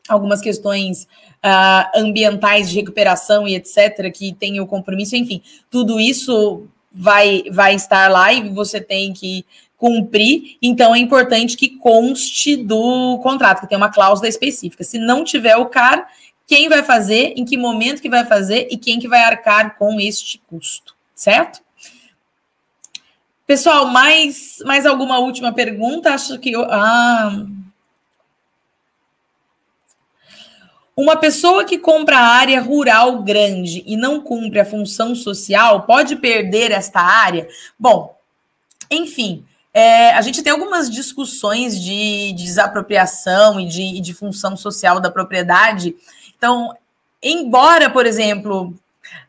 algumas 0.09 0.41
questões 0.41 1.05
uh, 1.45 2.01
ambientais 2.01 2.69
de 2.69 2.77
recuperação 2.77 3.47
e 3.47 3.55
etc 3.55 4.13
que 4.13 4.35
tem 4.35 4.61
o 4.61 4.67
compromisso, 4.67 5.15
enfim, 5.15 5.41
tudo 5.71 6.01
isso 6.01 6.67
vai 6.91 7.45
vai 7.51 7.77
estar 7.77 8.11
lá 8.11 8.33
e 8.33 8.49
você 8.49 8.81
tem 8.81 9.13
que 9.13 9.47
cumprir, 9.83 10.59
então 10.63 10.95
é 10.95 10.99
importante 11.01 11.57
que 11.57 11.71
conste 11.71 12.55
do 12.55 13.19
contrato, 13.21 13.63
que 13.63 13.67
tem 13.67 13.77
uma 13.77 13.91
cláusula 13.91 14.29
específica. 14.29 14.85
Se 14.85 14.97
não 14.97 15.25
tiver 15.25 15.57
o 15.57 15.67
CAR, 15.67 16.07
quem 16.47 16.69
vai 16.69 16.85
fazer, 16.85 17.35
em 17.37 17.45
que 17.45 17.57
momento 17.57 18.01
que 18.01 18.09
vai 18.09 18.25
fazer 18.25 18.69
e 18.71 18.77
quem 18.77 19.01
que 19.01 19.09
vai 19.09 19.25
arcar 19.25 19.77
com 19.77 19.99
este 19.99 20.41
custo, 20.47 20.95
certo? 21.17 21.61
Pessoal, 23.45 23.89
mais, 23.89 24.59
mais 24.65 24.87
alguma 24.87 25.19
última 25.19 25.53
pergunta? 25.53 26.15
Acho 26.15 26.39
que 26.39 26.53
eu. 26.53 26.65
Ah. 26.71 27.45
Uma 30.97 31.17
pessoa 31.17 31.65
que 31.65 31.77
compra 31.77 32.19
área 32.19 32.61
rural 32.61 33.21
grande 33.25 33.83
e 33.85 33.97
não 33.97 34.21
cumpre 34.21 34.61
a 34.61 34.65
função 34.65 35.17
social 35.17 35.83
pode 35.83 36.15
perder 36.15 36.71
esta 36.71 37.01
área? 37.01 37.49
Bom, 37.77 38.17
enfim, 38.89 39.45
é, 39.75 40.11
a 40.13 40.21
gente 40.21 40.43
tem 40.43 40.53
algumas 40.53 40.91
discussões 40.91 41.81
de, 41.81 42.33
de 42.33 42.45
desapropriação 42.45 43.59
e 43.59 43.67
de, 43.67 44.01
de, 44.01 44.13
função 44.13 44.57
social 44.57 45.01
da 45.01 45.11
propriedade. 45.11 45.97
Então, 46.37 46.77
embora, 47.23 47.89
por 47.89 48.05
exemplo, 48.05 48.75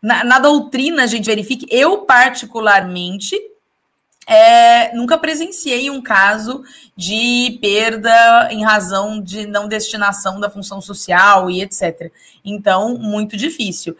na, 0.01 0.23
na 0.23 0.39
doutrina 0.39 1.03
a 1.03 1.07
gente 1.07 1.25
verifique, 1.25 1.65
eu 1.69 1.99
particularmente 1.99 3.39
é, 4.27 4.93
nunca 4.93 5.17
presenciei 5.17 5.89
um 5.89 6.01
caso 6.01 6.63
de 6.95 7.57
perda 7.61 8.49
em 8.51 8.63
razão 8.63 9.21
de 9.21 9.45
não 9.45 9.67
destinação 9.67 10.39
da 10.39 10.49
função 10.49 10.81
social 10.81 11.49
e 11.49 11.61
etc. 11.61 12.11
Então, 12.43 12.97
muito 12.97 13.37
difícil. 13.37 13.95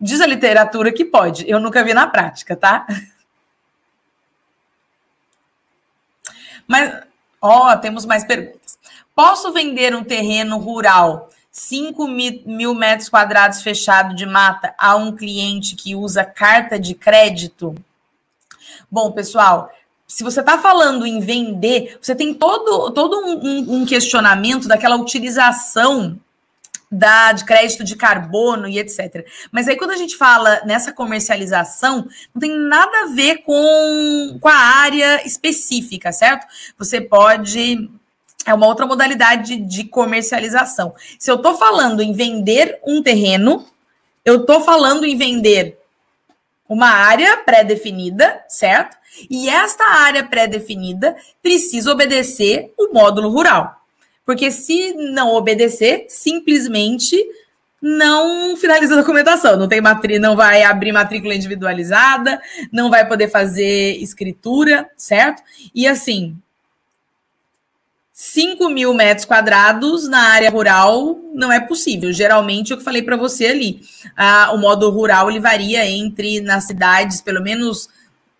Diz 0.00 0.20
a 0.20 0.26
literatura 0.26 0.92
que 0.92 1.04
pode, 1.04 1.48
eu 1.48 1.60
nunca 1.60 1.84
vi 1.84 1.94
na 1.94 2.06
prática, 2.06 2.56
tá? 2.56 2.86
Mas, 6.66 7.02
ó, 7.40 7.76
temos 7.76 8.04
mais 8.04 8.24
perguntas. 8.24 8.78
Posso 9.14 9.52
vender 9.52 9.94
um 9.94 10.02
terreno 10.02 10.58
rural, 10.58 11.30
5 11.50 12.08
mil 12.08 12.74
metros 12.74 13.08
quadrados 13.08 13.62
fechado 13.62 14.14
de 14.14 14.26
mata, 14.26 14.74
a 14.78 14.96
um 14.96 15.14
cliente 15.14 15.76
que 15.76 15.94
usa 15.94 16.24
carta 16.24 16.78
de 16.78 16.94
crédito? 16.94 17.74
Bom, 18.90 19.12
pessoal, 19.12 19.70
se 20.06 20.24
você 20.24 20.40
está 20.40 20.58
falando 20.58 21.06
em 21.06 21.20
vender, 21.20 21.98
você 22.00 22.14
tem 22.14 22.34
todo, 22.34 22.90
todo 22.90 23.16
um, 23.18 23.80
um 23.80 23.86
questionamento 23.86 24.66
daquela 24.66 24.96
utilização 24.96 26.18
da, 26.90 27.32
de 27.32 27.44
crédito 27.44 27.82
de 27.84 27.96
carbono 27.96 28.68
e 28.68 28.78
etc. 28.78 29.26
Mas 29.50 29.68
aí, 29.68 29.76
quando 29.76 29.92
a 29.92 29.96
gente 29.96 30.16
fala 30.16 30.62
nessa 30.64 30.92
comercialização, 30.92 32.08
não 32.34 32.40
tem 32.40 32.56
nada 32.56 33.04
a 33.04 33.06
ver 33.14 33.38
com, 33.38 34.38
com 34.40 34.48
a 34.48 34.54
área 34.54 35.26
específica, 35.26 36.12
certo? 36.12 36.46
Você 36.78 37.00
pode. 37.00 37.90
É 38.46 38.52
uma 38.52 38.66
outra 38.66 38.86
modalidade 38.86 39.56
de 39.56 39.84
comercialização. 39.84 40.94
Se 41.18 41.30
eu 41.30 41.36
estou 41.36 41.56
falando 41.56 42.02
em 42.02 42.12
vender 42.12 42.78
um 42.86 43.02
terreno, 43.02 43.66
eu 44.24 44.42
estou 44.42 44.60
falando 44.60 45.06
em 45.06 45.16
vender 45.16 45.78
uma 46.68 46.88
área 46.88 47.38
pré-definida, 47.38 48.44
certo? 48.48 48.96
E 49.30 49.48
esta 49.48 49.84
área 49.84 50.24
pré-definida 50.24 51.16
precisa 51.42 51.90
obedecer 51.92 52.72
o 52.78 52.92
módulo 52.92 53.30
rural. 53.30 53.83
Porque 54.24 54.50
se 54.50 54.92
não 54.94 55.34
obedecer, 55.34 56.06
simplesmente 56.08 57.16
não 57.80 58.56
finaliza 58.56 58.94
a 58.94 58.98
documentação, 58.98 59.58
não 59.58 59.68
tem 59.68 59.80
matrícula, 59.80 60.28
não 60.28 60.34
vai 60.34 60.62
abrir 60.62 60.90
matrícula 60.90 61.34
individualizada, 61.34 62.40
não 62.72 62.88
vai 62.88 63.06
poder 63.06 63.28
fazer 63.28 63.98
escritura, 63.98 64.88
certo? 64.96 65.42
E 65.74 65.86
assim, 65.86 66.34
5 68.16 68.70
mil 68.70 68.94
metros 68.94 69.26
quadrados 69.26 70.08
na 70.08 70.20
área 70.20 70.48
rural 70.48 71.18
não 71.34 71.52
é 71.52 71.60
possível. 71.60 72.12
Geralmente, 72.12 72.72
o 72.72 72.78
que 72.78 72.84
falei 72.84 73.02
para 73.02 73.16
você 73.16 73.48
ali, 73.48 73.80
ah, 74.16 74.52
o 74.54 74.56
modo 74.56 74.88
rural 74.88 75.28
ele 75.28 75.40
varia 75.40 75.84
entre 75.84 76.40
nas 76.40 76.64
cidades, 76.64 77.20
pelo 77.20 77.42
menos 77.42 77.88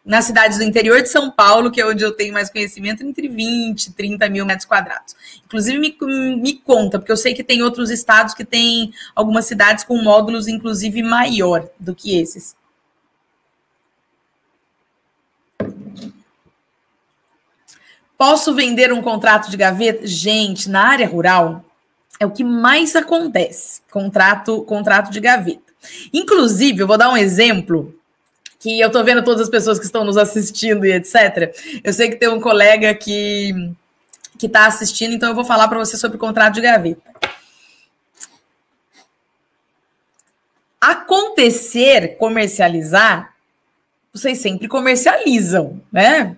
nas 0.05 0.27
cidades 0.27 0.59
do 0.59 0.65
interior 0.65 1.01
de 1.01 1.09
São 1.09 1.31
Paulo, 1.31 1.71
que 1.71 1.81
é 1.81 1.87
onde 1.87 2.05
eu 2.05 2.13
tenho 2.13 2.33
mais 2.33 2.51
conhecimento, 2.51 3.03
entre 3.03 3.27
20 3.27 3.87
e 3.87 3.93
30 3.93 4.29
mil 4.29 4.45
metros 4.45 4.67
quadrados. 4.67 5.17
Inclusive, 5.47 5.79
me, 5.79 5.97
me 6.37 6.55
conta, 6.59 6.99
porque 6.99 7.11
eu 7.11 7.17
sei 7.17 7.33
que 7.33 7.43
tem 7.43 7.63
outros 7.63 7.91
estados 7.91 8.35
que 8.35 8.45
têm 8.45 8.93
algumas 9.15 9.47
cidades 9.47 9.83
com 9.83 9.97
módulos, 10.03 10.47
inclusive, 10.47 11.03
maior 11.03 11.67
do 11.81 11.95
que 11.95 12.21
esses. 12.21 12.55
Posso 18.19 18.55
vender 18.55 18.93
um 18.93 19.03
contrato 19.03 19.51
de 19.51 19.57
gaveta? 19.57 20.07
Gente, 20.07 20.69
na 20.69 20.87
área 20.87 21.09
rural 21.09 21.65
é 22.21 22.27
o 22.27 22.31
que 22.31 22.45
mais 22.45 22.95
acontece, 22.95 23.81
contrato, 23.91 24.63
contrato 24.63 25.11
de 25.11 25.19
gaveta. 25.19 25.73
Inclusive, 26.13 26.81
eu 26.81 26.87
vou 26.87 26.99
dar 26.99 27.11
um 27.11 27.17
exemplo 27.17 27.95
que 28.65 28.81
eu 28.81 28.91
tô 28.91 29.05
vendo 29.05 29.23
todas 29.23 29.43
as 29.43 29.51
pessoas 29.51 29.79
que 29.79 29.85
estão 29.85 30.07
nos 30.07 30.17
assistindo 30.17 30.87
e 30.87 30.93
etc. 30.93 31.55
Eu 31.85 31.93
sei 31.93 32.09
que 32.09 32.17
tem 32.17 32.31
um 32.31 32.41
colega 32.41 32.95
que 32.95 33.75
que 34.39 34.47
está 34.47 34.67
assistindo, 34.67 35.13
então 35.13 35.29
eu 35.29 35.35
vou 35.35 35.45
falar 35.45 35.69
para 35.69 35.79
você 35.79 35.99
sobre 35.99 36.17
o 36.17 36.21
contrato 36.21 36.55
de 36.55 36.63
gaveta. 36.63 37.03
Acontecer, 40.81 42.17
comercializar, 42.17 43.35
vocês 44.11 44.39
sempre 44.39 44.67
comercializam, 44.67 45.81
né? 45.93 46.35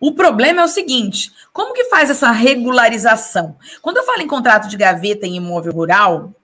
O 0.00 0.12
problema 0.12 0.62
é 0.62 0.64
o 0.64 0.68
seguinte: 0.68 1.30
como 1.52 1.72
que 1.72 1.84
faz 1.84 2.10
essa 2.10 2.32
regularização? 2.32 3.56
Quando 3.80 3.98
eu 3.98 4.04
falo 4.04 4.20
em 4.20 4.26
contrato 4.26 4.68
de 4.68 4.76
gaveta 4.76 5.28
em 5.28 5.36
imóvel 5.36 5.72
rural, 5.72 6.34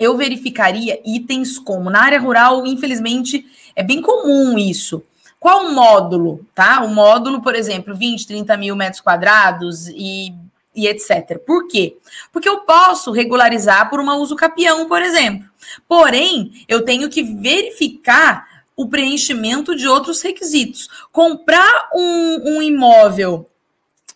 eu 0.00 0.16
verificaria 0.16 0.98
itens 1.04 1.58
como 1.58 1.90
na 1.90 2.02
área 2.02 2.18
rural, 2.18 2.66
infelizmente, 2.66 3.44
é 3.76 3.82
bem 3.82 4.00
comum 4.00 4.58
isso. 4.58 5.04
Qual 5.38 5.66
o 5.66 5.72
módulo, 5.72 6.46
tá? 6.54 6.82
O 6.82 6.88
módulo, 6.88 7.42
por 7.42 7.54
exemplo, 7.54 7.94
20, 7.94 8.26
30 8.26 8.56
mil 8.56 8.74
metros 8.74 9.02
quadrados 9.02 9.88
e, 9.88 10.34
e 10.74 10.86
etc. 10.86 11.38
Por 11.46 11.68
quê? 11.68 11.98
Porque 12.32 12.48
eu 12.48 12.60
posso 12.60 13.12
regularizar 13.12 13.90
por 13.90 14.00
uma 14.00 14.16
uso 14.16 14.34
capião, 14.34 14.88
por 14.88 15.02
exemplo. 15.02 15.48
Porém, 15.86 16.64
eu 16.66 16.82
tenho 16.82 17.10
que 17.10 17.22
verificar 17.22 18.64
o 18.74 18.88
preenchimento 18.88 19.76
de 19.76 19.86
outros 19.86 20.22
requisitos. 20.22 20.88
Comprar 21.12 21.90
um, 21.94 22.56
um 22.56 22.62
imóvel 22.62 23.48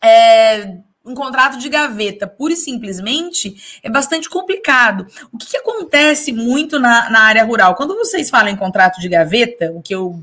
é, 0.03 0.79
um 1.05 1.15
contrato 1.15 1.59
de 1.59 1.69
gaveta, 1.69 2.27
pura 2.27 2.55
e 2.55 2.57
simplesmente, 2.57 3.81
é 3.83 3.91
bastante 3.91 4.29
complicado. 4.29 5.07
O 5.31 5.37
que, 5.37 5.51
que 5.51 5.57
acontece 5.57 6.33
muito 6.33 6.79
na, 6.79 7.11
na 7.11 7.21
área 7.21 7.45
rural? 7.45 7.75
Quando 7.75 7.95
vocês 7.95 8.31
falam 8.31 8.49
em 8.49 8.57
contrato 8.57 9.01
de 9.01 9.09
gaveta, 9.09 9.71
o 9.73 9.83
que 9.83 9.95
eu 9.95 10.23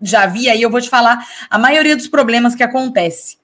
já 0.00 0.26
vi 0.26 0.48
aí, 0.48 0.62
eu 0.62 0.70
vou 0.70 0.80
te 0.80 0.88
falar 0.88 1.26
a 1.50 1.58
maioria 1.58 1.96
dos 1.96 2.06
problemas 2.06 2.54
que 2.54 2.62
acontece. 2.62 3.38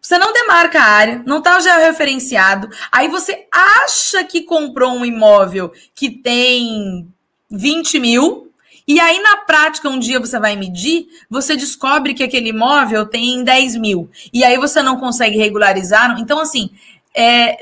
Você 0.00 0.18
não 0.18 0.32
demarca 0.32 0.78
a 0.78 0.84
área, 0.84 1.22
não 1.26 1.38
está 1.38 1.58
já 1.58 1.78
referenciado. 1.78 2.70
Aí 2.92 3.08
você 3.08 3.48
acha 3.52 4.22
que 4.22 4.42
comprou 4.42 4.92
um 4.92 5.04
imóvel 5.04 5.72
que 5.92 6.08
tem 6.08 7.12
20 7.50 7.98
mil, 7.98 8.45
e 8.88 9.00
aí, 9.00 9.20
na 9.20 9.38
prática, 9.38 9.88
um 9.88 9.98
dia 9.98 10.20
você 10.20 10.38
vai 10.38 10.54
medir, 10.54 11.08
você 11.28 11.56
descobre 11.56 12.14
que 12.14 12.22
aquele 12.22 12.50
imóvel 12.50 13.04
tem 13.04 13.42
10 13.42 13.76
mil. 13.76 14.08
E 14.32 14.44
aí 14.44 14.56
você 14.56 14.80
não 14.80 15.00
consegue 15.00 15.36
regularizar. 15.36 16.16
Então, 16.20 16.38
assim, 16.38 16.70
é, 17.12 17.58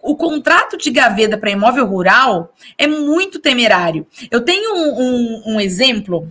o 0.00 0.14
contrato 0.14 0.76
de 0.76 0.88
gaveta 0.90 1.36
para 1.36 1.50
imóvel 1.50 1.86
rural 1.86 2.54
é 2.78 2.86
muito 2.86 3.40
temerário. 3.40 4.06
Eu 4.30 4.40
tenho 4.44 4.74
um, 4.74 5.00
um, 5.00 5.42
um, 5.54 5.60
exemplo 5.60 6.28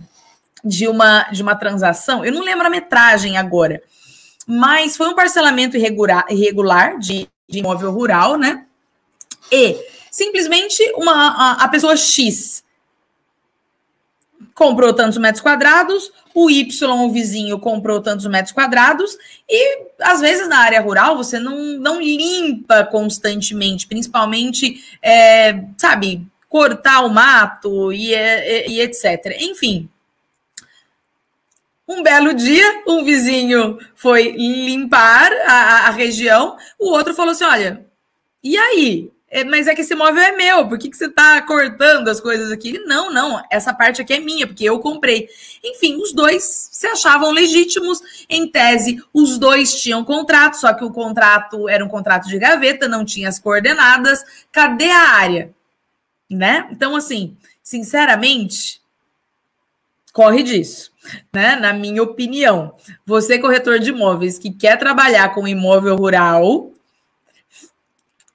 de 0.64 0.88
uma, 0.88 1.24
de 1.30 1.42
uma 1.42 1.54
transação, 1.54 2.24
eu 2.24 2.32
não 2.32 2.42
lembro 2.42 2.66
a 2.66 2.70
metragem 2.70 3.36
agora, 3.36 3.82
mas 4.46 4.96
foi 4.96 5.08
um 5.08 5.14
parcelamento 5.14 5.76
irregular, 5.76 6.24
irregular 6.30 6.98
de, 6.98 7.28
de 7.48 7.58
imóvel 7.58 7.90
rural, 7.90 8.38
né? 8.38 8.64
E 9.50 9.76
simplesmente 10.10 10.80
uma, 10.94 11.12
a, 11.12 11.64
a 11.64 11.68
pessoa 11.68 11.96
X 11.96 12.61
comprou 14.54 14.92
tantos 14.92 15.18
metros 15.18 15.42
quadrados, 15.42 16.10
o 16.34 16.50
Y, 16.50 16.90
o 16.90 17.12
vizinho, 17.12 17.58
comprou 17.58 18.00
tantos 18.00 18.26
metros 18.26 18.52
quadrados, 18.52 19.16
e 19.48 19.86
às 20.00 20.20
vezes 20.20 20.48
na 20.48 20.58
área 20.58 20.80
rural 20.80 21.16
você 21.16 21.38
não, 21.38 21.56
não 21.78 22.00
limpa 22.00 22.84
constantemente, 22.84 23.86
principalmente, 23.86 24.82
é, 25.02 25.62
sabe, 25.76 26.26
cortar 26.48 27.04
o 27.04 27.08
mato 27.08 27.92
e, 27.92 28.14
e, 28.14 28.68
e 28.68 28.80
etc. 28.80 29.36
Enfim. 29.40 29.88
Um 31.88 32.02
belo 32.02 32.32
dia, 32.32 32.82
um 32.86 33.04
vizinho 33.04 33.78
foi 33.94 34.32
limpar 34.32 35.30
a, 35.46 35.88
a 35.88 35.90
região, 35.90 36.56
o 36.78 36.90
outro 36.90 37.14
falou 37.14 37.32
assim: 37.32 37.44
olha, 37.44 37.84
e 38.42 38.56
aí? 38.56 39.10
É, 39.34 39.44
mas 39.44 39.66
é 39.66 39.74
que 39.74 39.80
esse 39.80 39.94
móvel 39.94 40.22
é 40.22 40.32
meu, 40.32 40.68
por 40.68 40.76
que, 40.78 40.90
que 40.90 40.96
você 40.96 41.06
está 41.06 41.40
cortando 41.40 42.08
as 42.08 42.20
coisas 42.20 42.52
aqui? 42.52 42.68
Ele, 42.68 42.80
não, 42.80 43.10
não, 43.10 43.42
essa 43.50 43.72
parte 43.72 44.02
aqui 44.02 44.12
é 44.12 44.20
minha, 44.20 44.46
porque 44.46 44.62
eu 44.62 44.78
comprei. 44.78 45.26
Enfim, 45.64 45.96
os 45.96 46.12
dois 46.12 46.68
se 46.70 46.86
achavam 46.86 47.30
legítimos, 47.30 48.26
em 48.28 48.46
tese, 48.46 49.02
os 49.10 49.38
dois 49.38 49.80
tinham 49.80 50.04
contrato, 50.04 50.58
só 50.58 50.74
que 50.74 50.84
o 50.84 50.90
contrato 50.90 51.66
era 51.66 51.82
um 51.82 51.88
contrato 51.88 52.28
de 52.28 52.38
gaveta, 52.38 52.86
não 52.86 53.06
tinha 53.06 53.26
as 53.26 53.38
coordenadas. 53.38 54.22
Cadê 54.52 54.90
a 54.90 55.12
área? 55.12 55.50
Né? 56.28 56.68
Então, 56.70 56.94
assim, 56.94 57.34
sinceramente, 57.62 58.82
corre 60.12 60.42
disso, 60.42 60.92
né? 61.32 61.56
Na 61.56 61.72
minha 61.72 62.02
opinião, 62.02 62.74
você 63.06 63.38
corretor 63.38 63.78
de 63.78 63.88
imóveis 63.88 64.38
que 64.38 64.50
quer 64.50 64.78
trabalhar 64.78 65.30
com 65.34 65.48
imóvel 65.48 65.96
rural, 65.96 66.70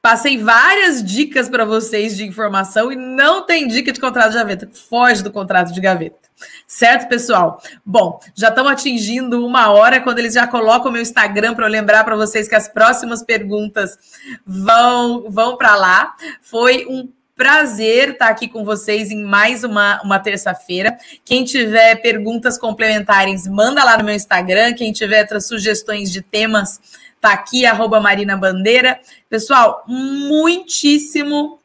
Passei 0.07 0.37
várias 0.37 1.03
dicas 1.03 1.49
para 1.49 1.65
vocês 1.65 2.15
de 2.15 2.25
informação 2.25 2.89
e 2.89 2.95
não 2.95 3.45
tem 3.45 3.67
dica 3.67 3.91
de 3.91 3.99
contrato 3.99 4.31
de 4.31 4.37
gaveta. 4.37 4.69
Foge 4.89 5.21
do 5.21 5.29
contrato 5.29 5.73
de 5.73 5.81
gaveta. 5.81 6.29
Certo, 6.65 7.09
pessoal? 7.09 7.61
Bom, 7.85 8.17
já 8.33 8.47
estamos 8.47 8.71
atingindo 8.71 9.45
uma 9.45 9.69
hora 9.69 9.99
quando 9.99 10.19
eles 10.19 10.33
já 10.33 10.47
colocam 10.47 10.89
o 10.89 10.93
meu 10.93 11.01
Instagram 11.01 11.53
para 11.55 11.65
eu 11.65 11.69
lembrar 11.69 12.05
para 12.05 12.15
vocês 12.15 12.47
que 12.47 12.55
as 12.55 12.69
próximas 12.69 13.21
perguntas 13.21 13.97
vão, 14.45 15.29
vão 15.29 15.57
para 15.57 15.75
lá. 15.75 16.15
Foi 16.41 16.85
um 16.89 17.09
prazer 17.37 18.11
estar 18.11 18.29
aqui 18.29 18.47
com 18.47 18.65
vocês 18.65 19.11
em 19.11 19.23
mais 19.23 19.63
uma, 19.63 20.01
uma 20.03 20.19
terça-feira. 20.19 20.97
Quem 21.23 21.43
tiver 21.43 21.97
perguntas 21.97 22.57
complementares, 22.57 23.45
manda 23.45 23.83
lá 23.83 23.97
no 23.97 24.03
meu 24.03 24.15
Instagram. 24.15 24.73
Quem 24.73 24.91
tiver 24.91 25.21
outras 25.21 25.47
sugestões 25.47 26.09
de 26.11 26.21
temas, 26.21 26.79
tá 27.27 27.33
aqui, 27.33 27.65
arroba 27.65 27.99
Marina 27.99 28.37
Bandeira. 28.37 28.99
Pessoal, 29.29 29.83
muitíssimo 29.87 31.59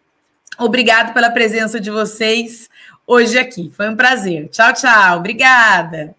obrigado 0.58 1.12
pela 1.12 1.30
presença 1.30 1.78
de 1.80 1.90
vocês 1.90 2.68
hoje 3.06 3.38
aqui. 3.38 3.72
Foi 3.76 3.88
um 3.88 3.96
prazer. 3.96 4.48
Tchau, 4.48 4.72
tchau. 4.72 5.18
Obrigada. 5.18 6.14